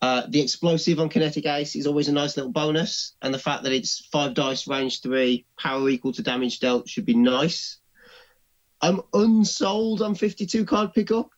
[0.00, 3.64] Uh, the explosive on kinetic ace is always a nice little bonus, and the fact
[3.64, 7.78] that it's five dice, range three, power equal to damage dealt should be nice.
[8.80, 11.30] I'm unsold on 52 card pickup.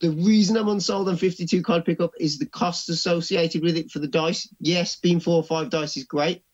[0.00, 3.98] The reason I'm unsold on 52 card pickup is the cost associated with it for
[3.98, 4.48] the dice.
[4.60, 6.44] Yes, being four or five dice is great.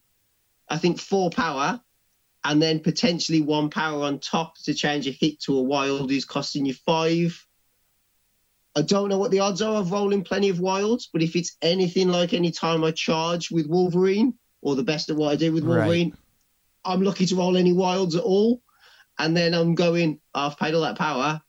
[0.69, 1.81] I think four power
[2.47, 6.25] and then potentially one power on top to change a hit to a wild is
[6.25, 7.45] costing you five.
[8.77, 11.57] I don't know what the odds are of rolling plenty of wilds, but if it's
[11.61, 15.53] anything like any time I charge with Wolverine or the best of what I do
[15.53, 15.79] with Right.
[15.79, 16.17] Wolverine,
[16.85, 18.63] I'm lucky to roll any wilds at all.
[19.19, 21.41] And then I'm going, I've paid all that power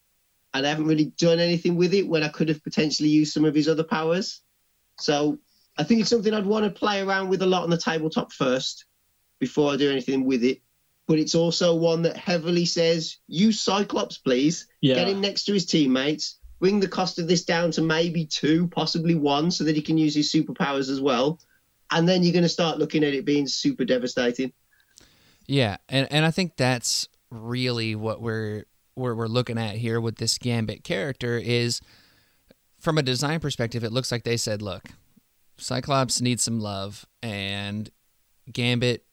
[0.55, 3.45] and I haven't really done anything with it when I could have potentially used some
[3.45, 4.41] of his other powers.
[4.99, 5.37] So
[5.77, 8.33] I think it's something I'd want to play around with a lot on the tabletop
[8.33, 8.85] first
[9.39, 10.63] before I do anything with it.
[11.07, 14.67] But it's also one that heavily says, use Cyclops, please.
[14.81, 14.95] Yeah.
[14.95, 16.38] Get him next to his teammates.
[16.59, 19.97] bring the cost of this down to maybe two, possibly one, so that he can
[19.97, 21.39] use his superpowers as well.
[21.91, 24.51] And then you're going to start looking at it being super devastating.
[25.45, 28.65] Yeah, and and I think that's really what we're
[28.95, 31.79] what we're looking at here with this Gambit character is
[32.79, 34.89] from a design perspective, it looks like they said, look,
[35.57, 37.89] Cyclops needs some love, and
[38.51, 39.05] Gambit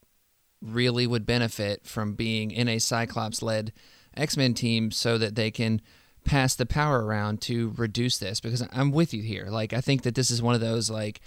[0.64, 3.72] really would benefit from being in a Cyclops led
[4.16, 5.80] X Men team so that they can
[6.24, 9.46] pass the power around to reduce this because I'm with you here.
[9.48, 11.20] Like, I think that this is one of those, like,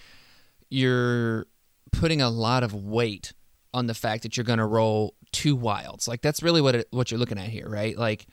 [0.69, 1.45] you're
[1.91, 3.33] putting a lot of weight
[3.73, 6.07] on the fact that you're going to roll two wilds.
[6.07, 7.97] Like, that's really what it, what you're looking at here, right?
[7.97, 8.25] Like,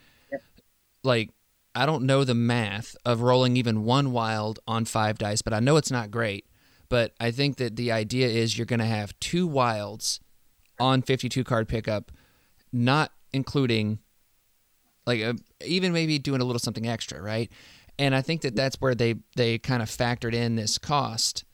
[1.03, 1.29] like
[1.75, 5.59] I don't know the math of rolling even one wild on five dice, but I
[5.59, 6.45] know it's not great.
[6.87, 10.19] But I think that the idea is you're going to have two wilds
[10.79, 12.11] on 52 card pickup,
[12.71, 13.99] not including
[15.05, 15.35] like a,
[15.65, 17.51] even maybe doing a little something extra, right?
[17.97, 21.45] And I think that that's where they they kind of factored in this cost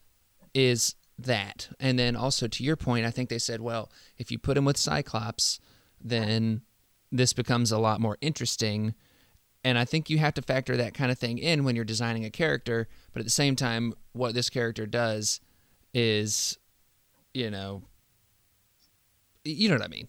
[0.54, 1.68] is that.
[1.78, 4.64] And then also to your point, I think they said, well, if you put him
[4.64, 5.60] with Cyclops,
[6.00, 6.62] then
[7.10, 8.94] this becomes a lot more interesting.
[9.64, 12.24] And I think you have to factor that kind of thing in when you're designing
[12.24, 12.88] a character.
[13.12, 15.40] But at the same time, what this character does
[15.94, 16.58] is,
[17.32, 17.82] you know,
[19.44, 20.08] you know what I mean.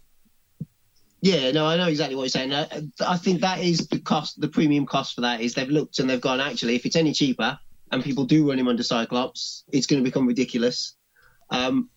[1.21, 2.53] Yeah, no, I know exactly what you're saying.
[2.53, 2.67] I,
[2.99, 6.09] I think that is the cost, the premium cost for that is they've looked and
[6.09, 7.57] they've gone, actually, if it's any cheaper
[7.91, 10.95] and people do run him under Cyclops, it's going to become ridiculous.
[11.49, 11.89] Um,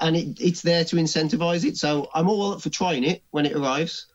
[0.00, 1.76] and it, it's there to incentivize it.
[1.76, 4.08] So I'm all up for trying it when it arrives.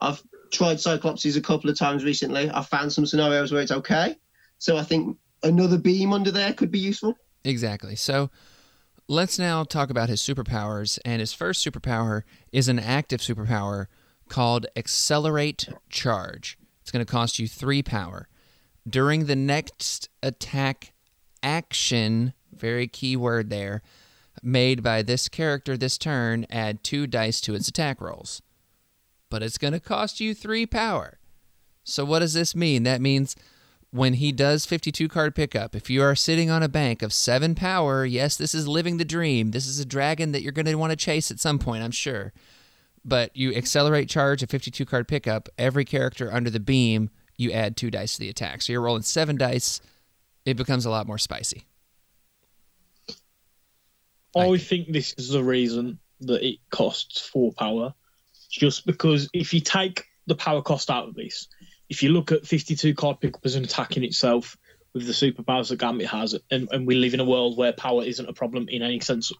[0.00, 2.48] I've tried Cyclopses a couple of times recently.
[2.48, 4.16] I've found some scenarios where it's okay.
[4.56, 7.16] So I think another beam under there could be useful.
[7.44, 7.96] Exactly.
[7.96, 8.30] So
[9.08, 10.98] let's now talk about his superpowers.
[11.04, 12.22] And his first superpower
[12.52, 13.86] is an active superpower
[14.28, 16.58] called Accelerate Charge.
[16.80, 18.28] It's going to cost you three power.
[18.88, 20.92] During the next attack
[21.42, 23.82] action, very key word there,
[24.42, 28.42] made by this character this turn, add two dice to its attack rolls.
[29.30, 31.18] But it's going to cost you three power.
[31.82, 32.82] So, what does this mean?
[32.82, 33.36] That means
[33.94, 37.54] when he does 52 card pickup, if you are sitting on a bank of seven
[37.54, 39.52] power, yes, this is living the dream.
[39.52, 41.92] This is a dragon that you're going to want to chase at some point, I'm
[41.92, 42.32] sure.
[43.04, 47.76] But you accelerate charge a 52 card pickup, every character under the beam, you add
[47.76, 48.62] two dice to the attack.
[48.62, 49.80] So you're rolling seven dice,
[50.44, 51.64] it becomes a lot more spicy.
[54.36, 57.94] I think this is the reason that it costs four power.
[58.50, 61.46] Just because if you take the power cost out of this,
[61.88, 64.56] if you look at 52 card pickup as an attack in itself
[64.92, 68.04] with the superpowers that Gambit has, and, and we live in a world where power
[68.04, 69.32] isn't a problem in any sense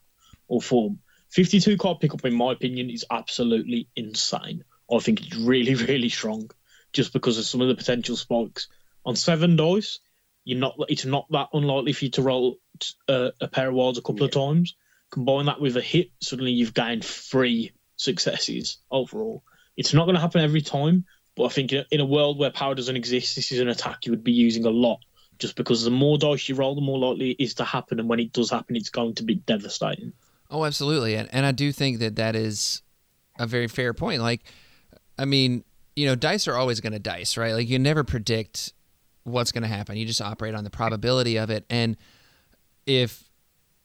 [0.48, 0.98] or form,
[1.30, 4.64] 52 card pickup, in my opinion, is absolutely insane.
[4.92, 6.50] I think it's really, really strong
[6.92, 8.68] just because of some of the potential spikes.
[9.04, 9.98] On seven dice,
[10.44, 12.58] you're not it's not that unlikely for you to roll
[13.08, 14.76] uh, a pair of wilds a couple of times.
[15.10, 19.42] Combine that with a hit, suddenly you've gained three successes overall.
[19.76, 21.04] It's not going to happen every time,
[21.36, 24.12] but I think in a, world where power doesn't exist, this is an attack you
[24.12, 25.00] would be using a lot.
[25.38, 28.08] Just because the more dice you roll, the more likely it is to happen, and
[28.08, 30.12] when it does happen, it's going to be devastating.
[30.48, 31.16] Oh, absolutely.
[31.16, 32.82] And, and I do think that that is
[33.38, 34.22] a very fair point.
[34.22, 34.44] Like,
[35.18, 35.64] I mean,
[35.96, 37.52] you know, dice are always going to dice, right?
[37.52, 38.72] Like, you never predict
[39.24, 39.96] what's going to happen.
[39.96, 41.64] You just operate on the probability of it.
[41.68, 41.96] And
[42.86, 43.28] if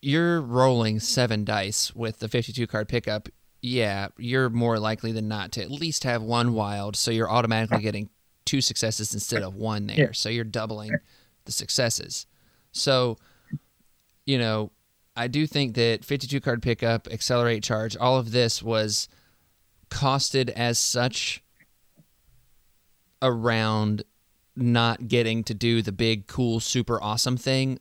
[0.01, 3.29] you're rolling seven dice with the 52 card pickup,
[3.61, 6.95] yeah, you're more likely than not to at least have one wild.
[6.95, 8.09] So you're automatically getting
[8.45, 9.97] two successes instead of one there.
[9.97, 10.09] Yeah.
[10.13, 10.91] So you're doubling
[11.45, 12.25] the successes.
[12.71, 13.17] So,
[14.25, 14.71] you know,
[15.15, 19.09] I do think that 52 card pickup, accelerate charge, all of this was
[19.89, 21.43] costed as such
[23.21, 24.03] around
[24.55, 27.79] not getting to do the big, cool, super awesome thing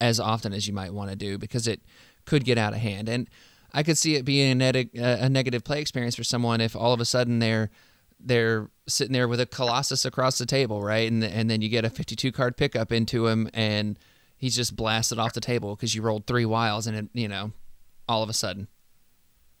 [0.00, 1.82] as often as you might want to do because it
[2.24, 3.08] could get out of hand.
[3.08, 3.28] And
[3.72, 7.00] I could see it being a, a negative play experience for someone if all of
[7.00, 7.70] a sudden they're
[8.18, 11.10] they're sitting there with a colossus across the table, right?
[11.10, 13.98] And and then you get a 52 card pickup into him and
[14.36, 17.52] he's just blasted off the table because you rolled three wilds and it, you know,
[18.08, 18.68] all of a sudden.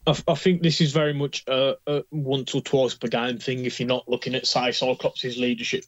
[0.06, 3.64] I, I think this is very much a, a once or twice per game thing
[3.64, 5.84] if you're not looking at, say, Cyclops' leadership.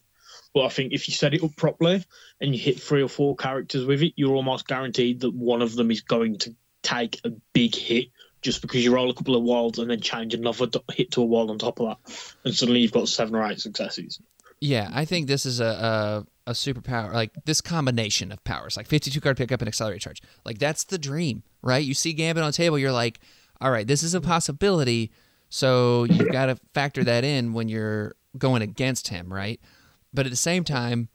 [0.54, 2.04] But I think if you set it up properly
[2.40, 5.74] and you hit three or four characters with it, you're almost guaranteed that one of
[5.74, 8.08] them is going to take a big hit
[8.40, 11.24] just because you roll a couple of wilds and then change another hit to a
[11.24, 12.34] wild on top of that.
[12.44, 14.20] And suddenly you've got seven or eight successes.
[14.60, 18.88] Yeah, I think this is a, a a superpower like this combination of powers, like
[18.88, 20.20] 52 card pickup and accelerate charge.
[20.44, 21.84] Like that's the dream, right?
[21.84, 23.20] You see Gambit on the table, you're like,
[23.60, 25.12] all right, this is a possibility.
[25.48, 29.60] So you've got to factor that in when you're going against him, right?
[30.12, 31.08] But at the same time,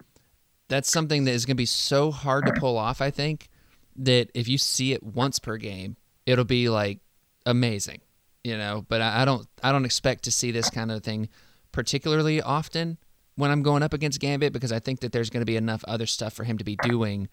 [0.69, 3.01] that's something that is going to be so hard to pull off.
[3.01, 3.49] I think
[3.97, 6.99] that if you see it once per game, it'll be like
[7.45, 8.01] amazing,
[8.43, 8.85] you know.
[8.87, 11.29] But I, I don't, I don't expect to see this kind of thing
[11.71, 12.97] particularly often
[13.35, 15.83] when I'm going up against Gambit because I think that there's going to be enough
[15.87, 17.29] other stuff for him to be doing.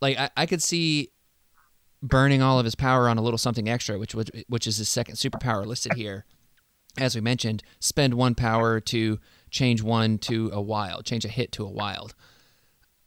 [0.00, 1.10] Like I, I could see
[2.02, 4.88] burning all of his power on a little something extra, which which, which is his
[4.88, 6.24] second superpower listed here.
[6.98, 9.20] As we mentioned, spend one power to
[9.50, 12.14] change one to a wild, change a hit to a wild.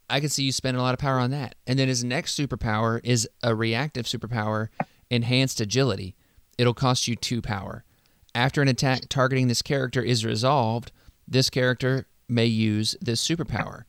[0.09, 1.55] I could see you spending a lot of power on that.
[1.65, 4.69] And then his next superpower is a reactive superpower,
[5.09, 6.15] enhanced agility.
[6.57, 7.83] It'll cost you two power.
[8.35, 10.91] After an attack targeting this character is resolved,
[11.27, 13.83] this character may use this superpower.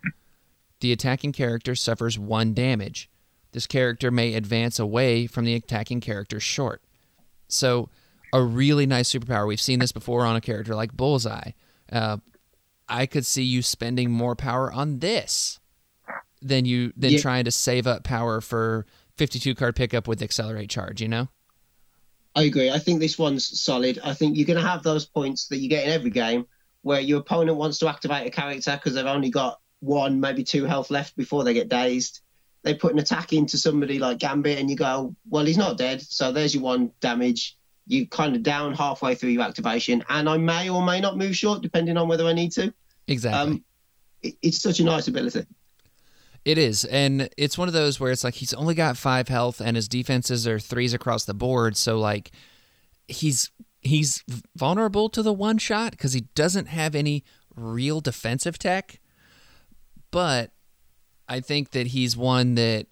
[0.80, 3.10] The attacking character suffers one damage.
[3.52, 6.82] This character may advance away from the attacking character short.
[7.48, 7.88] So,
[8.32, 9.46] a really nice superpower.
[9.46, 11.52] We've seen this before on a character like Bullseye.
[11.90, 12.18] Uh,
[12.88, 15.60] I could see you spending more power on this
[16.44, 17.18] than you than Yeah.
[17.18, 21.00] trying to save up power for 52 card pickup with accelerate charge.
[21.00, 21.28] You know?
[22.36, 22.70] I agree.
[22.70, 23.98] I think this one's solid.
[24.04, 26.46] I think you're going to have those points that you get in every game
[26.82, 30.64] where your opponent wants to activate a character because they've only got one, maybe two
[30.64, 32.20] health left before they get dazed.
[32.62, 36.00] They put an attack into somebody like Gambit, and you go, "Well, he's not dead,
[36.00, 37.56] so there's your one damage."
[37.86, 41.36] You kind of down halfway through your activation, and I may or may not move
[41.36, 42.72] short depending on whether I need to.
[43.06, 43.38] Exactly.
[43.38, 43.64] Um,
[44.22, 45.44] it, it's such a nice ability.
[46.44, 49.60] It is, and it's one of those where it's like he's only got five health,
[49.60, 51.76] and his defenses are threes across the board.
[51.76, 52.32] So like,
[53.08, 53.50] he's
[53.80, 54.22] he's
[54.54, 57.24] vulnerable to the one shot because he doesn't have any
[57.56, 59.00] real defensive tech.
[60.10, 60.52] But
[61.28, 62.86] I think that he's one that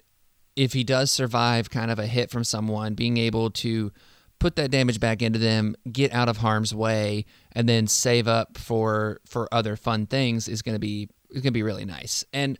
[0.55, 3.91] if he does survive kind of a hit from someone, being able to
[4.39, 8.57] put that damage back into them, get out of harm's way, and then save up
[8.57, 12.25] for for other fun things is going to be is going to be really nice.
[12.33, 12.57] And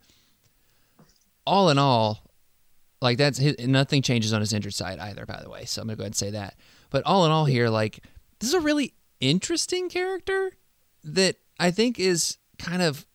[1.46, 2.24] all in all,
[3.02, 5.26] like that's his, nothing changes on his injured side either.
[5.26, 6.56] By the way, so I'm gonna go ahead and say that.
[6.90, 8.04] But all in all, here, like
[8.40, 10.52] this is a really interesting character
[11.04, 13.06] that I think is kind of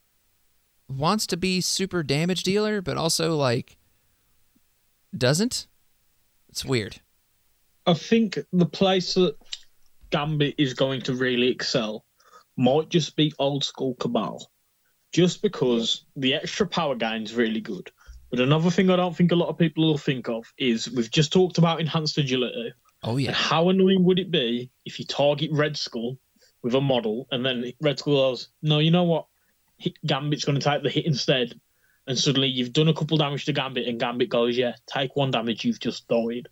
[0.88, 3.76] wants to be super damage dealer, but also like
[5.16, 5.66] doesn't.
[6.48, 7.00] It's weird.
[7.86, 9.36] I think the place that
[10.10, 12.04] Gambit is going to really excel
[12.56, 14.50] might just be old school Cabal,
[15.12, 17.90] just because the extra power gain is really good.
[18.30, 21.10] But another thing I don't think a lot of people will think of is we've
[21.10, 22.72] just talked about enhanced agility.
[23.02, 26.18] Oh And yeah, how annoying would it be if you target Red Skull
[26.62, 29.26] with a model and then Red Skull goes, no, you know what?
[30.04, 31.58] Gambit's going to take the hit instead.
[32.06, 35.30] And suddenly you've done a couple damage to Gambit and Gambit goes, yeah, take one
[35.30, 36.48] damage, you've just died.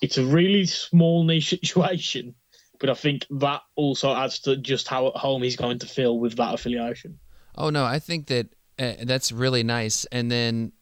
[0.00, 2.34] It's a really small niche situation,
[2.78, 6.18] but I think that also adds to just how at home he's going to feel
[6.18, 7.18] with that affiliation.
[7.56, 8.46] Oh no, I think that
[8.78, 10.06] uh, that's really nice.
[10.06, 10.72] And then,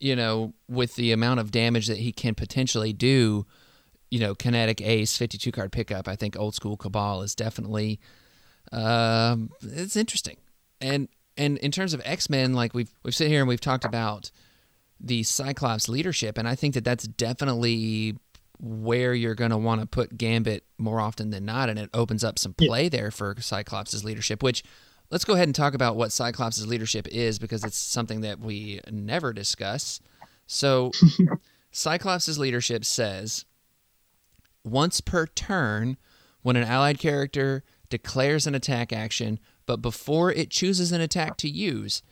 [0.00, 3.46] you know, with the amount of damage that he can potentially do,
[4.10, 6.06] you know, kinetic ace, fifty-two card pickup.
[6.08, 7.98] I think old school cabal is definitely,
[8.72, 10.36] um, it's interesting.
[10.80, 13.84] And and in terms of X Men, like we've we've sit here and we've talked
[13.84, 14.30] about
[15.00, 18.16] the Cyclops leadership, and I think that that's definitely
[18.58, 22.24] where you're going to want to put Gambit more often than not, and it opens
[22.24, 22.68] up some Yeah.
[22.68, 24.42] play there for Cyclops' leadership.
[24.42, 24.62] Which
[25.10, 28.80] let's go ahead and talk about what Cyclops' leadership is because it's something that we
[28.90, 30.00] never discuss.
[30.46, 30.92] So,
[31.70, 33.44] Cyclops' leadership says
[34.64, 35.96] once per turn,
[36.42, 41.48] when an allied character declares an attack action, but before it chooses an attack to
[41.48, 42.02] use,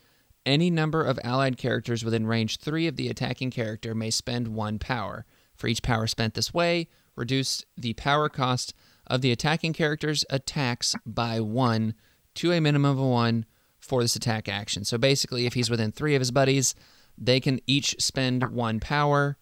[0.47, 4.79] any number of allied characters within range 3 of the attacking character may spend one
[4.79, 5.25] power.
[5.57, 8.75] For each power spent this way, reduce the power cost
[9.07, 11.95] of the attacking character's attacks by 1
[12.37, 13.47] to a minimum of 1
[13.81, 14.85] for this attack action.
[14.85, 16.75] So basically, if he's within 3 of his buddies,
[17.17, 19.37] they can each spend one power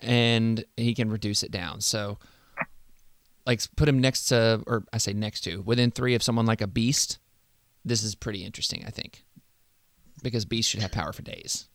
[0.00, 1.80] and he can reduce it down.
[1.80, 2.18] So
[3.46, 6.60] like put him next to or I say next to within 3 of someone like
[6.60, 7.18] a beast.
[7.84, 9.24] This is pretty interesting, I think.
[10.22, 11.66] Because beasts should have power for days.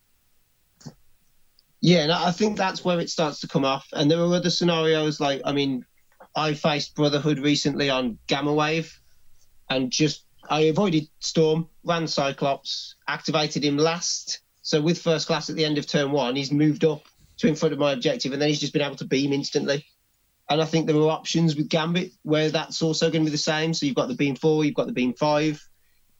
[1.80, 3.86] Yeah, and I think that's where it starts to come off.
[3.92, 5.84] And there are other scenarios like, I mean,
[6.36, 9.00] I faced Brotherhood recently on Gamma Wave,
[9.68, 14.40] and just I avoided Storm, ran Cyclops, activated him last.
[14.62, 17.02] So with first class at the end of turn one, he's moved up
[17.38, 19.86] to in front of my objective, and then he's just been able to beam instantly.
[20.48, 23.38] And I think there are options with Gambit where that's also going to be the
[23.38, 23.74] same.
[23.74, 25.60] So you've got the beam four, you've got the beam five.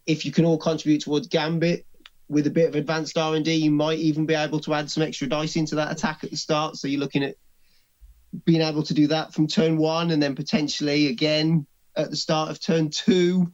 [0.04, 1.86] If you can all contribute towards Gambit,
[2.28, 5.28] with a bit of advanced R&D, you might even be able to add some extra
[5.28, 6.76] dice into that attack at the start.
[6.76, 7.36] So you're looking at
[8.44, 12.50] being able to do that from turn one and then potentially again at the start
[12.50, 13.52] of turn two.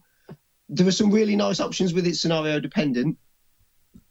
[0.75, 3.17] There are some really nice options with it scenario dependent.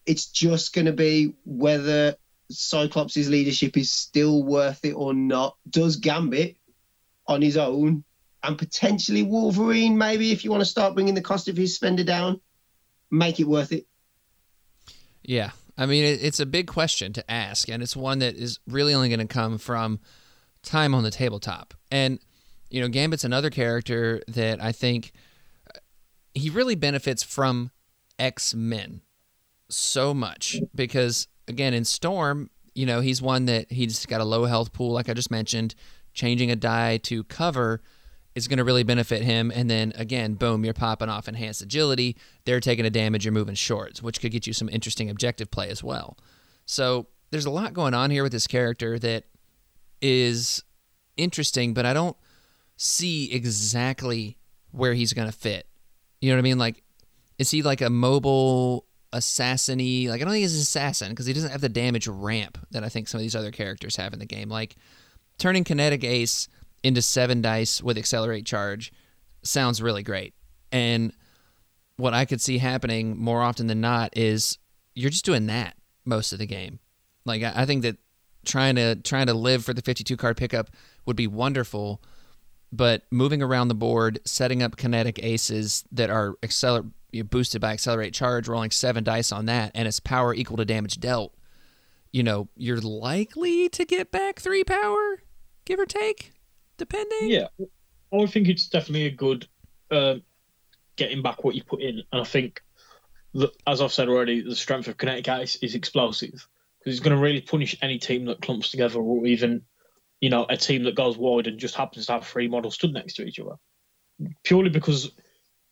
[0.06, 2.16] it's just going to be whether
[2.50, 5.56] Cyclops' leadership is still worth it or not.
[5.68, 6.56] Does Gambit
[7.26, 8.04] on his own
[8.42, 12.04] and potentially Wolverine, maybe if you want to start bringing the cost of his spender
[12.04, 12.40] down,
[13.10, 13.86] make it worth it?
[15.22, 15.50] Yeah.
[15.78, 19.08] I mean, it's a big question to ask, and it's one that is really only
[19.08, 20.00] going to come from
[20.62, 21.72] time on the tabletop.
[21.90, 22.18] And,
[22.68, 25.12] you know, Gambit's another character that I think
[26.34, 27.70] he really benefits from
[28.18, 29.02] X Men
[29.68, 34.44] so much because, again, in Storm, you know, he's one that he's got a low
[34.44, 35.74] health pool, like I just mentioned.
[36.14, 37.82] Changing a die to cover
[38.34, 39.50] is going to really benefit him.
[39.54, 42.16] And then again, boom, you're popping off enhanced agility.
[42.44, 45.68] They're taking a damage, you're moving shorts, which could get you some interesting objective play
[45.68, 46.18] as well.
[46.66, 49.24] So there's a lot going on here with this character that
[50.00, 50.62] is
[51.16, 52.16] interesting, but I don't
[52.76, 54.38] see exactly
[54.70, 55.66] where he's going to fit.
[56.22, 56.58] You know what I mean?
[56.58, 56.82] Like,
[57.38, 60.08] is he like a mobile assassiny?
[60.08, 62.84] Like, I don't think he's an assassin because he doesn't have the damage ramp that
[62.84, 64.48] I think some of these other characters have in the game.
[64.48, 64.76] Like,
[65.38, 66.48] turning kinetic ace
[66.82, 68.92] into seven dice with accelerate charge
[69.42, 70.34] sounds really great.
[70.70, 71.12] And
[71.96, 74.58] what I could see happening more often than not is
[74.94, 76.78] you're just doing that most of the game.
[77.24, 77.98] Like I think that
[78.44, 80.70] trying to trying to live for the 52 card pickup
[81.06, 82.02] would be wonderful,
[82.72, 86.90] but moving around the board, setting up kinetic aces that are acceler-
[87.30, 90.98] boosted by accelerate charge, rolling seven dice on that, and its power equal to damage
[90.98, 91.34] dealt.
[92.10, 95.22] You know, you're likely to get back three power
[95.64, 96.32] give or take,
[96.76, 97.30] depending.
[97.30, 97.46] Yeah,
[98.12, 99.46] I think it's definitely a good
[99.90, 100.16] uh,
[100.96, 102.62] getting back what you put in, and I think
[103.34, 106.46] that, as I've said already, the strength of Kinetic Ace is explosive
[106.78, 109.62] because it's going to really punish any team that clumps together, or even
[110.22, 112.94] you know a team that goes wide and just happens to have three models stood
[112.94, 113.56] next to each other,
[114.44, 115.10] purely because.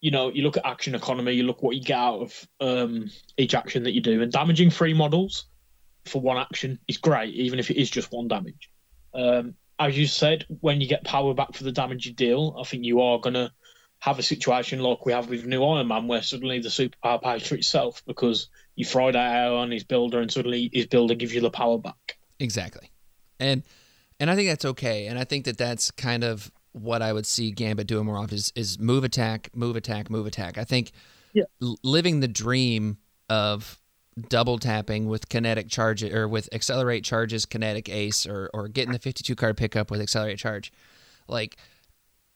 [0.03, 3.11] You know, you look at action economy, you look what you get out of um,
[3.37, 5.45] each action that you do, and damaging three models
[6.07, 8.71] for one action is great, even if it is just one damage.
[9.13, 12.65] Um, as you said, when you get power back for the damage you deal, I
[12.65, 13.51] think you are going to
[13.99, 17.47] have a situation like we have with New Iron Man, where suddenly the superpower pays
[17.47, 21.35] for itself because you throw that out on his builder, and suddenly his builder gives
[21.35, 22.19] you the power back.
[22.39, 22.91] Exactly,
[23.39, 23.63] and
[24.21, 27.27] and I think that's okay, and I think that that's kind of what I would
[27.27, 30.57] see Gambit doing more often is, is move attack, move attack, move attack.
[30.57, 30.93] I think
[31.33, 31.45] yeah.
[31.61, 32.99] living the dream
[33.29, 33.81] of
[34.29, 38.99] double tapping with kinetic charge or with accelerate charges kinetic ace or or getting the
[38.99, 40.73] 52 card pickup with accelerate charge
[41.29, 41.57] like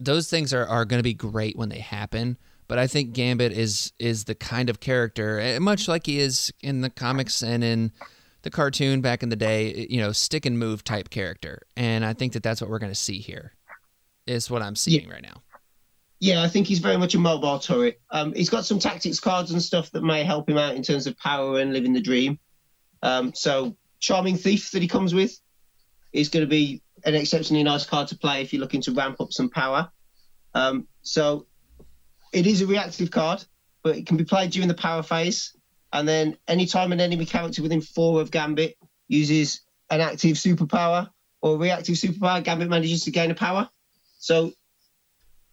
[0.01, 2.39] those things are, are going to be great when they happen
[2.69, 6.52] but i think gambit is is the kind of character eh, much like he is
[6.62, 7.93] in the comics and in
[8.45, 12.12] the cartoon back in the day you know stick and move type character and i
[12.12, 13.53] think that that's what we're going to see here
[14.27, 15.12] is what i'm seeing yeah.
[15.12, 15.43] right now
[16.25, 18.01] yeah, I think he's very much a mobile turret.
[18.11, 21.07] Um, he's got some tactics cards and stuff that may help him out in terms
[21.07, 22.39] of power and living the dream.
[23.03, 25.39] Um, so, Charming Thief that he comes with
[26.15, 29.21] is going to be an exceptionally nice card to play if you're looking to ramp
[29.21, 29.91] up some power.
[30.55, 31.47] Um, so,
[32.33, 33.45] it is a reactive card,
[33.83, 35.53] but it can be played during the power phase.
[35.95, 38.77] And then, anytime an enemy character within four of Gambit
[39.07, 39.61] uses
[39.91, 41.09] an active superpower
[41.41, 43.71] or reactive superpower, Gambit manages to gain a power.
[44.19, 44.53] So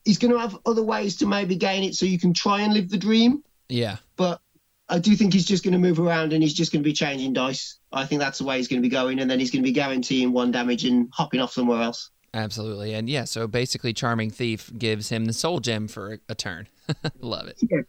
[0.03, 2.73] he's going to have other ways to maybe gain it so you can try and
[2.73, 3.43] live the dream.
[3.69, 3.97] Yeah.
[4.15, 4.41] But
[4.89, 6.93] I do think he's just going to move around and he's just going to be
[6.93, 7.77] changing dice.
[7.93, 9.19] I think that's the way he's going to be going.
[9.19, 12.09] And then he's going to be guaranteeing one damage and hopping off somewhere else.
[12.33, 12.95] Absolutely.
[12.95, 16.67] And yeah, so basically, Charming Thief gives him the soul gem for a, a turn.
[17.19, 17.59] Love it.
[17.61, 17.81] Yeah.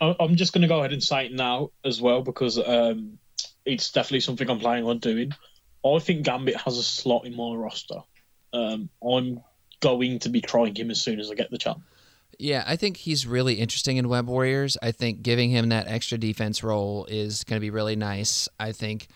[0.00, 3.18] I'm just going to go ahead and say it now as well because um,
[3.64, 5.32] it's definitely something I'm planning on doing.
[5.84, 8.00] I think Gambit has a slot in my roster.
[8.52, 9.42] Um, I'm
[9.80, 11.80] going to be trying him as soon as I get the chance.
[12.38, 14.76] Yeah, I think he's really interesting in Web Warriors.
[14.82, 18.48] I think giving him that extra defense role is going to be really nice.
[18.58, 19.08] I think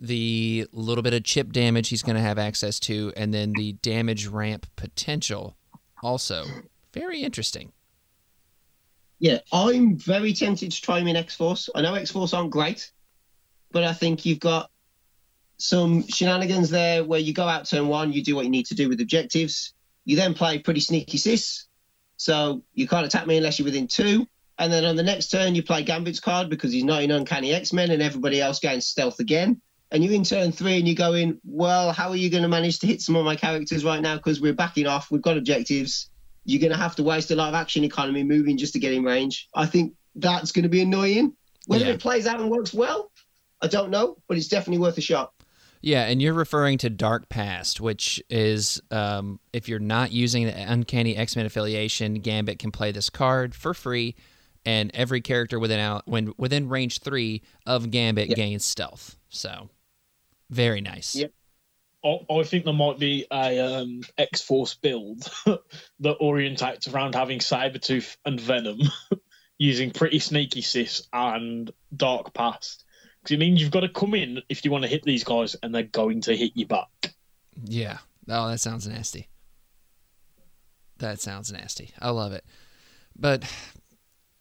[0.00, 3.74] the little bit of chip damage he's going to have access to, and then the
[3.74, 5.56] damage ramp potential
[6.02, 6.44] also
[6.92, 7.72] very interesting.
[9.24, 11.70] Yeah, I'm very tempted to try him in X Force.
[11.74, 12.92] I know X Force aren't great,
[13.72, 14.70] but I think you've got
[15.56, 18.74] some shenanigans there where you go out turn one, you do what you need to
[18.74, 19.72] do with objectives.
[20.04, 21.64] You then play pretty sneaky sis.
[22.18, 24.28] So you can't attack me unless you're within two.
[24.58, 27.54] And then on the next turn, you play Gambit's card because he's not in Uncanny
[27.54, 29.62] X Men and everybody else gains stealth again.
[29.90, 32.80] And you're in turn three and you're going, well, how are you going to manage
[32.80, 34.16] to hit some of my characters right now?
[34.16, 36.10] Because we're backing off, we've got objectives.
[36.44, 38.92] You're going to have to waste a lot of action economy moving just to get
[38.92, 39.48] in range.
[39.54, 41.34] I think that's going to be annoying.
[41.66, 41.92] Whether yeah.
[41.92, 43.10] it plays out and works well,
[43.62, 45.32] I don't know, but it's definitely worth a shot.
[45.80, 50.54] Yeah, and you're referring to Dark Past, which is um, if you're not using the
[50.54, 54.14] Uncanny X Men affiliation, Gambit can play this card for free
[54.64, 59.16] and every character within out when within range three of Gambit gains stealth.
[59.28, 59.68] So
[60.50, 61.16] very nice.
[61.16, 61.32] Yep.
[62.04, 68.16] I think there might be a um, X Force build that orientates around having Sabretooth
[68.26, 68.78] and Venom
[69.58, 72.84] using pretty sneaky sis and Dark Past.
[73.22, 75.56] Because it means you've got to come in if you want to hit these guys
[75.62, 77.14] and they're going to hit you back.
[77.64, 77.98] Yeah.
[78.28, 79.28] Oh, that sounds nasty.
[80.98, 81.92] That sounds nasty.
[81.98, 82.44] I love it.
[83.16, 83.44] But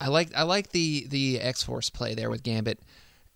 [0.02, 2.80] I like I like the the X Force play there with Gambit.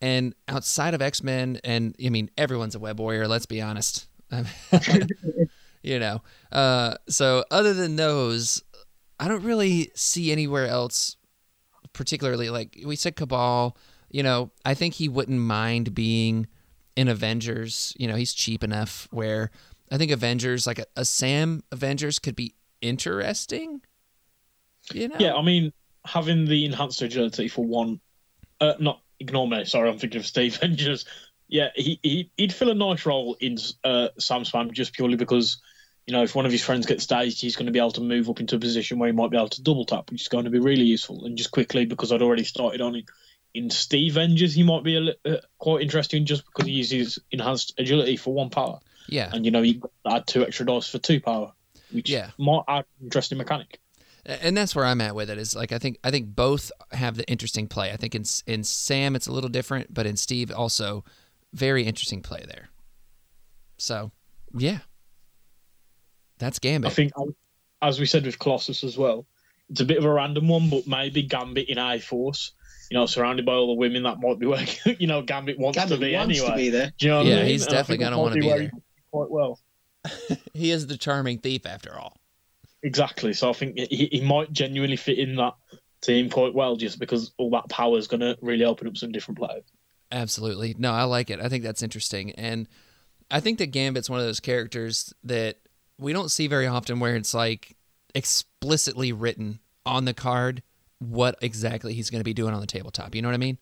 [0.01, 3.27] And outside of X Men, and I mean everyone's a web warrior.
[3.27, 4.07] Let's be honest.
[5.83, 6.21] you know.
[6.51, 8.63] Uh, so other than those,
[9.19, 11.15] I don't really see anywhere else,
[11.93, 13.77] particularly like we said, Cabal.
[14.09, 16.47] You know, I think he wouldn't mind being
[16.95, 17.93] in Avengers.
[17.97, 19.51] You know, he's cheap enough where
[19.91, 23.81] I think Avengers, like a, a Sam Avengers, could be interesting.
[24.93, 25.73] You know, Yeah, I mean,
[26.05, 27.99] having the enhanced agility for one,
[28.61, 29.65] uh, not ignore me.
[29.65, 31.05] Sorry, I'm thinking of Steve Avengers.
[31.49, 35.61] Yeah, he, he he'd fill a nice role in uh, Sam Spam just purely because
[36.06, 38.02] you know if one of his friends gets dazed, he's going to be able to
[38.02, 40.28] move up into a position where he might be able to double tap, which is
[40.28, 41.26] going to be really useful.
[41.26, 43.06] And just quickly because I'd already started on it
[43.53, 47.74] in Steve Avengers, he might be a, uh, quite interesting just because he uses enhanced
[47.80, 51.22] agility for one power, yeah, and you know he add two extra dice for two
[51.22, 51.53] power,
[51.91, 52.32] which Yeah.
[52.38, 53.80] might add interesting mechanic.
[54.26, 55.38] and that's where I'm at with it.
[55.38, 57.91] Is like I think I think both have the interesting play.
[57.94, 61.06] I think in in Sam it's a little different, but in Steve also
[61.53, 62.69] very interesting play there.
[63.78, 64.11] So,
[64.56, 64.80] yeah,
[66.40, 66.91] that's Gambit.
[66.91, 67.36] I think, um,
[67.82, 69.26] as we said with Colossus as well,
[69.69, 72.53] it's a bit of a random one, but maybe Gambit in A Force,
[72.90, 74.95] you know, surrounded by all the women, that might be working.
[74.99, 76.52] you know, Gambit wants Gambit to be wants anyway.
[76.52, 76.94] to be there.
[76.98, 77.45] Do you know what Yeah, I mean?
[77.48, 78.61] he's And definitely gonna wanna might be there.
[78.61, 78.69] he
[79.11, 79.60] Quite well.
[80.53, 82.18] he is the charming thief after all.
[82.84, 83.34] Exactly.
[83.34, 85.56] So I think he, he might genuinely fit in that
[86.02, 89.11] team quite well just because all that power is going to really open up some
[89.11, 89.64] different players.
[90.11, 90.75] Absolutely.
[90.77, 91.39] No, I like it.
[91.39, 92.31] I think that's interesting.
[92.31, 92.67] And
[93.29, 95.57] I think that Gambit's one of those characters that
[95.99, 97.75] we don't see very often where it's like
[98.15, 100.63] explicitly written on the card
[100.99, 103.15] what exactly he's going to be doing on the tabletop.
[103.15, 103.57] You know what I mean?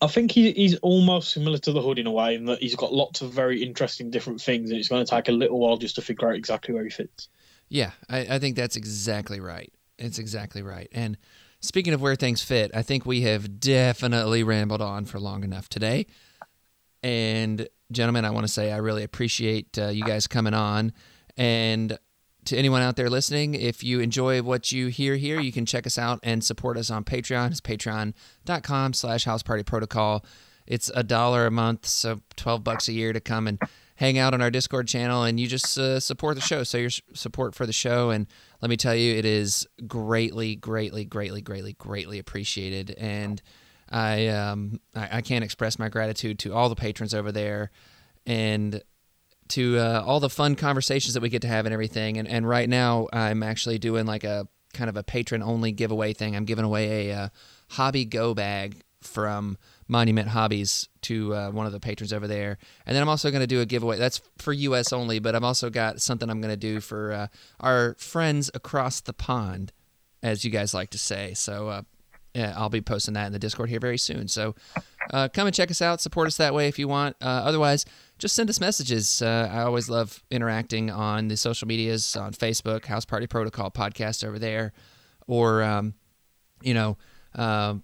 [0.00, 2.76] I think he, he's almost similar to the Hood in a way in that he's
[2.76, 5.76] got lots of very interesting different things and it's going to take a little while
[5.76, 7.28] just to figure out exactly where he fits.
[7.68, 9.72] Yeah, I, I think that's exactly right.
[9.98, 10.88] It's exactly right.
[10.92, 11.18] And
[11.60, 15.68] speaking of where things fit, I think we have definitely rambled on for long enough
[15.68, 16.06] today.
[17.02, 20.92] And gentlemen, I want to say I really appreciate uh, you guys coming on.
[21.36, 21.98] And
[22.46, 25.86] to anyone out there listening, if you enjoy what you hear here, you can check
[25.86, 27.50] us out and support us on Patreon.
[27.50, 29.42] It's patreon.com slash house.
[30.66, 33.58] It's a dollar a month, so 12 bucks a year to come and
[33.96, 36.62] hang out on our Discord channel and you just uh, support the show.
[36.62, 38.10] So your support for the show.
[38.10, 38.26] And
[38.60, 42.90] let me tell you, it is greatly, greatly, greatly, greatly, greatly appreciated.
[42.98, 43.40] And
[43.90, 47.70] I, um, I, I can't express my gratitude to all the patrons over there
[48.26, 48.82] and
[49.48, 52.18] to uh, all the fun conversations that we get to have and everything.
[52.18, 56.12] And, and right now, I'm actually doing like a kind of a patron only giveaway
[56.12, 56.36] thing.
[56.36, 57.28] I'm giving away a uh,
[57.70, 59.56] hobby go bag from
[59.88, 62.58] Monument Hobbies to uh, one of the patrons over there.
[62.86, 63.96] And then I'm also going to do a giveaway.
[63.96, 67.26] That's for US only, but I've also got something I'm going to do for uh,
[67.58, 69.72] our friends across the pond,
[70.22, 71.32] as you guys like to say.
[71.34, 71.82] So, uh,
[72.34, 74.28] yeah, I'll be posting that in the Discord here very soon.
[74.28, 74.54] So
[75.10, 76.02] uh, come and check us out.
[76.02, 77.16] Support us that way if you want.
[77.22, 77.86] Uh, otherwise,
[78.18, 79.22] just send us messages.
[79.22, 84.22] Uh, I always love interacting on the social medias on Facebook, House Party Protocol podcast
[84.24, 84.72] over there,
[85.26, 85.94] or um,
[86.62, 86.98] you know,
[87.34, 87.82] um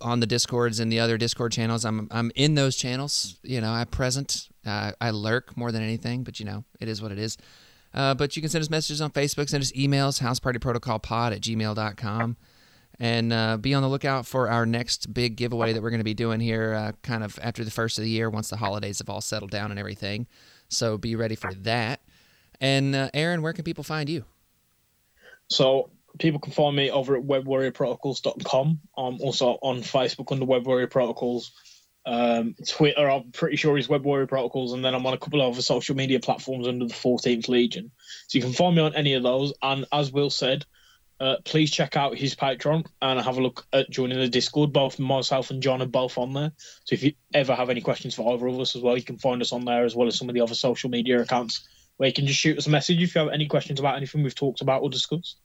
[0.00, 1.84] on the discords and the other Discord channels.
[1.84, 3.38] I'm I'm in those channels.
[3.42, 4.48] You know, I present.
[4.64, 7.36] Uh, I lurk more than anything, but you know, it is what it is.
[7.92, 12.36] Uh, but you can send us messages on Facebook, send us emails, housepartyprotocolpod at gmail.com.
[13.02, 16.04] And uh, be on the lookout for our next big giveaway that we're going to
[16.04, 18.98] be doing here uh, kind of after the first of the year once the holidays
[18.98, 20.26] have all settled down and everything.
[20.68, 22.00] So be ready for that.
[22.60, 24.24] And uh, Aaron, where can people find you?
[25.48, 28.80] So people can find me over at webwarriorprotocols.com.
[28.96, 31.52] I'm also on Facebook under Web Warrior Protocols.
[32.06, 35.42] Um, Twitter, I'm pretty sure is Web Warrior Protocols, and then I'm on a couple
[35.42, 37.90] of other social media platforms under the 14th Legion.
[38.28, 39.52] So you can find me on any of those.
[39.62, 40.64] And as Will said,
[41.20, 44.72] uh, please check out his Patreon and have a look at joining the Discord.
[44.72, 46.52] Both myself and John are both on there.
[46.84, 49.18] So if you ever have any questions for either of us as well, you can
[49.18, 51.68] find us on there as well as some of the other social media accounts
[51.98, 54.22] where you can just shoot us a message if you have any questions about anything
[54.22, 55.36] we've talked about or discussed.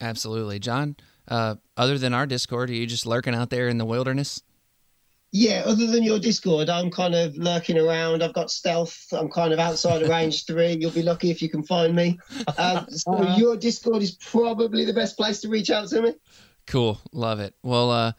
[0.00, 0.58] Absolutely.
[0.58, 0.96] John,
[1.28, 4.42] uh, other than our Discord, are you just lurking out there in the wilderness?
[5.32, 8.22] Yeah, other than your Discord, I'm kind of lurking around.
[8.22, 9.06] I've got stealth.
[9.12, 10.76] I'm kind of outside of range three.
[10.80, 12.18] You'll be lucky if you can find me.
[12.58, 16.14] Um, so your Discord is probably the best place to reach out to me.
[16.66, 17.54] Cool, love it.
[17.62, 18.12] Well, uh,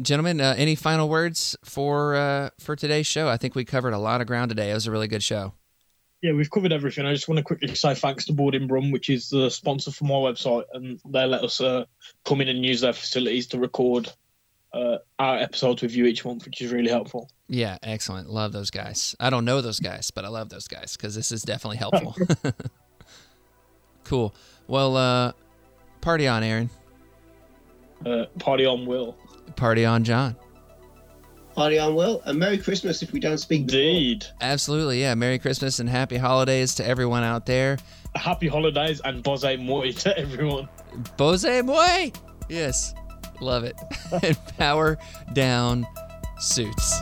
[0.00, 3.28] gentlemen, uh, any final words for uh, for today's show?
[3.28, 4.70] I think we covered a lot of ground today.
[4.70, 5.52] It was a really good show.
[6.22, 7.04] Yeah, we've covered everything.
[7.06, 10.04] I just want to quickly say thanks to Boarding Brum, which is the sponsor for
[10.04, 11.84] my website, and they let us uh,
[12.24, 14.10] come in and use their facilities to record
[14.72, 17.30] uh, our episodes with you each month, which is really helpful.
[17.48, 18.28] Yeah, excellent.
[18.28, 19.14] Love those guys.
[19.20, 22.16] I don't know those guys, but I love those guys because this is definitely helpful.
[24.04, 24.34] cool.
[24.66, 25.32] Well, uh,
[26.00, 26.70] party on, Aaron.
[28.04, 29.16] Uh, party on, Will.
[29.54, 30.36] Party on, John.
[31.56, 33.66] Party on, Will, and Merry Christmas if we don't speak.
[33.66, 33.80] before.
[33.80, 34.26] Indeed.
[34.42, 35.00] Absolutely.
[35.00, 35.14] Yeah.
[35.14, 37.78] Merry Christmas and happy holidays to everyone out there.
[38.14, 40.68] Happy holidays and Bozhe moy to everyone.
[41.16, 42.12] Bozhe moy.
[42.50, 42.94] Yes.
[43.40, 43.74] Love it.
[44.22, 44.98] and power
[45.32, 45.86] down
[46.38, 47.00] suits.